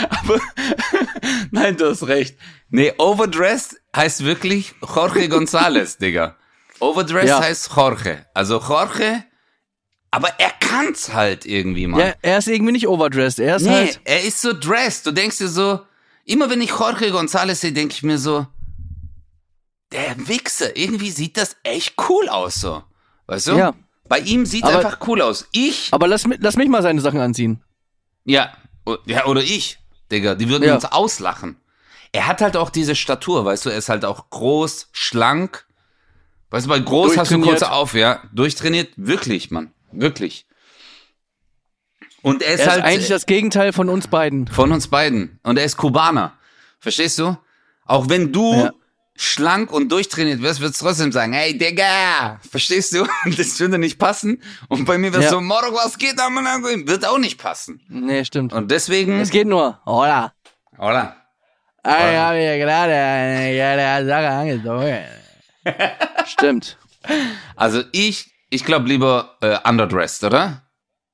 Aber 0.10 0.40
nein, 1.52 1.78
du 1.78 1.90
hast 1.90 2.08
recht. 2.08 2.38
Nee, 2.70 2.94
overdressed 2.98 3.82
heißt 3.96 4.24
wirklich 4.24 4.74
Jorge 4.82 5.22
González, 5.26 5.98
Digga. 6.00 6.36
Overdressed 6.80 7.30
Ja. 7.30 7.42
heißt 7.42 7.72
Jorge. 7.76 8.26
Also 8.34 8.60
Jorge, 8.60 9.24
aber 10.12 10.30
er 10.40 10.52
kann's 10.60 11.14
halt 11.14 11.46
irgendwie, 11.46 11.88
Mann. 11.88 12.00
Ja, 12.00 12.14
er 12.22 12.38
ist 12.40 12.48
irgendwie 12.48 12.72
nicht 12.72 12.88
overdressed, 12.88 13.40
er 13.40 13.58
ist 13.58 13.64
nee, 13.64 13.70
halt, 13.70 14.02
er 14.06 14.24
ist 14.24 14.42
so 14.42 14.54
dressed. 14.54 15.06
Du 15.06 15.12
denkst 15.12 15.38
dir 15.38 15.48
so, 15.48 15.82
immer 16.26 16.50
wenn 16.50 16.62
ich 16.62 16.72
Jorge 16.72 17.08
González 17.08 17.56
sehe, 17.56 17.74
denke 17.74 17.94
ich 17.94 18.04
mir 18.04 18.18
so, 18.18 18.48
der 19.92 20.28
Wichser, 20.28 20.76
irgendwie 20.76 21.12
sieht 21.12 21.38
das 21.38 21.56
echt 21.64 21.96
cool 22.10 22.30
aus 22.30 22.56
so. 22.56 22.84
Weißt 23.30 23.48
du? 23.48 23.56
Ja. 23.58 23.74
Bei 24.08 24.20
ihm 24.20 24.46
sieht 24.48 24.64
Aber- 24.64 24.78
einfach 24.78 25.08
cool 25.08 25.22
aus. 25.22 25.48
Ich, 25.52 25.90
aber 25.92 26.08
lass, 26.08 26.24
lass 26.40 26.58
mich 26.58 26.68
mal 26.68 26.82
seine 26.82 27.00
Sachen 27.02 27.20
anziehen. 27.20 27.62
ja, 28.26 28.52
ja, 29.06 29.26
oder 29.28 29.42
ich, 29.44 29.78
Digga, 30.12 30.34
die 30.34 30.50
würden 30.50 30.64
Ja. 30.68 30.74
uns 30.74 30.86
auslachen. 30.86 31.58
Er 32.12 32.26
hat 32.26 32.42
halt 32.42 32.58
auch 32.58 32.72
diese 32.72 32.96
Statur, 32.96 33.46
weißt 33.46 33.68
du, 33.68 33.70
er 33.70 33.78
ist 33.78 33.88
halt 33.90 34.04
auch 34.04 34.32
groß, 34.32 34.90
schlank. 34.94 35.68
Weißt 36.50 36.66
du, 36.66 36.70
bei 36.70 36.80
groß 36.80 37.16
hast 37.18 37.30
du 37.30 37.40
kurze 37.40 37.72
auf, 37.72 37.94
ja. 37.94 38.24
Durchtrainiert, 38.34 38.92
wirklich, 38.96 39.52
Mann. 39.52 39.72
Wirklich. 39.92 40.48
Und 42.24 42.42
er 42.42 42.54
ist 42.56 42.62
Er 42.62 42.66
ist 42.66 42.72
halt 42.72 42.84
eigentlich 42.84 43.08
das 43.10 43.28
Gegenteil 43.28 43.74
von 43.74 43.90
uns 43.90 44.08
beiden. 44.08 44.48
von 44.48 44.72
uns 44.72 44.88
beiden. 44.88 45.40
Und 45.44 45.58
er 45.60 45.66
ist 45.66 45.78
Kubaner. 45.78 46.34
Verstehst 46.80 47.20
du? 47.20 47.38
Auch 47.86 48.10
wenn 48.10 48.32
du 48.34 48.54
Ja. 48.56 48.72
Schlank 49.22 49.72
und 49.72 49.92
durchtrainiert 49.92 50.42
wirst, 50.42 50.62
würdest 50.62 50.80
du 50.82 50.86
trotzdem 50.86 51.12
sagen, 51.12 51.34
hey 51.34 51.58
Digga, 51.58 52.40
verstehst 52.50 52.94
du? 52.94 53.06
Das 53.38 53.60
würde 53.60 53.78
nicht 53.78 54.00
passen. 54.00 54.42
Und 54.70 54.86
bei 54.86 54.98
mir 54.98 55.12
wird 55.12 55.24
Ja. 55.24 55.30
so, 55.30 55.42
Moro, 55.42 55.74
was 55.74 55.98
geht 55.98 56.18
da? 56.18 56.30
Mann? 56.30 56.64
Wird 56.88 57.06
auch 57.06 57.18
nicht 57.18 57.38
passen. 57.38 57.82
Nee, 57.90 58.24
stimmt. 58.24 58.54
Und 58.54 58.72
deswegen, 58.72 59.20
Es 59.20 59.30
geht 59.30 59.48
nur. 59.48 59.82
Hola. 59.86 60.34
oder? 60.78 61.16
Ich 61.84 61.90
habe 61.92 62.36
mir 62.38 62.58
gerade 62.60 62.94
eine 62.94 64.06
Sache 64.06 64.30
angezogen. 64.30 65.00
Stimmt. 66.26 66.78
Also 67.56 67.84
ich, 67.92 68.32
ich 68.50 68.64
glaube 68.64 68.88
lieber 68.88 69.38
äh, 69.42 69.58
underdressed, 69.68 70.24
oder? 70.24 70.64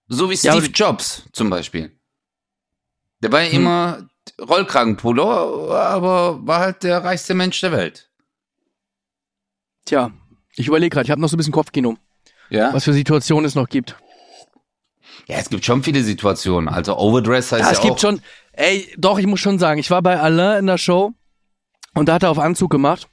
So 0.07 0.29
wie 0.29 0.35
Ja, 0.35 0.51
Steve 0.53 0.57
aber- 0.67 0.73
Jobs 0.73 1.23
zum 1.33 1.49
Beispiel. 1.49 1.91
Der 3.21 3.31
war 3.31 3.41
ja 3.41 3.49
Hm. 3.51 3.55
immer 3.57 4.07
Rollkragenpullover, 4.39 5.79
aber 5.79 6.45
war 6.45 6.59
halt 6.59 6.83
der 6.83 7.03
reichste 7.03 7.33
Mensch 7.33 7.59
der 7.61 7.71
Welt. 7.71 8.09
Tja, 9.85 10.11
ich 10.55 10.67
überlege 10.67 10.89
gerade, 10.93 11.05
ich 11.05 11.11
habe 11.11 11.21
noch 11.21 11.29
so 11.29 11.35
ein 11.35 11.37
bisschen 11.37 11.53
Kopfkino, 11.53 11.97
Ja? 12.49 12.73
was 12.73 12.83
für 12.83 12.93
Situationen 12.93 13.45
es 13.45 13.55
noch 13.55 13.69
gibt. 13.69 13.95
Ja, 15.27 15.37
es 15.37 15.49
gibt 15.49 15.65
schon 15.65 15.83
viele 15.83 16.03
Situationen. 16.03 16.69
Also 16.69 16.97
Overdress 16.97 17.51
heißt 17.51 17.61
Ja, 17.61 17.67
ja, 17.67 17.71
es 17.71 17.79
auch. 17.79 17.83
gibt 17.83 18.01
schon, 18.01 18.21
ey, 18.53 18.93
doch, 18.97 19.17
ich 19.17 19.25
muss 19.27 19.39
schon 19.39 19.59
sagen, 19.59 19.79
ich 19.79 19.89
war 19.89 20.01
bei 20.01 20.19
Alain 20.19 20.59
in 20.59 20.67
der 20.67 20.77
Show 20.77 21.13
und 21.93 22.09
da 22.09 22.13
hat 22.15 22.23
er 22.23 22.29
auf 22.31 22.39
Anzug 22.39 22.69
gemacht. 22.71 23.07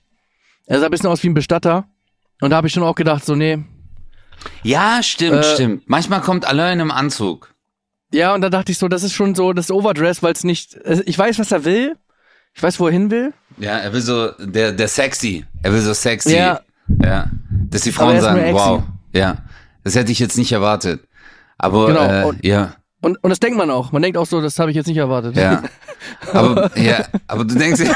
Er 0.67 0.79
sah 0.81 0.87
ein 0.87 0.91
bisschen 0.91 1.09
aus 1.09 1.23
wie 1.23 1.29
ein 1.29 1.35
Bestatter. 1.35 1.89
Und 2.41 2.51
da 2.51 2.57
habe 2.57 2.67
ich 2.67 2.73
schon 2.73 2.83
auch 2.83 2.95
gedacht, 2.95 3.25
so, 3.25 3.35
nee. 3.35 3.63
Ja, 4.63 5.03
stimmt, 5.03 5.45
Äh, 5.45 5.55
stimmt. 5.55 5.89
Manchmal 5.89 6.21
kommt 6.21 6.45
allein 6.45 6.81
im 6.81 6.91
Anzug. 6.91 7.52
Ja, 8.13 8.35
und 8.35 8.41
da 8.43 8.51
dachte 8.51 8.73
ich 8.73 8.79
so, 8.79 8.89
das 8.89 9.03
ist 9.03 9.13
schon 9.15 9.35
so 9.35 9.53
das 9.53 9.71
Overdress, 9.71 10.23
weil 10.23 10.33
es 10.33 10.45
nicht, 10.45 10.79
also 10.87 11.03
ich 11.07 11.19
weiß, 11.19 11.39
was 11.39 11.51
er 11.53 11.65
will. 11.65 11.97
Ich 12.55 12.63
weiß, 12.63 12.79
wo 12.81 12.87
er 12.87 12.93
hin 12.93 13.11
will. 13.11 13.33
Ja, 13.59 13.79
er 13.79 13.93
will 13.95 14.03
so, 14.03 14.31
der, 14.39 14.73
der 14.73 14.89
sexy. 14.89 15.45
Er 15.63 15.73
will 15.73 15.81
so 15.81 15.95
sexy. 15.95 16.37
Ja. 16.37 16.61
Ja. 17.03 17.31
Dass 17.71 17.81
die 17.83 17.93
Frauen 17.93 18.21
sagen, 18.21 18.53
wow. 18.55 18.83
Ja. 19.15 19.39
Das 19.85 19.95
hätte 19.95 20.13
ich 20.13 20.19
jetzt 20.19 20.37
nicht 20.37 20.53
erwartet. 20.53 21.01
Aber, 21.59 21.87
Genau, 21.87 22.07
äh, 22.13 22.25
und- 22.25 22.45
ja. 22.45 22.75
Und, 23.01 23.17
und 23.25 23.31
das 23.31 23.41
denkt 23.41 23.57
man 23.59 23.69
auch. 23.71 23.91
Man 23.91 24.01
denkt 24.03 24.17
auch 24.17 24.27
so, 24.27 24.41
das 24.41 24.59
habe 24.61 24.71
ich 24.71 24.77
jetzt 24.77 24.87
nicht 24.87 24.99
erwartet. 24.99 25.35
Ja. 25.37 25.63
Aber, 26.33 26.71
ja, 26.79 27.05
aber 27.27 27.45
du 27.45 27.57
denkst, 27.57 27.81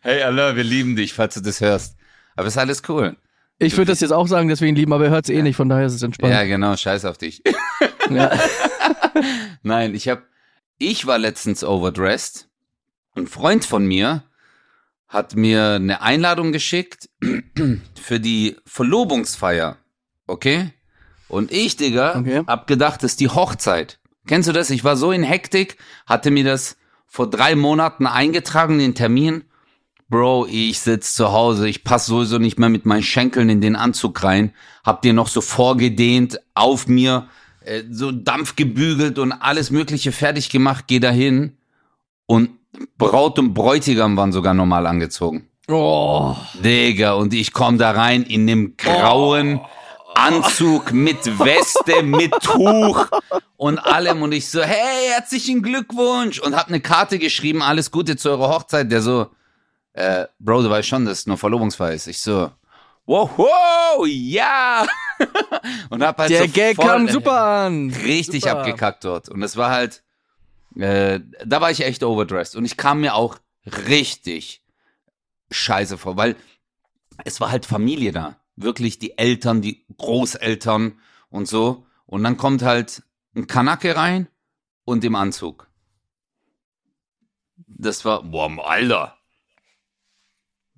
hey, 0.00 0.22
Allah, 0.22 0.56
wir 0.56 0.64
lieben 0.64 0.96
dich, 0.96 1.12
falls 1.14 1.34
du 1.34 1.40
das 1.40 1.60
hörst. 1.60 1.96
Aber 2.36 2.46
ist 2.48 2.56
alles 2.58 2.82
cool. 2.88 3.16
Ich 3.62 3.76
würde 3.76 3.92
das 3.92 4.00
jetzt 4.00 4.12
auch 4.12 4.26
sagen, 4.26 4.48
deswegen 4.48 4.74
lieben, 4.74 4.92
aber 4.92 5.04
er 5.04 5.10
hört 5.10 5.24
es 5.26 5.30
eh 5.30 5.42
nicht, 5.42 5.54
von 5.56 5.68
daher 5.68 5.86
ist 5.86 5.94
es 5.94 6.00
Ja, 6.00 6.06
entspannt. 6.06 6.48
genau, 6.48 6.76
scheiß 6.76 7.04
auf 7.04 7.18
dich. 7.18 7.42
Ja. 8.10 8.28
Nein, 9.62 9.94
ich 9.94 10.08
hab, 10.08 10.24
ich 10.78 11.06
war 11.06 11.16
letztens 11.18 11.62
overdressed. 11.62 12.48
Ein 13.14 13.28
Freund 13.28 13.64
von 13.64 13.86
mir 13.86 14.24
hat 15.06 15.36
mir 15.36 15.74
eine 15.74 16.02
Einladung 16.02 16.50
geschickt 16.50 17.08
für 18.00 18.18
die 18.18 18.56
Verlobungsfeier. 18.66 19.76
Okay? 20.26 20.72
Und 21.28 21.52
ich, 21.52 21.76
Digga, 21.76 22.16
Okay. 22.18 22.42
hab 22.46 22.66
gedacht, 22.66 23.04
das 23.04 23.12
ist 23.12 23.20
die 23.20 23.28
Hochzeit. 23.28 24.00
Kennst 24.26 24.48
du 24.48 24.52
das? 24.52 24.70
Ich 24.70 24.82
war 24.82 24.96
so 24.96 25.12
in 25.12 25.22
Hektik, 25.22 25.76
hatte 26.06 26.32
mir 26.32 26.42
das 26.44 26.76
vor 27.06 27.30
drei 27.30 27.54
Monaten 27.54 28.06
eingetragen, 28.06 28.78
den 28.80 28.96
Termin. 28.96 29.44
Bro, 30.10 30.48
ich 30.50 30.80
sitz 30.80 31.14
zu 31.14 31.30
Hause, 31.30 31.68
ich 31.68 31.84
passe 31.84 32.10
sowieso 32.10 32.38
nicht 32.38 32.58
mehr 32.58 32.68
mit 32.68 32.84
meinen 32.84 33.04
Schenkeln 33.04 33.48
in 33.48 33.60
den 33.60 33.76
Anzug 33.76 34.24
rein, 34.24 34.52
hab 34.84 35.02
dir 35.02 35.12
noch 35.12 35.28
so 35.28 35.40
vorgedehnt, 35.40 36.40
auf 36.54 36.88
mir, 36.88 37.28
äh, 37.64 37.84
so 37.88 38.10
Dampf 38.10 38.56
gebügelt 38.56 39.20
und 39.20 39.32
alles 39.32 39.70
mögliche 39.70 40.10
fertig 40.10 40.50
gemacht, 40.50 40.86
geh 40.88 40.98
dahin. 40.98 41.56
Und 42.26 42.50
Braut 42.98 43.38
und 43.38 43.54
Bräutigam 43.54 44.16
waren 44.16 44.32
sogar 44.32 44.52
normal 44.52 44.88
angezogen. 44.88 45.48
Oh. 45.68 46.34
Digga, 46.54 47.12
und 47.12 47.32
ich 47.32 47.52
komm 47.52 47.78
da 47.78 47.92
rein 47.92 48.24
in 48.24 48.48
dem 48.48 48.76
grauen 48.76 49.60
Anzug 50.14 50.92
mit 50.92 51.24
Weste, 51.38 52.02
mit 52.02 52.32
Tuch 52.42 53.06
und 53.56 53.78
allem. 53.78 54.22
Und 54.22 54.32
ich 54.32 54.50
so, 54.50 54.60
hey, 54.60 55.08
herzlichen 55.12 55.62
Glückwunsch. 55.62 56.40
Und 56.40 56.56
hab 56.56 56.66
eine 56.66 56.80
Karte 56.80 57.20
geschrieben, 57.20 57.62
alles 57.62 57.92
Gute 57.92 58.16
zu 58.16 58.30
eurer 58.30 58.48
Hochzeit, 58.48 58.90
der 58.90 59.02
so, 59.02 59.28
äh, 59.92 60.26
Bro, 60.38 60.62
du 60.62 60.70
weißt 60.70 60.88
schon, 60.88 61.04
dass 61.04 61.20
es 61.20 61.26
nur 61.26 61.38
Verlobungsfeier 61.38 61.94
ist. 61.94 62.06
Ich 62.06 62.20
so, 62.20 62.50
wow, 63.06 63.30
wow, 63.36 64.06
ja! 64.06 64.86
und 65.90 66.02
hab 66.02 66.18
halt 66.18 66.30
Der 66.30 66.44
so 66.46 66.52
Gag 66.52 66.76
voll, 66.76 66.86
kam 66.86 67.08
super 67.08 67.40
an. 67.40 67.90
richtig 67.90 68.42
Super. 68.44 68.58
abgekackt 68.58 69.04
dort. 69.04 69.28
Und 69.28 69.42
es 69.42 69.56
war 69.56 69.70
halt, 69.70 70.02
äh, 70.76 71.20
da 71.44 71.60
war 71.60 71.70
ich 71.70 71.84
echt 71.84 72.02
overdressed. 72.02 72.56
Und 72.56 72.64
ich 72.64 72.76
kam 72.76 73.00
mir 73.00 73.14
auch 73.14 73.38
richtig 73.88 74.62
scheiße 75.50 75.98
vor, 75.98 76.16
weil 76.16 76.36
es 77.24 77.40
war 77.40 77.50
halt 77.50 77.66
Familie 77.66 78.12
da. 78.12 78.36
Wirklich 78.56 78.98
die 78.98 79.18
Eltern, 79.18 79.62
die 79.62 79.84
Großeltern 79.96 80.98
und 81.30 81.48
so. 81.48 81.86
Und 82.06 82.22
dann 82.24 82.36
kommt 82.36 82.62
halt 82.62 83.02
ein 83.34 83.46
Kanake 83.46 83.96
rein 83.96 84.28
und 84.84 85.04
im 85.04 85.14
Anzug. 85.14 85.68
Das 87.66 88.04
war, 88.04 88.22
boah, 88.22 88.50
Alter. 88.66 89.16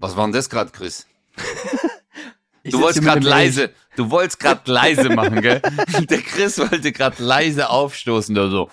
Was 0.02 0.16
war 0.16 0.26
denn 0.26 0.32
das 0.32 0.50
gerade, 0.50 0.70
Chris? 0.70 1.06
Ich 2.64 2.70
Du 2.70 2.80
wolltest 2.80 3.02
gerade 3.02 3.26
leise, 3.28 3.70
du 3.96 4.08
wolltest 4.08 4.38
gerade 4.38 4.60
leise 4.70 5.08
machen, 5.08 5.40
gell? 5.42 5.60
Der 6.08 6.22
Chris 6.22 6.58
wollte 6.60 6.92
gerade 6.92 7.20
leise 7.20 7.68
aufstoßen, 7.68 8.36
da 8.36 8.48
so. 8.48 8.70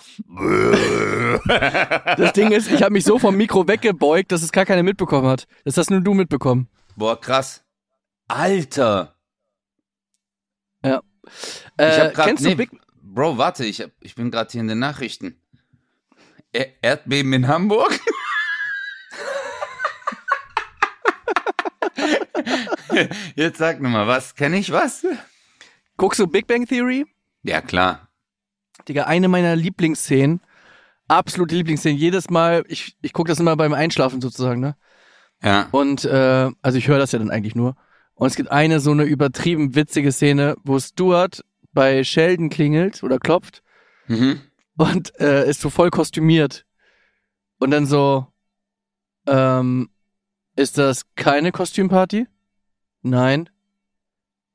Das 2.16 2.32
Ding 2.34 2.52
ist, 2.52 2.70
ich 2.70 2.84
habe 2.84 2.92
mich 2.92 3.02
so 3.02 3.18
vom 3.18 3.36
Mikro 3.36 3.66
weggebeugt, 3.66 4.30
dass 4.30 4.44
es 4.44 4.52
gar 4.52 4.64
keiner 4.64 4.84
mitbekommen 4.84 5.26
hat. 5.26 5.48
Das 5.64 5.76
hast 5.76 5.90
nur 5.90 6.02
du 6.02 6.14
mitbekommen. 6.14 6.68
Boah, 6.94 7.20
krass. 7.20 7.64
Alter. 8.28 9.16
Ja. 10.84 11.02
Ich 11.26 11.60
Äh, 11.78 12.00
hab 12.00 12.14
grad, 12.14 12.26
kennst 12.28 12.44
nee, 12.44 12.50
du 12.50 12.56
Big 12.58 12.70
Bro, 13.02 13.38
warte, 13.38 13.64
ich, 13.64 13.80
hab, 13.80 13.90
ich 14.02 14.14
bin 14.14 14.30
gerade 14.30 14.52
hier 14.52 14.60
in 14.60 14.68
den 14.68 14.78
Nachrichten. 14.78 15.34
Er 16.52 16.68
Erdbeben 16.80 17.32
in 17.32 17.48
Hamburg? 17.48 17.98
Jetzt 23.34 23.58
sag 23.58 23.80
nur 23.80 23.90
mal, 23.90 24.06
was? 24.06 24.34
Kenn 24.34 24.54
ich 24.54 24.72
was? 24.72 25.06
Guckst 25.96 26.20
du 26.20 26.26
Big 26.26 26.46
Bang 26.46 26.66
Theory? 26.66 27.06
Ja, 27.42 27.60
klar. 27.60 28.08
Digga, 28.88 29.04
eine 29.04 29.28
meiner 29.28 29.56
Lieblingsszenen. 29.56 30.40
Absolute 31.08 31.54
Lieblingsszenen. 31.54 31.98
Jedes 31.98 32.30
Mal, 32.30 32.64
ich, 32.68 32.96
ich 33.02 33.12
gucke 33.12 33.28
das 33.30 33.40
immer 33.40 33.56
beim 33.56 33.72
Einschlafen 33.74 34.20
sozusagen, 34.20 34.60
ne? 34.60 34.76
Ja. 35.42 35.68
Und, 35.70 36.04
äh, 36.04 36.50
also 36.62 36.78
ich 36.78 36.88
höre 36.88 36.98
das 36.98 37.12
ja 37.12 37.18
dann 37.18 37.30
eigentlich 37.30 37.54
nur. 37.54 37.76
Und 38.14 38.26
es 38.28 38.36
gibt 38.36 38.50
eine 38.50 38.80
so 38.80 38.90
eine 38.90 39.04
übertrieben 39.04 39.74
witzige 39.74 40.12
Szene, 40.12 40.54
wo 40.64 40.78
Stuart 40.78 41.42
bei 41.72 42.04
Sheldon 42.04 42.50
klingelt 42.50 43.02
oder 43.02 43.18
klopft 43.18 43.62
Mhm. 44.06 44.40
und 44.76 45.18
äh, 45.20 45.48
ist 45.48 45.60
so 45.60 45.70
voll 45.70 45.90
kostümiert. 45.90 46.66
Und 47.58 47.70
dann 47.70 47.86
so, 47.86 48.26
ähm, 49.26 49.88
ist 50.56 50.78
das 50.78 51.04
keine 51.14 51.52
Kostümparty? 51.52 52.26
Nein. 53.02 53.48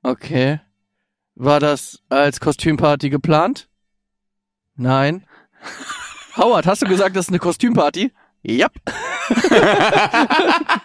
Okay. 0.03 0.59
War 1.35 1.59
das 1.59 2.01
als 2.09 2.39
Kostümparty 2.39 3.09
geplant? 3.09 3.67
Nein. 4.75 5.25
Howard, 6.37 6.67
hast 6.67 6.81
du 6.81 6.87
gesagt, 6.87 7.15
das 7.15 7.25
ist 7.25 7.29
eine 7.29 7.39
Kostümparty? 7.39 8.11
Ja. 8.43 8.67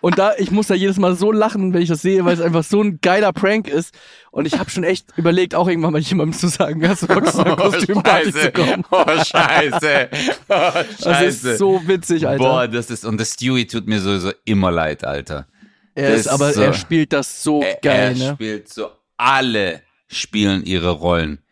Und 0.00 0.18
da, 0.18 0.32
ich 0.38 0.50
muss 0.50 0.68
da 0.68 0.74
jedes 0.74 0.96
Mal 0.96 1.14
so 1.14 1.30
lachen, 1.30 1.74
wenn 1.74 1.82
ich 1.82 1.88
das 1.88 2.00
sehe, 2.00 2.24
weil 2.24 2.32
es 2.32 2.40
einfach 2.40 2.64
so 2.64 2.80
ein 2.82 3.00
geiler 3.02 3.32
Prank 3.32 3.68
ist. 3.68 3.94
Und 4.30 4.46
ich 4.46 4.58
habe 4.58 4.70
schon 4.70 4.82
echt 4.82 5.06
überlegt, 5.16 5.54
auch 5.54 5.68
irgendwann 5.68 5.92
mal 5.92 6.00
jemandem 6.00 6.38
zu 6.38 6.48
sagen, 6.48 6.86
hast 6.88 7.02
du 7.02 7.06
Bock, 7.08 7.26
zu 7.26 7.44
einer 7.44 7.56
Kostümparty 7.56 8.32
zu 8.32 8.52
kommen? 8.52 8.84
Oh, 8.90 9.04
scheiße. 9.04 10.08
Oh, 10.48 10.72
scheiße. 11.02 11.04
Das 11.04 11.22
ist 11.22 11.58
so 11.58 11.86
witzig, 11.86 12.26
Alter. 12.26 12.42
Boah, 12.42 12.66
das 12.68 12.90
ist, 12.90 13.04
und 13.04 13.20
das 13.20 13.34
Stewie 13.34 13.66
tut 13.66 13.86
mir 13.86 14.00
sowieso 14.00 14.32
immer 14.46 14.70
leid, 14.70 15.04
Alter. 15.04 15.46
Er 16.00 16.14
ist, 16.14 16.26
aber 16.28 16.52
so- 16.52 16.62
er 16.62 16.74
spielt 16.74 17.12
das 17.12 17.42
so 17.42 17.62
Er, 17.62 17.76
geil, 17.76 18.12
er 18.20 18.28
ne? 18.28 18.34
spielt 18.34 18.68
so, 18.72 18.90
alle 19.16 19.82
spielen 20.08 20.64
ihre 20.64 20.90
Rollen. 20.90 21.42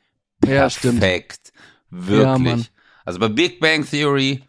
Ja. 0.44 0.68
Perfekt. 0.68 1.52
Ja, 1.90 2.06
Wirklich. 2.06 2.38
Mann. 2.48 2.66
also 3.04 3.18
bei 3.18 3.28
Big 3.28 3.60
Bang 3.60 3.88
Theory, 3.88 4.42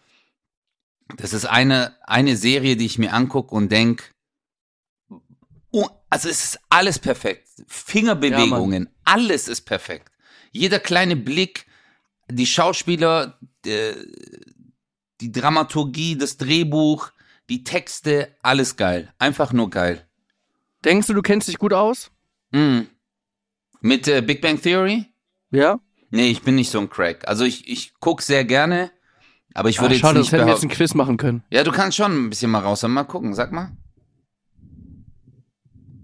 das 1.17 1.33
ist 1.33 1.45
eine, 1.45 1.95
eine 2.05 2.35
Serie, 2.37 2.75
die 2.77 2.85
ich 2.85 2.97
mir 2.99 3.13
angucke 3.13 3.55
und 3.55 3.71
denk, 3.71 4.13
oh, 5.71 5.87
also 6.09 6.29
es 6.29 6.43
ist 6.43 6.59
alles 6.69 6.99
perfekt. 6.99 7.47
Fingerbewegungen, 7.67 8.89
alles 9.05 9.47
ist 9.47 9.61
perfekt. 9.61 10.11
Jeder 10.51 10.79
kleine 10.79 11.15
Blick, 11.15 11.65
die 12.29 12.45
Schauspieler, 12.45 13.39
die, 13.65 13.93
die 15.21 15.31
Dramaturgie, 15.31 16.17
das 16.17 16.37
Drehbuch, 16.37 17.11
die 17.49 17.63
Texte, 17.63 18.35
alles 18.41 18.75
geil. 18.77 19.11
Einfach 19.19 19.51
nur 19.53 19.69
geil. 19.69 20.07
Denkst 20.85 21.07
du, 21.07 21.13
du 21.13 21.21
kennst 21.21 21.47
dich 21.47 21.57
gut 21.57 21.73
aus? 21.73 22.11
Mm. 22.51 22.81
Mit 23.81 24.07
äh, 24.07 24.21
Big 24.21 24.41
Bang 24.41 24.61
Theory? 24.61 25.05
Ja? 25.51 25.79
Nee, 26.11 26.29
ich 26.29 26.41
bin 26.43 26.55
nicht 26.55 26.69
so 26.69 26.79
ein 26.79 26.89
Crack. 26.89 27.27
Also 27.27 27.43
ich, 27.43 27.67
ich 27.67 27.93
guck 27.99 28.21
sehr 28.21 28.45
gerne, 28.45 28.91
Aber 29.53 29.69
ich 29.69 29.79
Ah, 29.79 29.83
würde 29.83 29.95
schade, 29.95 30.19
jetzt 30.19 30.27
das 30.27 30.31
nicht 30.31 30.31
hätten 30.31 30.47
wir 30.47 30.53
jetzt 30.53 30.63
ein 30.63 30.69
Quiz 30.69 30.93
machen 30.93 31.17
können. 31.17 31.43
Ja, 31.49 31.63
du 31.63 31.71
kannst 31.71 31.97
schon 31.97 32.11
ein 32.25 32.29
bisschen 32.29 32.51
mal 32.51 32.59
raus. 32.59 32.83
Mal 32.83 33.03
gucken, 33.03 33.33
sag 33.33 33.51
mal. 33.51 33.71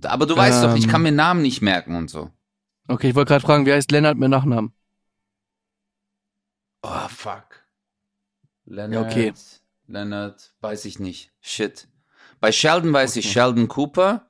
Aber 0.04 0.26
du 0.26 0.36
weißt 0.36 0.64
doch, 0.64 0.76
ich 0.76 0.86
Ähm. 0.86 0.90
kann 0.92 1.02
mir 1.04 1.12
Namen 1.12 1.42
nicht 1.42 1.62
merken 1.62 1.96
und 1.96 2.10
so. 2.10 2.30
Okay, 2.88 3.10
ich 3.10 3.16
wollte 3.16 3.30
gerade 3.30 3.46
fragen, 3.46 3.66
wie 3.66 3.72
heißt 3.74 3.92
Lennart 3.92 4.18
mit 4.18 4.30
Nachnamen? 4.30 4.74
Oh, 6.84 7.08
fuck. 7.10 7.66
Leonard. 8.66 8.94
Ja, 8.94 9.02
okay. 9.02 9.34
Leonard, 9.88 10.54
weiß 10.62 10.86
ich 10.86 11.00
nicht. 11.00 11.32
Shit. 11.42 11.88
Bei 12.40 12.52
Sheldon 12.52 12.92
weiß 12.94 13.16
ich 13.18 13.26
Okay. 13.26 13.34
Sheldon 13.34 13.68
Cooper. 13.68 14.28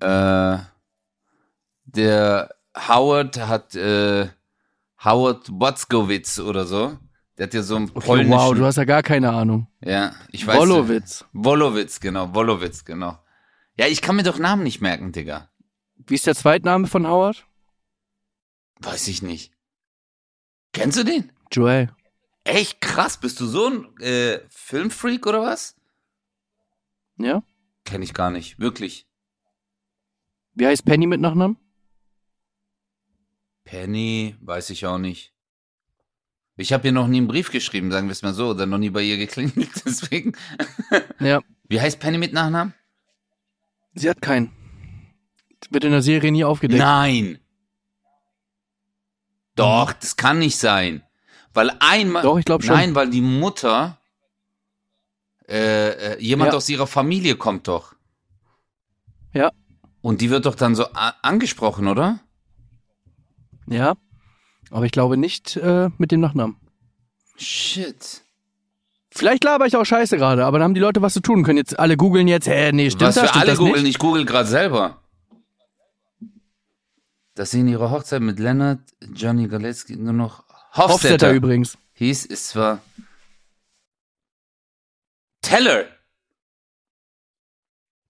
Äh, 0.00 0.58
der 1.84 2.54
Howard 2.88 3.38
hat 3.38 3.74
äh, 3.74 4.28
Howard 5.04 5.48
Watzkowitz 5.50 6.38
oder 6.40 6.66
so. 6.66 6.98
Der 7.38 7.46
hat 7.46 7.54
ja 7.54 7.62
so 7.62 7.76
einen 7.76 7.90
Okay, 7.94 8.06
polnischen. 8.06 8.32
wow, 8.32 8.54
du 8.54 8.64
hast 8.64 8.76
ja 8.76 8.84
gar 8.84 9.02
keine 9.02 9.30
Ahnung. 9.32 9.68
ja, 9.80 10.14
ich 10.32 10.46
weiß. 10.46 10.58
Wolowitz. 10.58 11.24
Wolowitz, 11.32 12.00
genau. 12.00 12.34
Wolowitz, 12.34 12.84
genau. 12.84 13.18
Ja, 13.78 13.86
ich 13.86 14.00
kann 14.02 14.16
mir 14.16 14.22
doch 14.22 14.38
Namen 14.38 14.62
nicht 14.62 14.80
merken, 14.80 15.12
Digga. 15.12 15.50
Wie 16.06 16.14
ist 16.14 16.26
der 16.26 16.34
Zweitname 16.34 16.86
von 16.86 17.06
Howard? 17.06 17.46
Weiß 18.80 19.08
ich 19.08 19.22
nicht. 19.22 19.52
Kennst 20.72 20.98
du 20.98 21.04
den? 21.04 21.30
Joel. 21.52 21.90
Echt 22.46 22.80
krass. 22.80 23.18
Bist 23.18 23.40
du 23.40 23.46
so 23.46 23.68
ein 23.68 24.00
äh, 24.00 24.40
Filmfreak 24.48 25.26
oder 25.26 25.42
was? 25.42 25.74
Ja? 27.18 27.42
Kenn 27.84 28.02
ich 28.02 28.14
gar 28.14 28.30
nicht. 28.30 28.58
Wirklich. 28.60 29.06
Wie 30.54 30.66
heißt 30.66 30.84
Penny 30.84 31.06
mit 31.06 31.20
Nachnamen? 31.20 31.56
Penny, 33.64 34.36
weiß 34.40 34.70
ich 34.70 34.86
auch 34.86 34.98
nicht. 34.98 35.34
Ich 36.56 36.72
habe 36.72 36.86
ihr 36.86 36.92
noch 36.92 37.08
nie 37.08 37.18
einen 37.18 37.26
Brief 37.26 37.50
geschrieben, 37.50 37.90
sagen 37.90 38.06
wir 38.06 38.12
es 38.12 38.22
mal 38.22 38.32
so, 38.32 38.50
oder 38.50 38.64
noch 38.64 38.78
nie 38.78 38.90
bei 38.90 39.02
ihr 39.02 39.18
geklingelt, 39.18 39.70
deswegen. 39.84 40.32
Ja. 41.20 41.42
Wie 41.68 41.80
heißt 41.80 41.98
Penny 41.98 42.16
mit 42.16 42.32
Nachnamen? 42.32 42.74
Sie 43.94 44.08
hat 44.08 44.22
keinen. 44.22 44.52
Wird 45.70 45.84
in 45.84 45.90
der 45.90 46.02
Serie 46.02 46.30
nie 46.30 46.44
aufgedeckt. 46.44 46.78
Nein. 46.78 47.40
Doch, 49.56 49.92
das 49.92 50.16
kann 50.16 50.38
nicht 50.38 50.58
sein. 50.58 51.02
Weil 51.56 51.72
einmal. 51.80 52.22
Doch, 52.22 52.38
ich 52.38 52.44
glaub 52.44 52.62
schon. 52.62 52.74
Nein, 52.76 52.94
weil 52.94 53.08
die 53.08 53.22
Mutter. 53.22 53.98
Äh, 55.48 56.14
äh, 56.16 56.20
jemand 56.22 56.52
Ja. 56.52 56.56
aus 56.56 56.68
ihrer 56.68 56.86
Familie 56.86 57.36
kommt 57.36 57.66
doch. 57.68 57.94
Ja. 59.32 59.52
Und 60.02 60.20
die 60.20 60.28
wird 60.30 60.44
doch 60.44 60.54
dann 60.54 60.74
so 60.74 60.86
angesprochen, 61.22 61.86
oder? 61.88 62.20
Ja. 63.68 63.94
Aber 64.70 64.84
ich 64.84 64.92
glaube 64.92 65.16
nicht 65.16 65.56
äh, 65.56 65.88
mit 65.98 66.10
dem 66.10 66.20
Nachnamen. 66.20 66.56
Shit. 67.36 68.22
Vielleicht 69.10 69.44
laber 69.44 69.66
ich 69.66 69.76
auch 69.76 69.84
scheiße 69.84 70.16
gerade, 70.18 70.44
aber 70.44 70.58
dann 70.58 70.64
haben 70.66 70.74
die 70.74 70.80
Leute 70.80 71.00
was 71.00 71.14
zu 71.14 71.20
tun. 71.20 71.42
Können 71.42 71.58
jetzt 71.58 71.78
alle 71.78 71.96
googeln 71.96 72.28
jetzt, 72.28 72.48
hä, 72.48 72.70
nee, 72.72 72.90
stimmt 72.90 73.02
Was 73.08 73.14
das? 73.14 73.22
für 73.24 73.28
Stimmt 73.28 73.42
alle 73.42 73.50
das 73.52 73.58
googeln, 73.58 73.86
ich 73.86 73.98
google 73.98 74.24
gerade 74.26 74.48
selber. 74.48 75.00
Dass 77.34 77.50
sie 77.52 77.60
in 77.60 77.68
ihrer 77.68 77.90
Hochzeit 77.90 78.20
mit 78.20 78.38
Leonard, 78.38 78.80
Johnny 79.14 79.46
Galecki 79.48 79.96
nur 79.96 80.12
noch 80.12 80.45
Hofstetter 80.76 81.32
übrigens. 81.32 81.78
hieß, 81.94 82.26
ist 82.26 82.48
zwar 82.48 82.80
Teller. 85.42 85.86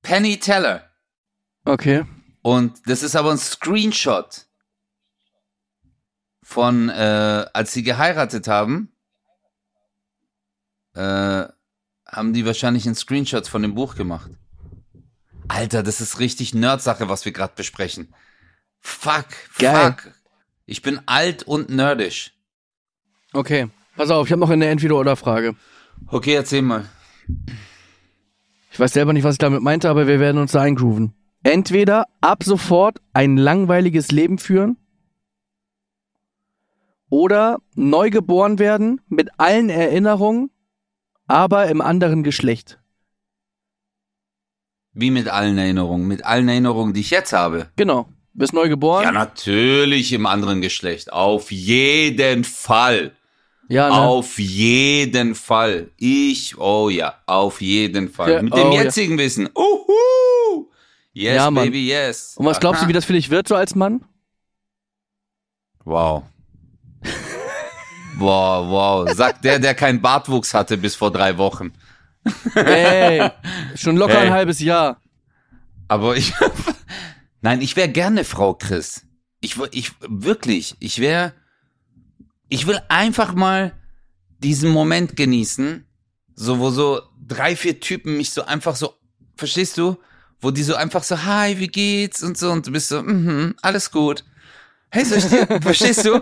Penny 0.02 0.38
Teller. 0.38 0.88
Okay. 1.64 2.04
Und 2.42 2.88
das 2.88 3.02
ist 3.02 3.16
aber 3.16 3.32
ein 3.32 3.38
Screenshot 3.38 4.46
von, 6.42 6.88
äh, 6.88 7.46
als 7.52 7.72
sie 7.72 7.82
geheiratet 7.82 8.46
haben, 8.46 8.92
äh, 10.94 11.44
haben 12.06 12.32
die 12.32 12.46
wahrscheinlich 12.46 12.86
einen 12.86 12.94
Screenshot 12.94 13.48
von 13.48 13.62
dem 13.62 13.74
Buch 13.74 13.96
gemacht. 13.96 14.30
Alter, 15.48 15.82
das 15.82 16.00
ist 16.00 16.20
richtig 16.20 16.54
Nerdsache, 16.54 17.08
was 17.08 17.24
wir 17.24 17.32
gerade 17.32 17.54
besprechen. 17.54 18.14
Fuck, 18.80 19.26
Geil. 19.58 19.92
fuck. 19.92 20.12
Ich 20.66 20.82
bin 20.82 21.00
alt 21.06 21.42
und 21.42 21.68
nerdisch. 21.68 22.35
Okay. 23.36 23.68
Pass 23.96 24.10
auf, 24.10 24.26
ich 24.26 24.32
habe 24.32 24.40
noch 24.40 24.50
eine 24.50 24.66
Entweder-Oder-Frage. 24.66 25.56
Okay, 26.08 26.34
erzähl 26.34 26.62
mal. 26.62 26.86
Ich 28.72 28.80
weiß 28.80 28.94
selber 28.94 29.12
nicht, 29.12 29.24
was 29.24 29.34
ich 29.34 29.38
damit 29.38 29.62
meinte, 29.62 29.90
aber 29.90 30.06
wir 30.06 30.20
werden 30.20 30.38
uns 30.38 30.52
da 30.52 30.62
eingrooven. 30.62 31.12
Entweder 31.42 32.06
ab 32.22 32.44
sofort 32.44 33.00
ein 33.12 33.36
langweiliges 33.36 34.10
Leben 34.10 34.38
führen 34.38 34.78
oder 37.10 37.58
neu 37.74 38.08
geboren 38.10 38.58
werden 38.58 39.02
mit 39.08 39.28
allen 39.38 39.68
Erinnerungen, 39.68 40.50
aber 41.26 41.68
im 41.68 41.80
anderen 41.82 42.22
Geschlecht. 42.22 42.78
Wie 44.92 45.10
mit 45.10 45.28
allen 45.28 45.58
Erinnerungen? 45.58 46.08
Mit 46.08 46.24
allen 46.24 46.48
Erinnerungen, 46.48 46.94
die 46.94 47.00
ich 47.00 47.10
jetzt 47.10 47.34
habe. 47.34 47.68
Genau. 47.76 48.08
Bist 48.32 48.54
neu 48.54 48.68
geboren? 48.68 49.04
Ja, 49.04 49.12
natürlich 49.12 50.12
im 50.12 50.26
anderen 50.26 50.62
Geschlecht. 50.62 51.12
Auf 51.12 51.50
jeden 51.52 52.44
Fall. 52.44 53.12
Ja, 53.68 53.88
ne? 53.88 53.94
Auf 53.94 54.38
jeden 54.38 55.34
Fall. 55.34 55.90
Ich, 55.96 56.56
oh 56.58 56.88
ja, 56.88 57.14
auf 57.26 57.60
jeden 57.60 58.08
Fall. 58.10 58.32
Ja, 58.32 58.42
Mit 58.42 58.54
dem 58.54 58.68
oh 58.68 58.72
ja. 58.72 58.82
jetzigen 58.82 59.18
Wissen. 59.18 59.48
Uhu! 59.54 60.68
Yes, 61.12 61.36
Ja, 61.36 61.50
baby, 61.50 61.88
yes. 61.88 62.34
Und 62.36 62.46
was 62.46 62.60
glaubst 62.60 62.82
du, 62.82 62.88
wie 62.88 62.92
das 62.92 63.04
für 63.04 63.14
dich 63.14 63.30
wird 63.30 63.48
so 63.48 63.54
als 63.54 63.74
Mann? 63.74 64.04
Wow. 65.84 66.24
wow, 68.18 68.68
wow. 68.68 69.10
Sagt 69.14 69.44
der, 69.44 69.58
der 69.58 69.74
keinen 69.74 70.00
Bartwuchs 70.00 70.52
hatte 70.52 70.76
bis 70.76 70.94
vor 70.94 71.10
drei 71.10 71.38
Wochen. 71.38 71.72
Ey, 72.54 73.30
schon 73.76 73.96
locker 73.96 74.18
Ey. 74.18 74.26
ein 74.26 74.32
halbes 74.32 74.60
Jahr. 74.60 75.00
Aber 75.88 76.16
ich, 76.16 76.32
nein, 77.40 77.60
ich 77.60 77.76
wäre 77.76 77.88
gerne 77.88 78.24
Frau 78.24 78.54
Chris. 78.54 79.06
Ich, 79.40 79.56
ich, 79.70 79.92
wirklich, 80.00 80.76
ich 80.80 80.98
wäre, 81.00 81.32
ich 82.48 82.66
will 82.66 82.80
einfach 82.88 83.34
mal 83.34 83.72
diesen 84.38 84.70
Moment 84.70 85.16
genießen, 85.16 85.86
so, 86.34 86.58
wo 86.58 86.70
so 86.70 87.02
drei, 87.26 87.56
vier 87.56 87.80
Typen 87.80 88.16
mich 88.16 88.30
so 88.30 88.44
einfach 88.44 88.76
so, 88.76 88.94
verstehst 89.36 89.78
du? 89.78 89.96
Wo 90.40 90.50
die 90.50 90.62
so 90.62 90.74
einfach 90.74 91.02
so, 91.02 91.24
hi, 91.24 91.58
wie 91.58 91.66
geht's? 91.66 92.22
Und 92.22 92.36
so, 92.36 92.50
und 92.50 92.66
du 92.66 92.72
bist 92.72 92.88
so, 92.88 93.02
mhm, 93.02 93.54
alles 93.62 93.90
gut. 93.90 94.24
Hey, 94.90 95.04
dir, 95.04 95.46
verstehst 95.62 96.04
du? 96.04 96.20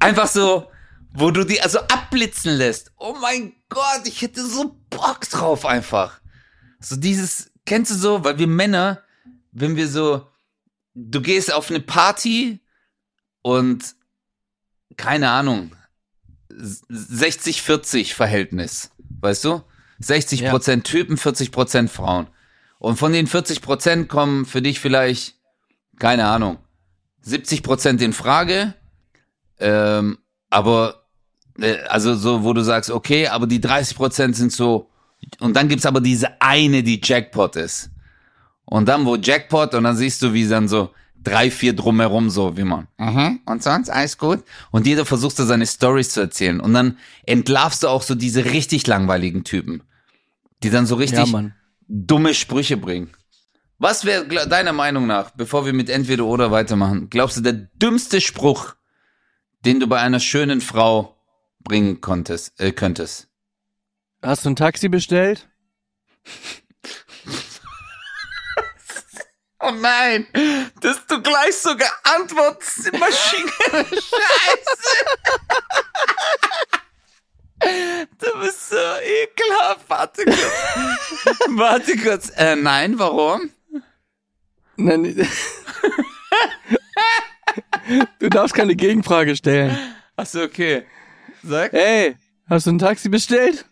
Einfach 0.00 0.26
so, 0.26 0.70
wo 1.12 1.30
du 1.30 1.44
die 1.44 1.60
also 1.60 1.78
abblitzen 1.78 2.56
lässt. 2.56 2.92
Oh 2.96 3.14
mein 3.20 3.54
Gott, 3.68 4.02
ich 4.04 4.20
hätte 4.22 4.44
so 4.44 4.80
Bock 4.90 5.20
drauf 5.30 5.64
einfach. 5.64 6.20
So 6.80 6.96
dieses, 6.96 7.50
kennst 7.66 7.92
du 7.92 7.94
so, 7.94 8.24
weil 8.24 8.38
wir 8.38 8.46
Männer, 8.46 9.02
wenn 9.52 9.76
wir 9.76 9.88
so, 9.88 10.26
du 10.94 11.20
gehst 11.20 11.52
auf 11.52 11.70
eine 11.70 11.80
Party 11.80 12.60
und 13.42 13.94
keine 14.98 15.30
Ahnung, 15.30 15.70
60-40 16.50 18.12
Verhältnis, 18.14 18.90
weißt 19.20 19.44
du? 19.44 19.62
60 20.00 20.40
Ja. 20.40 20.50
Prozent 20.50 20.84
Typen, 20.84 21.16
40 21.16 21.50
Prozent 21.50 21.90
Frauen. 21.90 22.26
Und 22.78 22.98
von 22.98 23.12
den 23.12 23.26
40 23.26 23.62
Prozent 23.62 24.08
kommen 24.08 24.44
für 24.44 24.60
dich 24.60 24.78
vielleicht, 24.80 25.36
keine 25.98 26.26
Ahnung, 26.26 26.58
70 27.22 27.62
Prozent 27.62 28.02
in 28.02 28.12
Frage, 28.12 28.74
ähm, 29.58 30.18
aber, 30.50 31.06
äh, 31.58 31.78
also 31.88 32.14
so, 32.14 32.44
wo 32.44 32.52
du 32.52 32.62
sagst, 32.62 32.90
okay, 32.90 33.28
aber 33.28 33.46
die 33.46 33.60
30 33.60 33.96
Prozent 33.96 34.36
sind 34.36 34.52
so, 34.52 34.90
und 35.40 35.56
dann 35.56 35.68
gibt's 35.68 35.86
aber 35.86 36.00
diese 36.00 36.40
eine, 36.40 36.82
die 36.82 37.00
Jackpot 37.02 37.56
ist. 37.56 37.90
Und 38.64 38.86
dann, 38.88 39.04
wo 39.04 39.16
Jackpot, 39.16 39.74
und 39.74 39.84
dann 39.84 39.96
siehst 39.96 40.22
du, 40.22 40.32
wie 40.32 40.46
dann 40.46 40.68
so 40.68 40.90
drei, 41.28 41.50
vier 41.50 41.74
drumherum 41.74 42.30
so, 42.30 42.56
wie 42.56 42.64
man, 42.64 42.88
mhm, 42.98 43.40
und 43.46 43.62
sonst, 43.62 43.90
alles 43.90 44.18
gut? 44.18 44.44
Und 44.70 44.86
jeder 44.86 45.04
versucht 45.04 45.36
so 45.36 45.44
seine 45.44 45.66
Stories 45.66 46.10
zu 46.10 46.20
erzählen. 46.20 46.60
Und 46.60 46.74
dann 46.74 46.98
entlarvst 47.26 47.82
du 47.82 47.88
auch 47.88 48.02
so 48.02 48.14
diese 48.14 48.44
richtig 48.46 48.86
langweiligen 48.86 49.44
Typen, 49.44 49.82
die 50.62 50.70
dann 50.70 50.86
so 50.86 50.94
Ja, 50.96 51.00
richtig 51.00 51.32
Mann. 51.32 51.54
dumme 51.88 52.34
Sprüche 52.34 52.76
bringen. 52.76 53.10
Was 53.78 54.04
wäre 54.04 54.26
deiner 54.48 54.72
Meinung 54.72 55.06
nach, 55.06 55.30
bevor 55.30 55.64
wir 55.64 55.72
mit 55.72 55.88
entweder 55.88 56.24
oder 56.24 56.50
weitermachen, 56.50 57.08
glaubst 57.10 57.36
du, 57.36 57.40
der 57.42 57.52
dümmste 57.52 58.20
Spruch, 58.20 58.74
den 59.64 59.78
du 59.78 59.86
bei 59.86 60.00
einer 60.00 60.18
schönen 60.20 60.60
Frau 60.60 61.16
bringen 61.62 62.00
konntest, 62.00 62.58
äh, 62.60 62.72
könntest? 62.72 63.28
Hast 64.20 64.44
du 64.44 64.50
ein 64.50 64.56
Taxi 64.56 64.88
bestellt? 64.88 65.48
Oh 69.68 69.72
nein, 69.72 70.26
dass 70.80 71.06
du 71.06 71.20
gleich 71.20 71.54
so 71.56 71.76
geantwortest, 71.76 72.90
Maschine. 72.98 73.50
Scheiße. 73.90 75.04
Du 78.18 78.40
bist 78.40 78.70
so 78.70 78.76
ekelhaft. 78.76 79.84
Warte 79.88 80.24
kurz. 80.24 80.38
Warte 81.48 81.96
kurz. 81.98 82.30
Äh, 82.36 82.56
nein, 82.56 82.98
warum? 82.98 83.50
Nein. 84.76 85.28
du 88.20 88.28
darfst 88.30 88.54
keine 88.54 88.74
Gegenfrage 88.74 89.36
stellen. 89.36 89.76
Achso, 90.16 90.44
okay. 90.44 90.86
Sag. 91.42 91.74
Ey, 91.74 92.16
Hast 92.48 92.66
du 92.66 92.70
ein 92.70 92.78
Taxi 92.78 93.10
bestellt? 93.10 93.66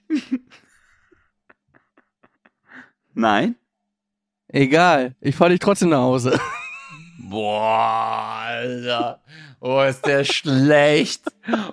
Nein. 3.15 3.57
Egal, 4.57 5.15
ich 5.21 5.37
fahr 5.37 5.51
dich 5.51 5.61
trotzdem 5.61 5.91
nach 5.91 5.99
Hause. 5.99 6.41
Boah, 7.19 8.47
Alter. 8.47 9.21
Oh, 9.61 9.83
ist 9.83 10.07
der 10.07 10.25
schlecht. 10.25 11.25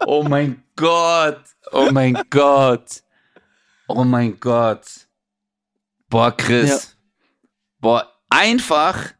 Oh 0.05 0.23
mein 0.23 0.61
Gott. 0.75 1.39
Oh 1.71 1.91
mein 1.93 2.21
Gott. 2.29 3.03
Oh 3.87 4.03
mein 4.03 4.37
Gott. 4.37 4.85
Boah, 6.09 6.35
Chris. 6.35 6.69
Ja. 6.69 6.79
Boah, 7.79 8.11
einfach, 8.29 9.13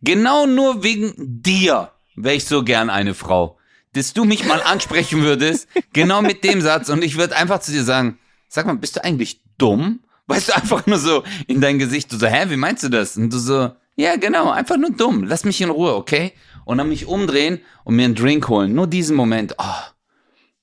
genau 0.00 0.46
nur 0.46 0.82
wegen 0.82 1.12
dir 1.42 1.90
wäre 2.16 2.36
ich 2.36 2.46
so 2.46 2.64
gern 2.64 2.88
eine 2.88 3.12
Frau. 3.12 3.58
Dass 3.92 4.14
du 4.14 4.24
mich 4.24 4.46
mal 4.46 4.62
ansprechen 4.62 5.20
würdest, 5.20 5.68
genau 5.92 6.22
mit 6.22 6.42
dem 6.42 6.62
Satz, 6.62 6.88
und 6.88 7.04
ich 7.04 7.18
würde 7.18 7.36
einfach 7.36 7.60
zu 7.60 7.70
dir 7.70 7.84
sagen, 7.84 8.18
sag 8.48 8.64
mal, 8.64 8.78
bist 8.78 8.96
du 8.96 9.04
eigentlich 9.04 9.42
dumm? 9.58 10.00
Weißt 10.26 10.48
du, 10.48 10.54
einfach 10.54 10.86
nur 10.86 10.98
so 10.98 11.22
in 11.46 11.60
dein 11.60 11.78
Gesicht, 11.78 12.10
du 12.12 12.16
so, 12.16 12.26
hä, 12.26 12.46
wie 12.48 12.56
meinst 12.56 12.82
du 12.82 12.88
das? 12.88 13.16
Und 13.16 13.32
du 13.32 13.38
so, 13.38 13.70
ja, 13.96 14.16
genau, 14.16 14.50
einfach 14.50 14.76
nur 14.76 14.90
dumm. 14.90 15.24
Lass 15.24 15.44
mich 15.44 15.60
in 15.60 15.70
Ruhe, 15.70 15.94
okay? 15.94 16.32
Und 16.64 16.78
dann 16.78 16.88
mich 16.88 17.06
umdrehen 17.06 17.60
und 17.84 17.96
mir 17.96 18.06
einen 18.06 18.14
Drink 18.14 18.48
holen. 18.48 18.74
Nur 18.74 18.86
diesen 18.86 19.16
Moment. 19.16 19.54
Oh, 19.58 19.82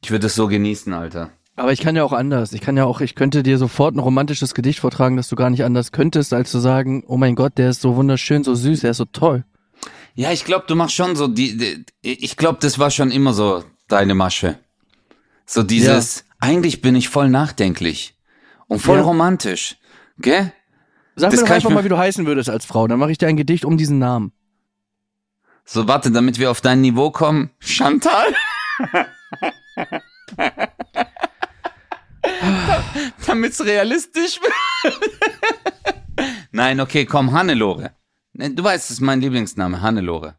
ich 0.04 0.12
würde 0.12 0.28
es 0.28 0.36
so 0.36 0.48
genießen, 0.48 0.94
Alter. 0.94 1.32
Aber 1.56 1.72
ich 1.72 1.80
kann 1.80 1.96
ja 1.96 2.04
auch 2.04 2.14
anders. 2.14 2.54
Ich 2.54 2.62
kann 2.62 2.76
ja 2.76 2.86
auch, 2.86 3.02
ich 3.02 3.14
könnte 3.14 3.44
dir 3.44 3.58
sofort 3.60 3.96
ein 3.96 4.00
romantisches 4.00 4.56
Gedicht 4.56 4.80
vortragen, 4.80 5.16
das 5.16 5.30
du 5.30 5.36
gar 5.36 5.50
nicht 5.52 5.64
anders 5.64 5.92
könntest, 5.92 6.34
als 6.34 6.50
zu 6.50 6.60
sagen, 6.60 7.04
oh 7.08 7.18
mein 7.18 7.36
Gott, 7.36 7.58
der 7.58 7.70
ist 7.70 7.82
so 7.82 7.96
wunderschön, 7.96 8.44
so 8.44 8.56
süß, 8.56 8.82
der 8.82 8.92
ist 8.92 8.98
so 8.98 9.06
toll. 9.06 9.46
Ja, 10.16 10.32
ich 10.32 10.44
glaube, 10.44 10.66
du 10.68 10.76
machst 10.76 10.96
schon 10.96 11.16
so 11.16 11.28
die, 11.28 11.58
die 11.58 11.86
ich 12.02 12.36
glaube, 12.36 12.58
das 12.62 12.80
war 12.80 12.90
schon 12.90 13.12
immer 13.12 13.34
so 13.34 13.64
deine 13.88 14.16
Masche. 14.16 14.58
So 15.46 15.62
dieses, 15.64 16.26
eigentlich 16.40 16.82
bin 16.82 16.96
ich 16.96 17.10
voll 17.10 17.30
nachdenklich 17.30 18.16
und 18.72 18.80
voll 18.80 18.98
Ja. 19.00 19.04
romantisch. 19.04 19.76
Gell? 20.18 20.54
Sag 21.18 21.32
Das 21.32 21.42
mir 21.42 21.46
doch 21.48 21.54
einfach 21.56 21.70
mal, 21.72 21.84
wie 21.84 21.90
du 21.90 21.98
heißen 21.98 22.26
würdest 22.26 22.50
als 22.50 22.66
Frau. 22.66 22.88
Dann 22.88 23.00
mache 23.00 23.12
ich 23.12 23.18
dir 23.18 23.28
ein 23.28 23.36
Gedicht 23.36 23.66
um 23.66 23.76
diesen 23.78 24.00
Namen. 24.00 24.32
So, 25.66 25.88
warte, 25.90 26.10
damit 26.12 26.40
wir 26.40 26.50
auf 26.50 26.62
dein 26.62 26.80
Niveau 26.82 27.12
kommen. 27.12 27.52
Chantal? 27.60 28.28
Damit's 33.26 33.64
realistisch 33.64 34.40
wird. 34.42 35.00
Nein, 36.52 36.80
okay, 36.80 37.06
komm, 37.06 37.32
Hannelore. 37.34 37.92
Ne, 38.34 38.52
Du 38.52 38.64
weißt, 38.64 38.86
das 38.86 38.92
ist 38.92 39.02
mein 39.02 39.22
Lieblingsname, 39.22 39.82
Hannelore. 39.82 40.36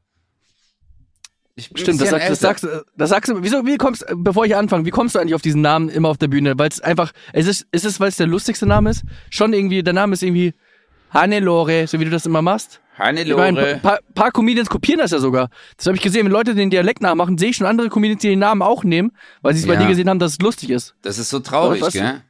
Ich 1.54 1.66
Stimmt, 1.66 2.00
das, 2.00 2.10
bisschen 2.10 2.10
sag, 2.18 2.28
das, 2.28 2.40
sagst, 2.40 2.64
du- 2.64 2.84
das 2.96 3.10
sagst 3.10 3.30
du. 3.30 3.42
Wieso, 3.42 3.66
wie 3.66 3.76
kommst, 3.76 4.06
bevor 4.16 4.46
ich 4.46 4.56
anfange, 4.56 4.86
wie 4.86 4.90
kommst 4.90 5.14
du 5.14 5.18
eigentlich 5.18 5.34
auf 5.34 5.42
diesen 5.42 5.60
Namen 5.60 5.90
immer 5.90 6.08
auf 6.08 6.16
der 6.16 6.28
Bühne? 6.28 6.58
Weil 6.58 6.70
es 6.70 6.80
einfach, 6.80 7.12
es 7.34 7.46
ist, 7.46 7.66
ist 7.72 7.84
es, 7.84 8.00
weil 8.00 8.08
es 8.08 8.16
der 8.16 8.26
lustigste 8.26 8.64
Name 8.66 8.88
ist? 8.90 9.02
Schon 9.28 9.52
irgendwie, 9.52 9.82
der 9.82 9.92
Name 9.92 10.14
ist 10.14 10.22
irgendwie 10.22 10.54
Hannelore, 11.10 11.86
so 11.86 12.00
wie 12.00 12.04
du 12.04 12.10
das 12.10 12.24
immer 12.26 12.40
machst? 12.42 12.80
Ich 12.94 12.98
meine, 12.98 13.20
Hannelore. 13.20 13.74
ein 13.74 13.80
paar, 13.82 13.98
paar 14.14 14.30
Comedians 14.30 14.68
kopieren 14.68 15.00
das 15.00 15.10
ja 15.10 15.18
sogar. 15.18 15.48
Das 15.76 15.86
habe 15.86 15.96
ich 15.96 16.02
gesehen. 16.02 16.24
Wenn 16.24 16.32
Leute 16.32 16.54
den 16.54 16.70
Dialekt 16.70 17.02
nachmachen, 17.02 17.36
sehe 17.38 17.50
ich 17.50 17.56
schon 17.56 17.66
andere 17.66 17.88
Comedians, 17.88 18.20
die 18.22 18.28
den 18.28 18.38
Namen 18.38 18.62
auch 18.62 18.84
nehmen, 18.84 19.12
weil 19.42 19.54
sie 19.54 19.60
es 19.60 19.66
bei 19.66 19.74
Ja. 19.74 19.80
dir 19.80 19.88
gesehen 19.88 20.08
haben, 20.08 20.18
dass 20.18 20.32
es 20.32 20.38
lustig 20.40 20.70
ist. 20.70 20.94
Das 21.02 21.18
ist 21.18 21.28
so 21.30 21.40
traurig, 21.40 21.82
Was? 21.82 21.92
gell? 21.92 22.22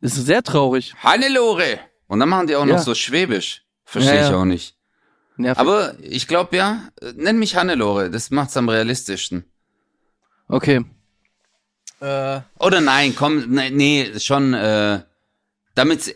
Das 0.00 0.16
ist 0.16 0.26
sehr 0.26 0.42
traurig. 0.42 0.94
Hannelore. 1.02 1.78
Und 2.06 2.20
dann 2.20 2.28
machen 2.28 2.46
die 2.46 2.56
auch 2.56 2.64
noch 2.64 2.74
Ja. 2.74 2.78
so 2.78 2.94
schwäbisch. 2.94 3.62
Verstehe 3.84 4.16
Ja, 4.20 4.28
ich 4.28 4.34
auch 4.34 4.44
nicht. 4.44 4.76
Nervig. 5.40 5.60
Aber 5.60 5.94
ich 6.00 6.26
glaube 6.28 6.56
ja, 6.56 6.88
nenn 7.16 7.38
mich 7.38 7.56
Hannelore. 7.56 8.10
Das 8.10 8.30
macht's 8.30 8.56
am 8.56 8.68
realistischsten. 8.68 9.44
okay. 10.48 10.84
Äh, 12.00 12.40
Oder 12.58 12.80
nein, 12.80 13.14
komm, 13.14 13.44
nee, 13.50 13.68
nee 13.70 14.18
schon, 14.18 14.54
äh, 14.54 15.02
damit's 15.74 16.10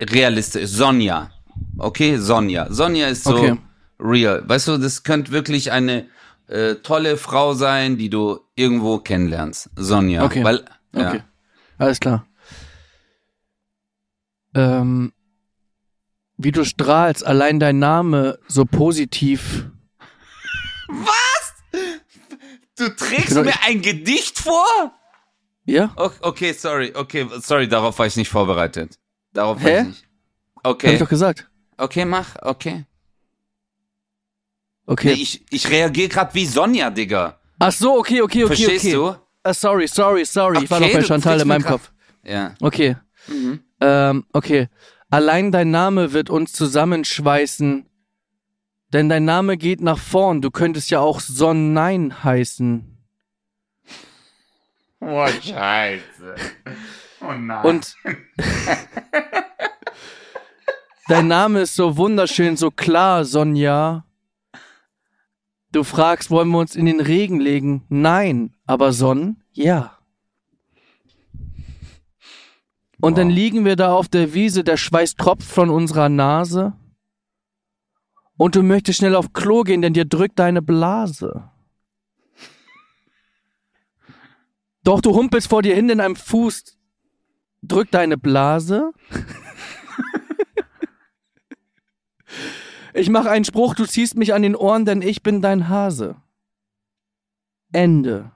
realistisch 0.00 0.62
ist. 0.62 0.74
Sonja. 0.74 1.30
Okay, 1.78 2.16
Sonja. 2.16 2.66
Sonja 2.72 3.08
ist 3.08 3.22
so 3.24 3.36
Okay. 3.36 3.56
real. 4.00 4.42
Weißt 4.48 4.66
du, 4.66 4.76
das 4.76 5.04
könnte 5.04 5.30
wirklich 5.30 5.70
eine 5.70 6.08
äh, 6.48 6.74
tolle 6.76 7.16
Frau 7.16 7.54
sein, 7.54 7.96
die 7.96 8.10
du 8.10 8.40
irgendwo 8.56 8.98
kennenlernst. 8.98 9.70
Sonja. 9.76 10.24
Okay. 10.24 10.42
Weil, 10.42 10.64
ja. 10.94 11.08
okay. 11.08 11.22
Alles 11.78 12.00
klar. 12.00 12.26
Ähm, 14.54 15.12
wie 16.42 16.52
du 16.52 16.64
strahlst, 16.64 17.24
allein 17.26 17.60
dein 17.60 17.78
Name 17.78 18.38
so 18.48 18.64
positiv. 18.64 19.66
Du 22.78 22.88
trägst 22.96 23.28
Genau, 23.28 23.42
mir 23.42 23.50
ich- 23.50 23.62
ein 23.62 23.82
Gedicht 23.82 24.38
vor? 24.38 24.64
Ja? 25.66 25.92
Okay, 25.96 26.52
sorry, 26.52 26.92
okay, 26.94 27.26
sorry, 27.40 27.68
darauf 27.68 27.98
war 27.98 28.06
ich 28.06 28.16
nicht 28.16 28.30
vorbereitet. 28.30 28.98
Darauf 29.32 29.62
war 29.62 29.70
Hä? 29.70 29.80
ich 29.82 29.86
nicht. 29.88 30.04
Hab 30.56 30.66
Okay, 30.72 30.92
ich 30.94 30.98
doch 30.98 31.08
gesagt. 31.08 31.48
okay, 31.76 32.04
mach, 32.04 32.36
okay. 32.42 32.84
Okay. 34.86 35.14
Nee, 35.14 35.22
ich 35.22 35.44
ich 35.50 35.68
reagiere 35.70 36.08
gerade 36.08 36.34
wie 36.34 36.46
Sonja, 36.46 36.90
Digga. 36.90 37.38
Ach 37.58 37.70
so, 37.72 37.98
okay, 37.98 38.22
okay, 38.22 38.44
okay, 38.44 38.54
Verstehst 38.56 38.84
okay. 38.86 38.94
du? 38.94 39.14
Ah, 39.42 39.54
sorry, 39.54 39.86
sorry, 39.86 40.24
sorry. 40.24 40.64
ich 40.64 40.70
war 40.70 40.80
Okay, 40.80 40.92
noch 40.94 41.00
bei 41.00 41.06
Chantal 41.06 41.40
in 41.40 41.48
meinem 41.48 41.62
grad- 41.62 41.72
Kopf. 41.72 41.92
Ja. 42.24 42.54
Okay. 42.60 42.96
Mhm. 43.28 43.60
Ähm, 43.80 44.24
okay. 44.32 44.68
Allein 45.10 45.50
dein 45.50 45.70
Name 45.70 46.12
wird 46.12 46.30
uns 46.30 46.52
zusammenschweißen. 46.52 47.86
Denn 48.92 49.08
dein 49.08 49.24
Name 49.24 49.56
geht 49.56 49.80
nach 49.80 49.98
vorn. 49.98 50.40
Du 50.40 50.50
könntest 50.50 50.90
ja 50.90 51.00
auch 51.00 51.20
Sonnein 51.20 52.24
heißen. 52.24 52.98
Oh, 55.00 55.26
Scheiße. 55.26 56.34
Oh 57.20 57.32
nein. 57.32 57.64
Und 57.64 57.96
dein 61.08 61.28
Name 61.28 61.60
ist 61.60 61.74
so 61.74 61.96
wunderschön, 61.96 62.56
so 62.56 62.70
klar, 62.70 63.24
Sonja. 63.24 64.04
Du 65.72 65.84
fragst, 65.84 66.30
wollen 66.30 66.48
wir 66.50 66.58
uns 66.58 66.74
in 66.74 66.86
den 66.86 67.00
Regen 67.00 67.40
legen? 67.40 67.84
Nein, 67.88 68.54
aber 68.66 68.92
Sonn, 68.92 69.42
ja. 69.52 69.99
Und 73.00 73.16
dann 73.18 73.28
Wow. 73.28 73.34
liegen 73.34 73.64
wir 73.64 73.76
da 73.76 73.92
auf 73.92 74.08
der 74.08 74.34
Wiese, 74.34 74.62
der 74.64 74.76
Schweiß 74.76 75.14
tropft 75.16 75.48
von 75.48 75.70
unserer 75.70 76.08
Nase. 76.08 76.74
Und 78.36 78.56
du 78.56 78.62
möchtest 78.62 78.98
schnell 78.98 79.14
auf 79.14 79.32
Klo 79.32 79.62
gehen, 79.62 79.82
denn 79.82 79.92
dir 79.94 80.04
drückt 80.04 80.38
deine 80.38 80.62
Blase. 80.62 81.50
Doch 84.82 85.00
du 85.00 85.14
humpelst 85.14 85.48
vor 85.48 85.62
dir 85.62 85.74
hin, 85.74 85.90
in 85.90 86.00
einem 86.00 86.16
Fuß 86.16 86.76
drückt 87.62 87.92
deine 87.94 88.16
Blase. 88.16 88.92
Ich 92.92 93.08
mache 93.08 93.30
einen 93.30 93.44
Spruch, 93.44 93.74
du 93.74 93.86
ziehst 93.86 94.16
mich 94.16 94.34
an 94.34 94.42
den 94.42 94.56
Ohren, 94.56 94.84
denn 94.84 95.00
ich 95.02 95.22
bin 95.22 95.40
dein 95.42 95.68
Hase. 95.68 96.16
Ende. 97.72 98.32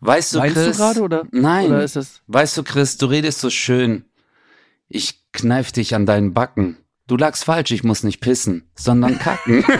Weißt 0.00 0.34
du, 0.34 0.38
Weinst 0.40 0.54
Chris? 0.56 0.76
du 0.76 0.82
gerade 0.82 1.00
oder? 1.02 1.26
Nein. 1.30 1.66
Oder 1.70 1.82
ist 1.84 1.96
es? 1.96 2.22
Weißt 2.26 2.56
du, 2.56 2.62
Chris, 2.62 2.96
du 2.96 3.06
redest 3.06 3.40
so 3.40 3.50
schön. 3.50 4.04
Ich 4.88 5.30
kneif 5.32 5.72
dich 5.72 5.94
an 5.94 6.06
deinen 6.06 6.34
Backen. 6.34 6.76
Du 7.06 7.16
lagst 7.16 7.44
falsch, 7.44 7.70
ich 7.72 7.84
muss 7.84 8.02
nicht 8.02 8.20
pissen, 8.20 8.70
sondern 8.74 9.18
kacken. 9.18 9.64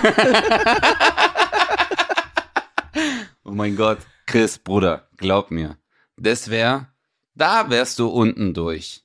oh 3.44 3.50
mein 3.52 3.76
Gott. 3.76 3.98
Chris, 4.26 4.58
Bruder, 4.58 5.08
glaub 5.16 5.50
mir. 5.50 5.76
Das 6.16 6.50
wär, 6.50 6.88
da 7.34 7.70
wärst 7.70 7.98
du 7.98 8.08
unten 8.08 8.54
durch. 8.54 9.02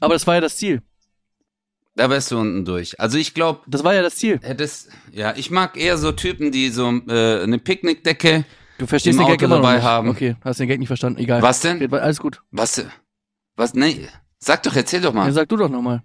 Aber 0.00 0.14
das 0.14 0.26
war 0.26 0.34
ja 0.34 0.40
das 0.40 0.56
Ziel. 0.56 0.82
Da 1.96 2.08
wärst 2.10 2.30
du 2.30 2.38
unten 2.38 2.64
durch. 2.64 2.98
Also 3.00 3.18
ich 3.18 3.34
glaube, 3.34 3.60
Das 3.66 3.84
war 3.84 3.94
ja 3.94 4.02
das 4.02 4.16
Ziel. 4.16 4.38
hättest, 4.42 4.90
ja, 5.12 5.34
ich 5.36 5.50
mag 5.50 5.76
eher 5.76 5.98
so 5.98 6.12
Typen, 6.12 6.52
die 6.52 6.70
so 6.70 6.88
äh, 7.08 7.42
eine 7.42 7.58
Picknickdecke. 7.58 8.44
Du 8.80 8.86
verstehst 8.86 9.18
den 9.18 9.26
Gag 9.26 9.34
Auto 9.34 9.44
immer 9.44 9.56
noch 9.56 9.62
dabei 9.62 9.76
nicht. 9.76 9.84
haben. 9.84 10.08
Okay, 10.08 10.36
hast 10.42 10.58
den 10.58 10.68
Gag 10.68 10.78
nicht 10.78 10.88
verstanden. 10.88 11.20
Egal. 11.20 11.42
Was 11.42 11.60
denn? 11.60 11.78
Geht, 11.80 11.92
Alles 11.92 12.18
gut. 12.18 12.40
Was? 12.50 12.82
Was? 13.56 13.74
Nee, 13.74 14.08
sag 14.38 14.62
doch, 14.62 14.74
erzähl 14.74 15.02
doch 15.02 15.12
mal. 15.12 15.26
Ja, 15.26 15.32
sag 15.32 15.50
du 15.50 15.56
doch 15.58 15.68
nochmal. 15.68 16.02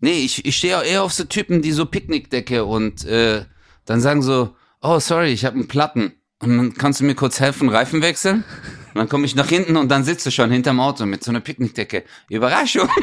Nee, 0.00 0.24
ich, 0.24 0.44
ich 0.44 0.56
stehe 0.56 0.82
eher 0.82 1.04
auf 1.04 1.12
so 1.12 1.22
Typen, 1.24 1.62
die 1.62 1.70
so 1.70 1.86
Picknickdecke 1.86 2.64
und 2.64 3.04
äh, 3.04 3.44
dann 3.84 4.00
sagen 4.00 4.22
so, 4.22 4.56
oh 4.82 4.98
sorry, 4.98 5.28
ich 5.28 5.44
habe 5.44 5.54
einen 5.56 5.68
Platten. 5.68 6.14
Und 6.40 6.56
dann 6.56 6.74
kannst 6.74 6.98
du 7.00 7.04
mir 7.04 7.14
kurz 7.14 7.38
helfen, 7.38 7.68
Reifen 7.68 8.02
wechseln? 8.02 8.42
Und 8.88 8.96
dann 8.96 9.08
komme 9.08 9.26
ich 9.26 9.36
nach 9.36 9.48
hinten 9.48 9.76
und 9.76 9.88
dann 9.90 10.02
sitzt 10.02 10.26
du 10.26 10.32
schon 10.32 10.50
hinterm 10.50 10.80
Auto 10.80 11.06
mit 11.06 11.22
so 11.22 11.30
einer 11.30 11.40
Picknickdecke. 11.40 12.02
Überraschung. 12.28 12.88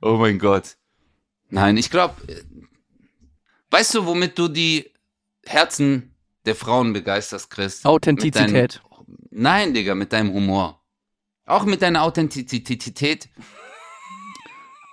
oh 0.00 0.16
mein 0.16 0.40
Gott. 0.40 0.76
Nein, 1.50 1.76
ich 1.76 1.90
glaube, 1.90 2.14
weißt 3.70 3.94
du, 3.94 4.06
womit 4.06 4.38
du 4.38 4.48
die 4.48 4.90
Herzen 5.44 6.14
der 6.46 6.54
Frauen 6.56 6.92
begeisterst, 6.92 7.50
Chris? 7.50 7.84
Authentizität. 7.84 8.80
deinem- 8.80 9.16
Nein, 9.30 9.74
Digga, 9.74 9.94
mit 9.94 10.12
deinem 10.12 10.32
Humor. 10.32 10.82
Auch 11.46 11.64
mit 11.64 11.82
deiner 11.82 12.02
Authentizität. 12.02 13.28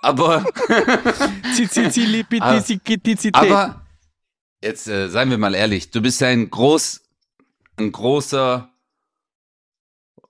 Aber, 0.02 0.44
aber 3.34 3.84
jetzt 4.62 4.86
äh, 4.88 5.08
seien 5.08 5.30
wir 5.30 5.38
mal 5.38 5.54
ehrlich, 5.54 5.90
du 5.90 6.00
bist 6.00 6.20
ja 6.20 6.28
ein 6.28 6.50
groß, 6.50 7.00
ein 7.78 7.90
großer. 7.92 8.72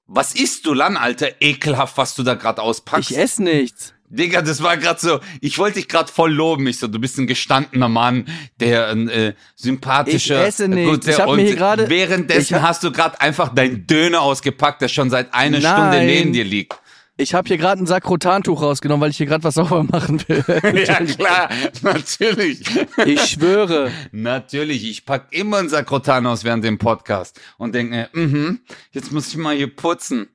Was 0.06 0.34
isst 0.34 0.64
du 0.64 0.74
dann, 0.74 0.96
Alter? 0.96 1.42
Ekelhaft, 1.42 1.98
was 1.98 2.14
du 2.14 2.22
da 2.22 2.34
gerade 2.34 2.62
auspackst. 2.62 3.10
Ich 3.10 3.18
esse 3.18 3.42
nichts. 3.42 3.92
Digga, 4.10 4.40
das 4.42 4.62
war 4.62 4.76
gerade 4.76 4.98
so, 5.00 5.20
ich 5.40 5.58
wollte 5.58 5.74
dich 5.78 5.88
gerade 5.88 6.10
voll 6.10 6.32
loben. 6.32 6.66
Ich 6.66 6.78
so, 6.78 6.86
du 6.88 6.98
bist 6.98 7.18
ein 7.18 7.26
gestandener 7.26 7.88
Mann, 7.88 8.26
der 8.58 8.88
ein 8.88 9.08
äh, 9.08 9.34
sympathischer. 9.54 10.40
Ich 10.42 10.48
esse 10.48 10.68
nichts. 10.68 10.90
Gut, 10.90 11.06
der, 11.06 11.14
Ich 11.14 11.20
hab 11.20 11.34
mir 11.36 11.54
gerade- 11.54 11.88
Währenddessen 11.90 12.56
hab- 12.56 12.62
hast 12.68 12.82
du 12.84 12.90
gerade 12.92 13.20
einfach 13.20 13.54
deinen 13.54 13.86
Döner 13.86 14.22
ausgepackt, 14.22 14.80
der 14.82 14.88
schon 14.88 15.10
seit 15.10 15.34
einer 15.34 15.60
Nein. 15.60 15.72
Stunde 15.76 16.06
neben 16.06 16.32
dir 16.32 16.44
liegt. 16.44 16.78
Ich 17.20 17.34
habe 17.34 17.48
hier 17.48 17.58
gerade 17.58 17.82
ein 17.82 17.86
Sakrotantuch 17.86 18.62
rausgenommen, 18.62 19.00
weil 19.02 19.10
ich 19.10 19.16
hier 19.16 19.26
gerade 19.26 19.42
was 19.42 19.54
sauber 19.54 19.82
machen 19.82 20.22
will. 20.28 20.44
ja, 20.86 20.94
klar, 21.04 21.50
natürlich. 21.82 22.60
Ich 23.04 23.20
schwöre. 23.22 23.90
Natürlich, 24.12 24.88
ich 24.88 25.04
pack 25.04 25.26
immer 25.32 25.56
ein 25.58 25.68
Sakrotan 25.68 26.26
aus 26.26 26.44
während 26.44 26.64
dem 26.64 26.78
Podcast 26.78 27.40
und 27.58 27.74
denke 27.74 27.90
mir, 27.92 28.08
mhm, 28.12 28.60
jetzt 28.92 29.10
muss 29.10 29.26
ich 29.28 29.36
mal 29.36 29.56
hier 29.56 29.74
putzen. 29.74 30.28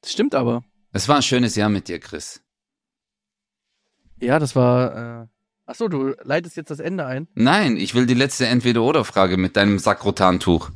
Das 0.00 0.12
stimmt 0.12 0.34
aber. 0.34 0.64
Es 0.92 1.08
war 1.08 1.16
ein 1.16 1.22
schönes 1.22 1.54
Jahr 1.56 1.68
mit 1.68 1.88
dir, 1.88 1.98
Chris. 2.00 2.40
Ja, 4.20 4.38
das 4.38 4.54
war. 4.56 5.22
Äh... 5.22 5.26
Ach 5.66 5.74
so, 5.76 5.86
du 5.88 6.14
leitest 6.24 6.56
jetzt 6.56 6.70
das 6.70 6.80
Ende 6.80 7.06
ein. 7.06 7.28
Nein, 7.34 7.76
ich 7.76 7.94
will 7.94 8.06
die 8.06 8.14
letzte 8.14 8.46
Entweder-Oder-Frage 8.46 9.36
mit 9.36 9.56
deinem 9.56 9.78
Sakrotantuch. 9.78 10.70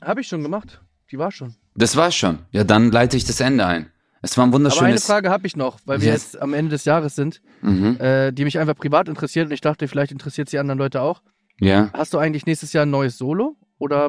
Habe 0.00 0.22
ich 0.22 0.28
schon 0.28 0.42
gemacht. 0.42 0.80
Die 1.10 1.18
war 1.18 1.30
schon. 1.30 1.56
Das 1.74 1.94
war's 1.96 2.14
schon. 2.14 2.38
Ja, 2.50 2.64
dann 2.64 2.90
leite 2.90 3.16
ich 3.18 3.24
das 3.24 3.40
Ende 3.40 3.66
ein. 3.66 3.90
Es 4.22 4.36
war 4.38 4.44
ein 4.44 4.48
Aber 4.48 4.56
eine 4.56 4.64
wunderschönes. 4.70 5.06
Frage 5.06 5.30
habe 5.30 5.46
ich 5.46 5.56
noch, 5.56 5.78
weil 5.84 6.00
wir 6.00 6.08
Yes. 6.12 6.32
jetzt 6.32 6.42
am 6.42 6.54
Ende 6.54 6.70
des 6.70 6.84
Jahres 6.86 7.14
sind, 7.14 7.42
Mhm. 7.62 7.96
äh, 8.00 8.32
die 8.32 8.44
mich 8.44 8.58
einfach 8.58 8.76
privat 8.76 9.08
interessiert 9.08 9.46
und 9.46 9.52
ich 9.52 9.60
dachte, 9.60 9.88
vielleicht 9.88 10.12
interessiert 10.12 10.48
sie 10.48 10.58
anderen 10.58 10.78
Leute 10.78 11.02
auch. 11.02 11.22
Ja. 11.58 11.90
Hast 11.92 12.14
du 12.14 12.18
eigentlich 12.18 12.46
nächstes 12.46 12.72
Jahr 12.72 12.86
ein 12.86 12.90
neues 12.90 13.18
Solo 13.18 13.56
oder, 13.78 14.08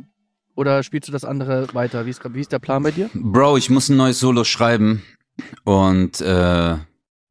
oder 0.56 0.84
spielst 0.84 1.08
du 1.10 1.12
das 1.14 1.26
andere 1.26 1.74
weiter? 1.74 2.06
Wie 2.06 2.10
ist, 2.10 2.22
wie 2.34 2.40
ist 2.42 2.52
der 2.54 2.60
Plan 2.60 2.84
bei 2.84 2.92
dir? 2.92 3.10
Bro, 3.14 3.58
ich 3.58 3.70
muss 3.70 3.90
ein 3.90 3.98
neues 3.98 4.20
Solo 4.20 4.44
schreiben 4.46 5.02
und 5.64 6.22
äh, 6.22 6.78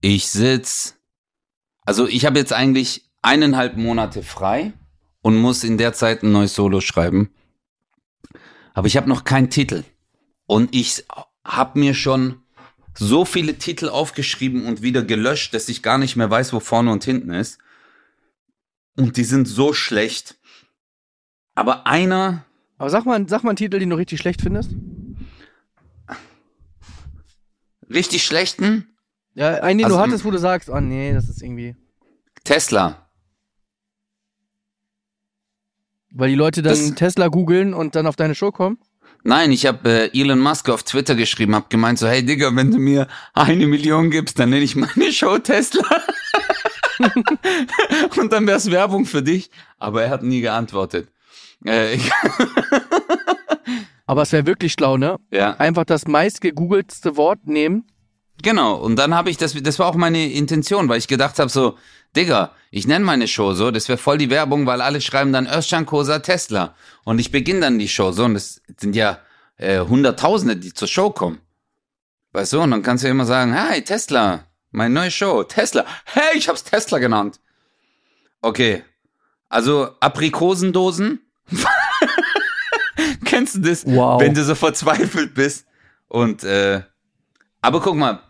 ich 0.01 0.29
sitz. 0.29 0.97
Also 1.85 2.07
ich 2.07 2.27
habe 2.27 2.39
jetzt 2.39 2.53
eigentlich 2.53 3.11
eineinhalb 3.23 3.77
Monate 3.77 4.23
frei 4.23 4.73
und 5.23 5.37
muss 5.37 5.65
in 5.65 5.79
der 5.79 5.93
Zeit 5.93 6.23
ein 6.23 6.33
neues 6.33 6.55
Solo 6.55 6.81
schreiben. 6.81 7.31
Aber 8.75 8.87
ich 8.87 8.97
habe 8.97 9.09
noch 9.09 9.25
keinen 9.25 9.51
Titel 9.51 9.85
und 10.47 10.75
ich 10.75 11.05
habe 11.45 11.79
mir 11.79 11.95
schon 11.95 12.43
so 12.95 13.25
viele 13.25 13.55
Titel 13.57 13.89
aufgeschrieben 13.89 14.67
und 14.67 14.83
wieder 14.83 15.03
gelöscht, 15.03 15.55
dass 15.55 15.69
ich 15.69 15.83
gar 15.83 15.99
nicht 15.99 16.17
mehr 16.17 16.31
weiß, 16.31 16.53
wo 16.53 16.61
vorne 16.61 16.93
und 16.93 17.05
hinten 17.05 17.31
ist. 17.31 17.59
Und 18.97 19.17
die 19.17 19.25
sind 19.25 19.47
so 19.47 19.73
schlecht. 19.73 20.39
Aber 21.55 21.87
einer, 21.87 22.45
Aber 22.79 22.91
sag 22.91 23.05
mal, 23.05 23.27
sag 23.29 23.43
mal 23.43 23.51
einen 23.51 23.57
Titel, 23.57 23.79
den 23.79 23.91
du 23.91 23.97
richtig 23.97 24.21
schlecht 24.21 24.43
findest. 24.43 24.73
Richtig 27.91 28.25
schlechten, 28.25 28.87
Ja, 29.35 29.55
einen, 29.63 29.79
den 29.79 29.85
Also, 29.87 29.97
du 29.97 30.03
hattest, 30.03 30.25
wo 30.25 30.31
du 30.31 30.39
sagst, 30.39 30.71
oh 30.71 30.81
nee, 30.81 31.13
das 31.13 31.29
ist 31.29 31.43
irgendwie. 31.43 31.77
Tesla. 32.45 33.09
Weil 36.13 36.31
die 36.31 36.35
Leute 36.35 36.63
dann 36.63 36.73
Das- 36.75 36.95
Tesla 36.95 37.29
googeln 37.29 37.73
und 37.75 37.95
dann 37.95 38.07
auf 38.07 38.17
deine 38.17 38.35
Show 38.35 38.51
kommen. 38.51 38.79
Nein, 39.23 39.53
ich 39.53 39.67
habe 39.67 40.11
äh, 40.13 40.19
Elon 40.19 40.39
Musk 40.41 40.71
auf 40.71 40.83
Twitter 40.83 41.15
geschrieben, 41.15 41.55
hab 41.55 41.69
gemeint 41.69 41.99
so, 41.99 42.09
hey 42.09 42.25
Digga, 42.25 42.57
wenn 42.57 42.71
du 42.71 42.79
mir 42.79 43.07
eine 43.35 43.67
Million 43.67 44.11
gibst, 44.11 44.39
dann 44.39 44.49
nenne 44.51 44.63
ich 44.65 44.77
meine 44.77 45.13
Show 45.13 45.39
Tesla. 45.39 45.85
Und 48.19 48.33
dann 48.33 48.47
wär's 48.47 48.71
Werbung 48.71 49.05
für 49.05 49.23
dich. 49.23 49.51
Aber 49.79 50.03
er 50.03 50.11
hat 50.11 50.23
nie 50.23 50.41
geantwortet. 50.41 51.09
Äh, 51.67 51.95
ich, 51.97 52.11
Aber 54.11 54.23
es 54.23 54.33
wäre 54.33 54.45
wirklich 54.45 54.73
schlau, 54.73 54.97
ne? 54.97 55.21
ja, 55.31 55.53
Einfach 55.59 55.85
das 55.85 56.09
meist 56.09 56.41
gegoogeltste 56.41 57.17
Wort 57.17 57.47
nehmen. 57.47 57.85
genau. 58.43 58.75
Und 58.75 58.97
dann 58.97 59.15
habe 59.15 59.31
ich 59.31 59.37
das, 59.37 59.55
das 59.63 59.79
war 59.79 59.87
auch 59.87 59.95
meine 59.95 60.33
Intention, 60.33 60.89
weil 60.89 60.99
ich 60.99 61.07
gedacht 61.07 61.39
habe 61.39 61.49
so, 61.49 61.79
Digga, 62.17 62.51
ich 62.73 62.89
nenne 62.89 63.05
meine 63.05 63.29
Show 63.29 63.53
so, 63.53 63.71
das 63.71 63.89
wäre 63.89 63.99
voll 63.99 64.19
die 64.19 64.29
Werbung, 64.29 64.67
weil 64.67 64.81
alle 64.81 65.01
schreiben 65.01 65.33
dann 65.33 65.47
Özcan 65.47 65.87
Kosa 65.87 66.19
Tesla. 66.19 66.75
Und 67.05 67.21
ich 67.21 67.31
beginne 67.31 67.61
dann 67.61 67.79
die 67.79 67.87
Show 67.87 68.11
so 68.11 68.25
und 68.25 68.35
es 68.35 68.61
sind 68.81 68.97
ja 68.97 69.21
äh, 69.59 69.79
Hunderttausende, 69.79 70.57
die 70.57 70.75
zur 70.75 70.89
Show 70.89 71.11
kommen. 71.11 71.39
Weißt 72.33 72.53
du, 72.53 72.63
und 72.63 72.73
dann 72.73 72.83
kannst 72.83 73.05
du 73.05 73.07
ja 73.07 73.13
immer 73.13 73.27
sagen, 73.27 73.55
hi, 73.55 73.81
Tesla, 73.83 74.41
meine 74.73 74.93
neue 74.93 75.13
Show, 75.13 75.45
Tesla. 75.45 75.85
Hey, 76.07 76.37
ich 76.37 76.49
hab's 76.49 76.65
Tesla 76.65 76.99
genannt. 76.99 77.39
Okay, 78.43 78.83
also 79.49 79.91
Aprikosendosen. 80.01 81.21
Kennst 83.31 83.55
du 83.55 83.61
das? 83.61 83.87
Wow. 83.87 84.21
Wenn 84.21 84.35
du 84.35 84.43
so 84.45 84.55
verzweifelt 84.57 85.35
bist. 85.35 85.65
Und, 86.09 86.43
äh, 86.43 86.83
aber 87.61 87.81
guck 87.81 87.95
mal, 87.97 88.21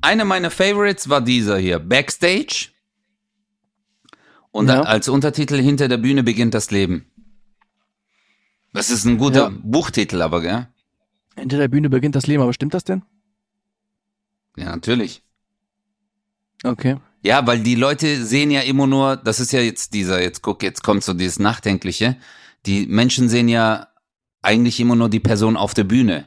einer 0.00 0.24
meiner 0.24 0.50
Favorites 0.50 1.08
war 1.08 1.20
dieser 1.20 1.58
hier, 1.58 1.80
Backstage. 1.80 2.68
Und 4.52 4.68
Ja. 4.68 4.82
als 4.82 5.08
Untertitel 5.08 5.56
Hinter 5.56 5.88
der 5.88 5.96
Bühne 5.96 6.22
beginnt 6.22 6.54
das 6.54 6.70
Leben. 6.70 7.04
Das 8.72 8.90
ist 8.90 9.04
ein 9.04 9.18
guter 9.18 9.50
Ja. 9.50 9.52
Buchtitel, 9.62 10.22
aber, 10.22 10.40
gell? 10.40 10.68
Hinter 11.36 11.58
der 11.58 11.66
Bühne 11.68 11.90
beginnt 11.90 12.14
das 12.14 12.28
Leben, 12.28 12.42
aber 12.42 12.52
stimmt 12.52 12.74
das 12.74 12.84
denn? 12.84 13.02
Ja, 14.56 14.66
natürlich. 14.66 15.22
Okay. 16.62 16.98
Ja, 17.22 17.44
weil 17.46 17.58
die 17.60 17.74
Leute 17.74 18.24
sehen 18.24 18.52
ja 18.52 18.60
immer 18.60 18.86
nur, 18.86 19.16
das 19.16 19.40
ist 19.40 19.52
ja 19.52 19.60
jetzt 19.60 19.94
dieser, 19.94 20.22
jetzt 20.22 20.42
guck, 20.42 20.62
jetzt 20.62 20.84
kommt 20.84 21.02
so 21.02 21.12
dieses 21.14 21.40
Nachdenkliche. 21.40 22.16
Die 22.66 22.86
Menschen 22.86 23.28
sehen 23.28 23.48
ja 23.48 23.88
eigentlich 24.44 24.80
immer 24.80 24.96
nur 24.96 25.08
die 25.08 25.20
Person 25.20 25.56
auf 25.56 25.74
der 25.74 25.84
Bühne. 25.84 26.26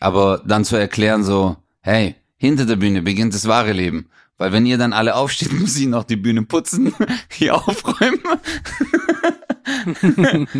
Aber 0.00 0.42
dann 0.44 0.64
zu 0.64 0.76
erklären 0.76 1.24
so, 1.24 1.56
hey, 1.80 2.16
hinter 2.36 2.66
der 2.66 2.76
Bühne 2.76 3.02
beginnt 3.02 3.34
das 3.34 3.48
wahre 3.48 3.72
Leben. 3.72 4.08
Weil 4.36 4.52
wenn 4.52 4.66
ihr 4.66 4.78
dann 4.78 4.92
alle 4.92 5.14
aufsteht, 5.14 5.52
muss 5.58 5.76
ich 5.76 5.86
noch 5.86 6.04
die 6.04 6.16
Bühne 6.16 6.42
putzen, 6.42 6.94
hier 7.30 7.54
aufräumen. 7.54 8.20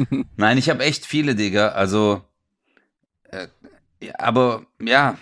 Nein, 0.36 0.59
ich 0.59 0.70
habe 0.70 0.84
echt 0.84 1.07
viele, 1.07 1.34
Digga. 1.34 1.68
Also, 1.68 2.22
äh, 3.30 3.48
aber 4.18 4.66
ja, 4.80 5.18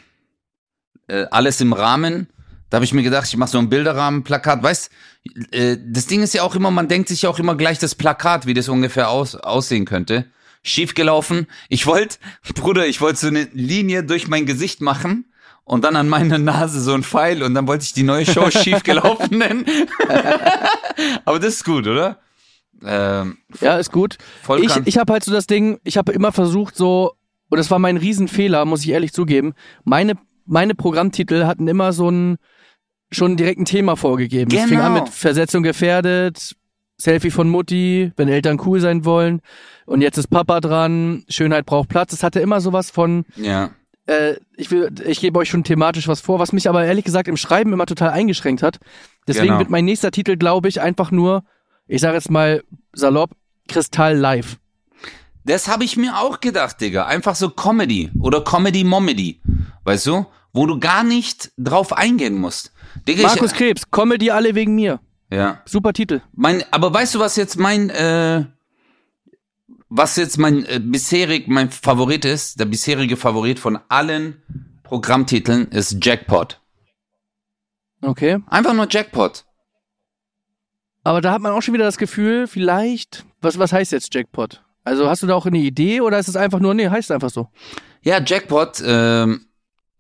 äh, 1.09 1.27
alles 1.31 1.61
im 1.61 1.73
Rahmen. 1.73 2.29
Da 2.71 2.77
habe 2.77 2.85
ich 2.85 2.95
mir 2.95 3.03
gedacht, 3.03 3.27
ich 3.27 3.37
mache 3.37 3.51
so 3.51 3.59
ein 3.59 3.69
Bilderrahmenplakat. 3.69 4.63
Weißt, 4.63 4.91
äh, 5.51 5.77
das 5.85 6.07
Ding 6.07 6.23
ist 6.23 6.33
ja 6.33 6.43
auch 6.43 6.55
immer, 6.55 6.71
man 6.71 6.89
denkt 6.89 7.09
sich 7.09 7.23
ja 7.23 7.31
auch 7.31 7.39
immer 7.39 7.55
gleich 7.55 7.79
das 7.79 7.95
Plakat, 7.95 8.47
wie 8.47 8.55
das 8.55 8.69
ungefähr 8.69 9.11
aus, 9.11 9.35
aussehen 9.35 9.85
könnte. 9.85 10.27
Schiefgelaufen. 10.63 11.47
Ich 11.69 11.87
wollte, 11.87 12.17
Bruder, 12.55 12.87
ich 12.87 13.01
wollte 13.01 13.19
so 13.19 13.27
eine 13.29 13.49
Linie 13.53 14.05
durch 14.05 14.29
mein 14.29 14.47
Gesicht 14.47 14.81
machen 14.81 15.27
und 15.65 15.85
dann 15.85 15.97
an 15.97 16.09
meiner 16.09 16.39
Nase 16.39 16.81
so 16.81 16.93
ein 16.95 17.03
Pfeil 17.03 17.43
und 17.43 17.55
dann 17.55 17.67
wollte 17.67 17.85
ich 17.85 17.93
die 17.93 18.03
neue 18.03 18.27
Show 18.27 18.51
schiefgelaufen 18.51 19.39
nennen. 19.39 19.65
Aber 21.25 21.39
das 21.39 21.55
ist 21.55 21.65
gut, 21.65 21.87
oder? 21.87 22.19
Ähm, 22.85 23.39
Ja, 23.61 23.79
ist 23.79 23.93
gut. 23.93 24.19
Ich, 24.61 24.77
ich 24.85 24.99
habe 24.99 25.13
halt 25.13 25.25
so 25.25 25.33
das 25.33 25.47
Ding, 25.47 25.79
ich 25.85 25.97
habe 25.97 26.13
immer 26.13 26.33
versucht 26.33 26.77
so, 26.77 27.13
und 27.49 27.59
das 27.59 27.71
war 27.71 27.79
mein 27.79 27.97
Riesenfehler, 27.97 28.65
muss 28.65 28.83
ich 28.83 28.91
ehrlich 28.91 29.13
zugeben, 29.13 29.55
meine, 29.85 30.15
meine 30.47 30.75
Programmtitel 30.75 31.45
hatten 31.45 31.69
immer 31.69 31.93
so 31.93 32.11
ein, 32.11 32.39
schon 33.11 33.37
direkt 33.37 33.61
ein 33.61 33.65
Thema 33.67 33.95
vorgegeben. 33.97 34.51
Es 34.57 34.65
fing 34.65 34.81
an 34.81 34.95
Genau. 34.95 35.05
mit 35.05 35.13
Versetzung 35.13 35.63
gefährdet, 35.63 36.57
Selfie 37.03 37.31
von 37.31 37.49
Mutti, 37.49 38.13
wenn 38.17 38.29
Eltern 38.29 38.61
cool 38.65 38.81
sein 38.81 39.05
wollen. 39.05 39.41
Und 39.87 40.03
jetzt 40.03 40.19
ist 40.19 40.29
Papa 40.29 40.61
dran, 40.61 41.25
Schönheit 41.29 41.67
braucht 41.67 41.89
Platz. 41.89 42.13
Es 42.13 42.23
hatte 42.23 42.39
immer 42.39 42.61
sowas 42.61 42.91
von, 42.91 43.25
ja, 43.37 43.71
äh, 44.07 44.35
ich 44.57 44.71
will, 44.71 44.93
ich 45.05 45.21
gebe 45.21 45.39
euch 45.39 45.49
schon 45.51 45.65
thematisch 45.65 46.07
was 46.07 46.21
vor, 46.21 46.39
was 46.39 46.53
mich 46.53 46.69
aber 46.69 46.85
ehrlich 46.85 47.05
gesagt 47.05 47.27
im 47.27 47.37
Schreiben 47.37 47.73
immer 47.73 47.87
total 47.87 48.11
eingeschränkt 48.11 48.63
hat. 48.63 48.79
Deswegen 49.27 49.49
Genau. 49.49 49.59
wird 49.59 49.71
mein 49.71 49.85
nächster 49.85 50.13
Titel, 50.13 50.37
glaube 50.37 50.69
ich, 50.69 50.81
einfach 50.81 51.11
nur, 51.11 51.43
ich 51.89 52.01
sage 52.01 52.15
jetzt 52.15 52.31
mal 52.31 52.63
salopp, 52.93 53.31
Kristall 53.69 54.17
live. 54.17 54.59
Das 55.45 55.67
habe 55.67 55.83
ich 55.83 55.97
mir 55.97 56.19
auch 56.19 56.39
gedacht, 56.39 56.81
Digga. 56.81 57.07
Einfach 57.07 57.35
so 57.35 57.51
Comedy 57.51 58.11
oder 58.21 58.43
Comedy-Momedy. 58.45 59.41
Weißt 59.83 60.07
du? 60.07 60.27
Wo 60.53 60.67
du 60.67 60.79
gar 60.79 61.03
nicht 61.03 61.51
drauf 61.57 61.93
eingehen 61.93 62.35
musst. 62.35 62.73
Digga, 63.09 63.27
Markus 63.27 63.51
ich, 63.53 63.59
Krebs, 63.59 63.91
Comedy 63.91 64.31
alle 64.31 64.55
wegen 64.55 64.77
mir. 64.77 65.01
Ja. 65.33 65.63
Super 65.65 65.93
Titel. 65.93 66.21
Mein, 66.35 66.63
aber 66.71 66.93
weißt 66.93 67.15
du, 67.15 67.19
was 67.19 67.37
jetzt 67.37 67.59
mein, 67.59 67.91
äh, 67.91 68.45
was 69.89 70.17
jetzt 70.17 70.39
mein 70.39 70.65
äh, 70.67 70.81
bisherig, 70.83 71.49
mein 71.49 71.71
Favorit 71.71 72.25
ist? 72.25 72.61
Der 72.61 72.67
bisherige 72.67 73.17
Favorit 73.17 73.59
von 73.59 73.79
allen 73.89 74.43
Programmtiteln 74.83 75.69
ist 75.69 76.05
Jackpot. 76.05 76.61
Okay. 78.03 78.39
Einfach 78.47 78.75
nur 78.75 78.87
Jackpot. 78.91 79.45
Aber 81.05 81.21
da 81.21 81.33
hat 81.33 81.43
man 81.43 81.53
auch 81.53 81.63
schon 81.63 81.75
wieder 81.75 81.85
das 81.85 81.99
Gefühl, 81.99 82.47
vielleicht, 82.47 83.25
was, 83.41 83.59
was 83.59 83.73
heißt 83.73 83.93
jetzt 83.93 84.15
Jackpot? 84.15 84.63
Also 84.85 85.09
hast 85.09 85.23
du 85.23 85.27
da 85.27 85.35
auch 85.35 85.47
eine 85.47 85.59
Idee 85.59 86.01
oder 86.01 86.19
ist 86.19 86.29
es 86.29 86.37
einfach 86.37 86.61
nur, 86.61 86.75
nee, 86.75 86.89
heißt 86.89 87.11
einfach 87.11 87.31
so? 87.31 87.49
Ja, 88.03 88.21
Jackpot, 88.21 88.83
ähm, 88.85 89.47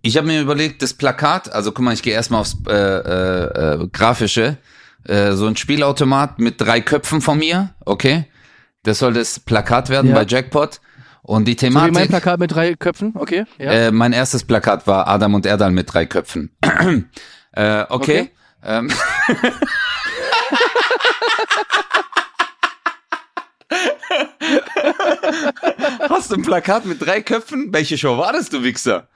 ich 0.02 0.16
habe 0.16 0.26
mir 0.26 0.40
überlegt, 0.40 0.82
das 0.82 0.94
Plakat, 0.94 1.52
also 1.52 1.72
guck 1.72 1.84
mal, 1.84 1.94
ich 1.94 2.02
gehe 2.02 2.12
erstmal 2.12 2.40
aufs 2.40 2.56
äh, 2.66 2.72
äh, 2.72 3.82
äh, 3.82 3.88
Grafische. 3.92 4.58
Äh, 5.08 5.32
so 5.32 5.46
ein 5.46 5.56
Spielautomat 5.56 6.38
mit 6.38 6.60
drei 6.60 6.80
Köpfen 6.80 7.20
von 7.20 7.38
mir, 7.38 7.74
okay? 7.84 8.26
Das 8.82 8.98
soll 8.98 9.12
das 9.14 9.38
Plakat 9.40 9.88
werden 9.88 10.10
Ja. 10.10 10.16
bei 10.16 10.24
Jackpot. 10.26 10.80
Und 11.24 11.46
die 11.46 11.52
So 11.52 11.54
wie 11.54 11.66
Thematik. 11.66 11.94
mein 11.94 12.08
Plakat 12.08 12.40
mit 12.40 12.50
drei 12.52 12.74
Köpfen, 12.74 13.12
okay? 13.14 13.44
Ja. 13.58 13.70
Äh, 13.70 13.90
mein 13.92 14.12
erstes 14.12 14.42
Plakat 14.42 14.86
war 14.88 15.06
Adam 15.06 15.34
und 15.34 15.46
Erdal 15.46 15.70
mit 15.70 15.92
drei 15.92 16.04
Köpfen. 16.06 16.50
äh, 17.52 17.82
okay. 17.88 17.88
Okay. 17.90 18.30
Ähm. 18.64 18.90
Hast 26.08 26.30
du 26.30 26.36
ein 26.36 26.42
Plakat 26.42 26.84
mit 26.84 27.04
drei 27.04 27.22
Köpfen? 27.22 27.72
Welche 27.72 27.96
Show 27.98 28.18
war 28.18 28.32
das, 28.32 28.48
du 28.50 28.62
Wichser? 28.62 29.08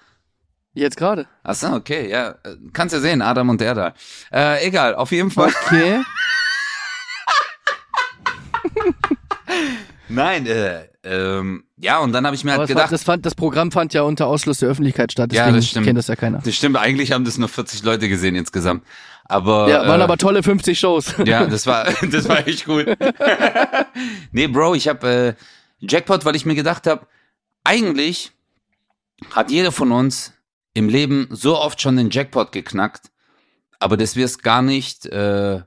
Jetzt 0.76 0.98
gerade. 0.98 1.26
Achso, 1.42 1.74
okay, 1.74 2.10
ja. 2.10 2.34
Kannst 2.74 2.92
ja 2.94 3.00
sehen, 3.00 3.22
Adam 3.22 3.48
und 3.48 3.62
Erdal. 3.62 3.94
Äh, 4.30 4.66
egal, 4.66 4.94
auf 4.94 5.10
jeden 5.10 5.30
Fall. 5.30 5.48
Okay. 5.64 6.02
Nein, 10.08 10.46
äh, 10.46 10.86
ähm, 11.02 11.64
ja, 11.78 11.98
und 11.98 12.12
dann 12.12 12.26
habe 12.26 12.36
ich 12.36 12.44
mir 12.44 12.52
Aber 12.52 12.60
halt 12.60 12.68
gedacht, 12.68 12.92
das, 12.92 13.04
fand, 13.04 13.24
das 13.24 13.34
Programm 13.34 13.72
fand 13.72 13.94
ja 13.94 14.02
unter 14.02 14.26
Ausschluss 14.26 14.58
der 14.58 14.68
Öffentlichkeit 14.68 15.12
statt, 15.12 15.32
Ja, 15.32 15.44
deswegen 15.44 15.56
das 15.56 15.68
stimmt. 15.68 15.86
kennt 15.86 15.98
das 15.98 16.08
ja 16.08 16.16
keiner. 16.16 16.40
das 16.44 16.54
stimmt, 16.54 16.76
eigentlich 16.76 17.12
haben 17.12 17.24
das 17.24 17.38
nur 17.38 17.48
40 17.48 17.82
Leute 17.82 18.08
gesehen 18.10 18.34
insgesamt. 18.36 18.84
Aber 19.24 19.68
Ja, 19.70 19.88
waren 19.88 20.00
äh, 20.00 20.04
aber 20.04 20.18
tolle 20.18 20.42
50 20.42 20.78
Shows. 20.78 21.14
Ja, 21.24 21.46
das 21.46 21.66
war, 21.66 21.86
das 22.12 22.28
war 22.28 22.46
echt 22.46 22.66
gut. 22.66 22.86
nee, 24.30 24.46
Bro, 24.46 24.74
ich 24.74 24.88
habe 24.88 25.08
äh, 25.08 25.34
Jackpot, 25.80 26.26
weil 26.26 26.36
ich 26.36 26.44
mir 26.44 26.54
gedacht 26.54 26.86
habe, 26.86 27.06
eigentlich 27.64 28.32
hat 29.34 29.50
jeder 29.50 29.72
von 29.72 29.90
uns 29.90 30.34
im 30.76 30.90
Leben 30.90 31.26
so 31.30 31.58
oft 31.58 31.80
schon 31.80 31.96
den 31.96 32.10
Jackpot 32.10 32.52
geknackt, 32.52 33.10
aber 33.80 33.96
dass 33.96 34.14
wir 34.14 34.26
es 34.26 34.40
gar 34.40 34.60
nicht 34.60 35.06
äh, 35.06 35.62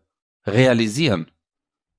realisieren. 0.46 1.32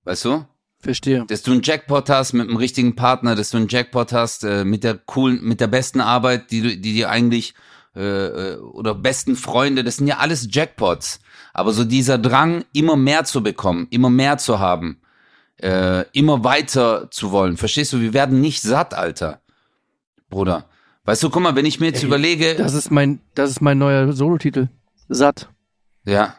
Weißt 0.05 0.25
du? 0.25 0.47
Verstehe. 0.79 1.27
Dass 1.27 1.43
du 1.43 1.51
einen 1.51 1.63
Jackpot 1.63 2.09
hast 2.09 2.33
mit 2.33 2.49
einem 2.49 2.57
richtigen 2.57 2.95
Partner, 2.95 3.35
dass 3.35 3.51
du 3.51 3.57
einen 3.57 3.69
Jackpot 3.69 4.13
hast 4.13 4.45
äh, 4.45 4.65
mit 4.65 4.85
der 4.85 4.95
coolen, 4.95 5.43
mit 5.43 5.61
der 5.61 5.67
besten 5.67 6.01
Arbeit, 6.01 6.53
die 6.53 6.63
du, 6.63 6.69
die 6.77 6.95
dir 6.95 7.11
eigentlich 7.11 7.55
äh, 7.97 8.53
äh, 8.53 8.57
oder 8.59 8.95
besten 8.95 9.35
Freunde, 9.35 9.83
das 9.83 9.97
sind 9.97 10.07
ja 10.07 10.19
alles 10.19 10.47
Jackpots. 10.49 11.19
Aber 11.53 11.73
so 11.73 11.83
dieser 11.83 12.17
Drang, 12.17 12.65
immer 12.73 12.95
mehr 12.95 13.25
zu 13.25 13.43
bekommen, 13.43 13.89
immer 13.91 14.09
mehr 14.09 14.39
zu 14.39 14.61
haben, 14.61 15.03
äh, 15.57 16.05
immer 16.13 16.45
weiter 16.45 17.11
zu 17.11 17.33
wollen. 17.33 17.57
Verstehst 17.57 17.93
du? 17.93 18.01
Wir 18.01 18.13
werden 18.13 18.41
nicht 18.41 18.63
satt, 18.63 18.95
Alter, 18.95 19.43
Bruder. 20.29 20.70
Weißt 21.05 21.23
du, 21.23 21.31
guck 21.31 21.43
mal, 21.43 21.57
wenn 21.57 21.67
ich 21.67 21.81
mir 21.81 21.87
jetzt 21.87 22.01
Ey, 22.03 22.07
überlege, 22.07 22.55
Das 22.57 22.75
ist 22.75 22.91
mein, 22.91 23.21
das 23.35 23.51
ist 23.51 23.61
mein 23.61 23.79
neuer 23.79 24.13
Solotitel. 24.13 24.69
Satt. 25.09 25.49
ja. 26.05 26.37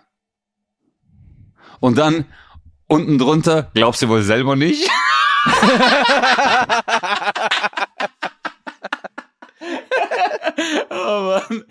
Und 1.79 1.97
dann 1.97 2.25
unten 2.85 3.17
drunter, 3.17 3.71
glaubst 3.73 4.03
du 4.03 4.07
wohl 4.07 4.21
selber 4.21 4.55
nicht? 4.55 4.87
oh 10.89 11.39
Mann. 11.49 11.63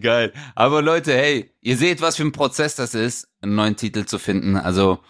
Geil. 0.00 0.32
Aber 0.54 0.82
Leute, 0.82 1.12
hey, 1.14 1.50
ihr 1.60 1.76
seht, 1.76 2.00
was 2.00 2.16
für 2.16 2.24
ein 2.24 2.32
Prozess 2.32 2.74
das 2.76 2.94
ist, 2.94 3.28
einen 3.40 3.54
neuen 3.54 3.76
Titel 3.76 4.04
zu 4.04 4.18
finden. 4.18 4.56
Also, 4.56 5.00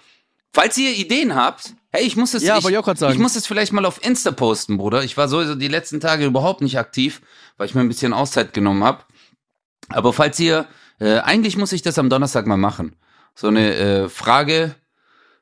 falls 0.57 0.79
ihr 0.79 0.93
Ideen 0.97 1.35
habt, 1.35 1.75
hey, 1.93 2.05
ich 2.07 2.17
muss 2.17 2.33
es, 2.35 2.43
Ja, 2.43 2.57
ich, 2.59 2.67
ich 2.67 2.79
auch 2.79 2.85
grad 2.85 2.99
sagen. 2.99 3.13
ich 3.13 3.19
muss 3.19 3.37
es 3.37 3.47
vielleicht 3.47 3.73
mal 3.75 3.85
auf 3.85 4.03
Insta 4.03 4.31
posten, 4.33 4.79
Bruder. 4.79 5.05
Ich 5.05 5.17
war 5.17 5.29
sowieso 5.29 5.55
die 5.55 5.69
letzten 5.69 6.01
Tage 6.01 6.25
überhaupt 6.25 6.63
nicht 6.63 6.79
aktiv, 6.79 7.21
weil 7.59 7.67
ich 7.69 7.75
mir 7.75 7.83
ein 7.83 7.89
bisschen 7.89 8.13
Auszeit 8.15 8.55
genommen 8.55 8.83
habe. 8.83 9.05
Aber 9.91 10.13
falls 10.15 10.41
ihr, 10.41 10.67
äh, 10.99 11.19
eigentlich 11.19 11.57
muss 11.59 11.73
ich 11.73 11.83
das 11.83 11.99
am 11.99 12.09
Donnerstag 12.09 12.47
mal 12.47 12.57
machen. 12.57 12.97
So 13.35 13.49
eine 13.49 13.75
äh, 13.75 14.09
Frage, 14.09 14.75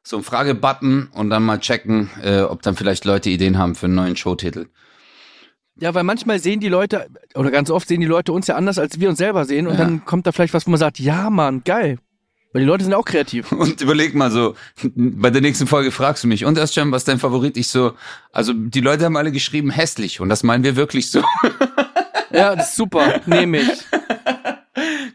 so 0.03 0.17
ein 0.17 0.25
Fragebutton 0.25 1.09
und 1.13 1.31
dann 1.31 1.45
mal 1.45 1.61
checken, 1.61 2.11
äh, 2.23 2.41
ob 2.41 2.63
dann 2.63 2.75
vielleicht 2.75 3.05
Leute 3.05 3.31
Ideen 3.31 3.57
haben 3.57 3.77
für 3.77 3.87
einen 3.87 3.95
neuen 3.95 4.17
Showtitel. 4.17 4.67
Ja, 5.77 5.95
weil 5.95 6.05
manchmal 6.05 6.39
sehen 6.41 6.61
die 6.61 6.69
Leute, 6.69 7.09
oder 7.35 7.51
ganz 7.51 7.71
oft 7.71 7.87
sehen 7.89 8.01
die 8.01 8.07
Leute 8.07 8.33
uns 8.33 8.47
ja 8.49 8.57
anders, 8.57 8.79
als 8.79 9.01
wir 9.01 9.09
uns 9.09 9.19
selber 9.19 9.45
sehen. 9.45 9.67
Und 9.67 9.75
Ja. 9.75 9.85
dann 9.85 10.05
kommt 10.05 10.27
da 10.27 10.33
vielleicht 10.33 10.55
was, 10.55 10.67
wo 10.67 10.71
man 10.71 10.79
sagt, 10.79 10.99
ja, 11.01 11.31
Mann, 11.31 11.63
geil. 11.65 11.99
Weil 12.55 12.61
die 12.61 12.69
Leute 12.69 12.85
sind 12.85 12.95
auch 12.95 13.05
kreativ. 13.05 13.51
Und 13.53 13.81
überleg 13.81 14.15
mal 14.15 14.31
so, 14.31 14.55
bei 14.95 15.31
der 15.31 15.43
nächsten 15.43 15.67
Folge 15.67 15.91
fragst 15.91 16.23
du 16.23 16.29
mich, 16.29 16.45
und 16.45 16.57
Özcan, 16.57 16.93
was 16.93 17.03
ist 17.03 17.09
dein 17.09 17.19
Favorit? 17.19 17.57
Ich 17.57 17.67
so, 17.67 17.95
also 18.33 18.53
die 18.55 18.81
Leute 18.81 19.05
haben 19.05 19.17
alle 19.17 19.33
geschrieben 19.33 19.71
hässlich 19.71 20.21
und 20.21 20.29
das 20.29 20.45
meinen 20.45 20.65
wir 20.65 20.77
wirklich 20.77 21.11
so. 21.11 21.23
Ja, 22.31 22.57
das 22.57 22.71
ist 22.71 22.77
super. 22.77 23.21
Nehme 23.27 23.59
ich. 23.59 23.69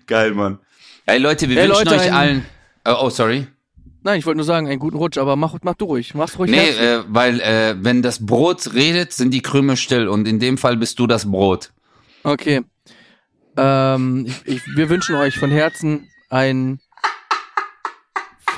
Geil, 0.07 0.31
Mann. 0.31 0.59
Hey 1.05 1.19
Leute, 1.19 1.49
wir 1.49 1.57
Hey, 1.57 1.67
wünschen 1.67 1.85
Leute, 1.85 1.99
euch 1.99 2.13
allen, 2.13 2.45
oh, 2.85 2.95
oh 3.01 3.09
sorry. 3.09 3.45
Nein, 4.03 4.19
ich 4.19 4.25
wollte 4.25 4.37
nur 4.37 4.45
sagen, 4.45 4.69
einen 4.69 4.79
guten 4.79 4.95
Rutsch, 4.95 5.17
aber 5.17 5.35
mach, 5.35 5.57
mach 5.61 5.75
du 5.75 5.83
ruhig. 5.83 6.15
Mach's 6.15 6.39
ruhig. 6.39 6.49
Nee, 6.49 6.69
äh, 6.69 7.03
weil 7.09 7.41
äh, 7.41 7.75
wenn 7.77 8.01
das 8.01 8.25
Brot 8.25 8.73
redet, 8.73 9.11
sind 9.11 9.33
die 9.33 9.41
Krümel 9.41 9.75
still 9.75 10.07
und 10.07 10.29
in 10.29 10.39
dem 10.39 10.57
Fall 10.57 10.77
bist 10.77 10.97
du 10.97 11.07
das 11.07 11.29
Brot. 11.29 11.73
Okay. 12.23 12.61
Ähm, 13.57 14.25
ich, 14.25 14.55
ich, 14.55 14.61
wir 14.77 14.89
wünschen 14.89 15.15
euch 15.15 15.37
von 15.37 15.51
Herzen 15.51 16.07
ein 16.29 16.79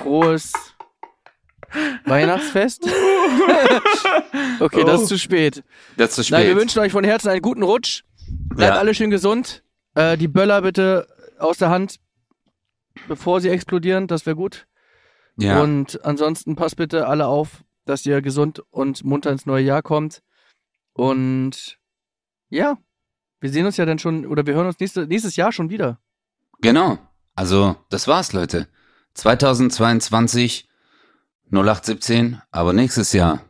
frohes 0.01 0.53
Weihnachtsfest. 2.05 2.83
okay, 4.59 4.83
das 4.83 4.99
Oh. 4.99 5.03
ist 5.03 5.07
zu 5.09 5.17
spät. 5.17 5.63
Das 5.97 6.09
ist 6.09 6.15
zu 6.15 6.23
spät. 6.23 6.39
Nein, 6.39 6.47
wir 6.47 6.55
wünschen 6.55 6.79
euch 6.79 6.91
von 6.91 7.03
Herzen 7.03 7.29
einen 7.29 7.41
guten 7.41 7.63
Rutsch. 7.63 8.03
Bleibt 8.27 8.75
Ja. 8.75 8.79
alle 8.79 8.93
schön 8.93 9.09
gesund. 9.09 9.63
Äh, 9.95 10.17
die 10.17 10.27
Böller 10.27 10.61
bitte 10.61 11.07
aus 11.39 11.57
der 11.57 11.69
Hand, 11.69 11.99
bevor 13.07 13.41
sie 13.41 13.49
explodieren. 13.49 14.07
Das 14.07 14.25
wäre 14.25 14.35
gut. 14.35 14.67
ja. 15.37 15.61
Und 15.61 16.03
ansonsten 16.05 16.55
passt 16.55 16.75
bitte 16.75 17.07
alle 17.07 17.27
auf, 17.27 17.63
dass 17.85 18.05
ihr 18.05 18.21
gesund 18.21 18.61
und 18.69 19.03
munter 19.03 19.31
ins 19.31 19.45
neue 19.45 19.63
Jahr 19.63 19.81
kommt. 19.81 20.21
Und 20.93 21.77
ja, 22.49 22.77
wir 23.39 23.49
sehen 23.49 23.65
uns 23.65 23.77
ja 23.77 23.85
dann 23.85 23.97
schon, 23.99 24.25
oder 24.25 24.45
wir 24.45 24.53
hören 24.55 24.67
uns 24.67 24.79
nächste, 24.79 25.07
nächstes 25.07 25.35
Jahr 25.37 25.51
schon 25.51 25.69
wieder. 25.69 25.99
Genau. 26.61 26.99
Also, 27.33 27.75
das 27.89 28.07
war's, 28.07 28.33
Leute. 28.33 28.67
2022 29.13 30.67
0817, 31.51 32.41
aber 32.51 32.73
nächstes 32.73 33.11
Jahr 33.13 33.41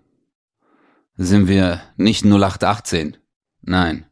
sind 1.16 1.48
wir 1.48 1.82
nicht 1.98 2.26
0818. 2.26 3.18
Nein, 3.62 4.06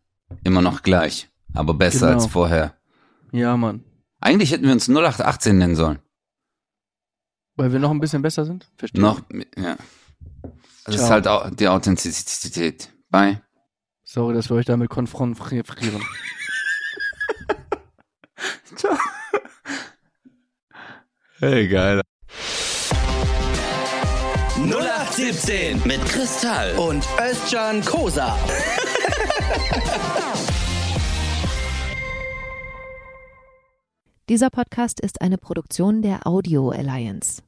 immer 0.43 0.61
noch 0.61 0.83
gleich, 0.83 1.29
aber 1.53 1.73
besser 1.73 2.07
Genau. 2.07 2.19
als 2.21 2.31
vorher. 2.31 2.77
Ja, 3.31 3.57
Mann. 3.57 3.83
Eigentlich 4.21 4.51
hätten 4.51 4.65
wir 4.65 4.73
uns 4.73 4.87
0818 4.87 5.57
nennen 5.57 5.75
sollen. 5.75 5.99
Weil 7.55 7.71
wir 7.71 7.79
noch 7.79 7.91
ein 7.91 7.99
bisschen 7.99 8.21
besser 8.21 8.45
sind. 8.45 8.69
Verstehe. 8.77 9.01
Noch, 9.01 9.21
ja. 9.57 9.75
Das 10.85 10.95
ist 10.95 11.01
Ciao. 11.01 11.09
halt 11.11 11.27
auch 11.27 11.49
die 11.49 11.67
Authentizität. 11.67 12.93
Bye. 13.09 13.41
Sorry, 14.03 14.33
dass 14.33 14.49
wir 14.49 14.55
euch 14.55 14.65
damit 14.65 14.89
konfrontieren. 14.89 16.03
Hey, 21.39 21.67
geil. 21.69 22.01
0817 24.57 25.81
Mit 25.85 26.03
Kristall. 26.05 26.77
und 26.77 27.07
Özcan 27.17 27.81
Kosa. 27.85 28.37
Dieser 34.29 34.49
Podcast 34.49 34.99
ist 34.99 35.21
eine 35.21 35.37
Produktion 35.37 36.01
der 36.01 36.27
Audio 36.27 36.69
Alliance. 36.69 37.41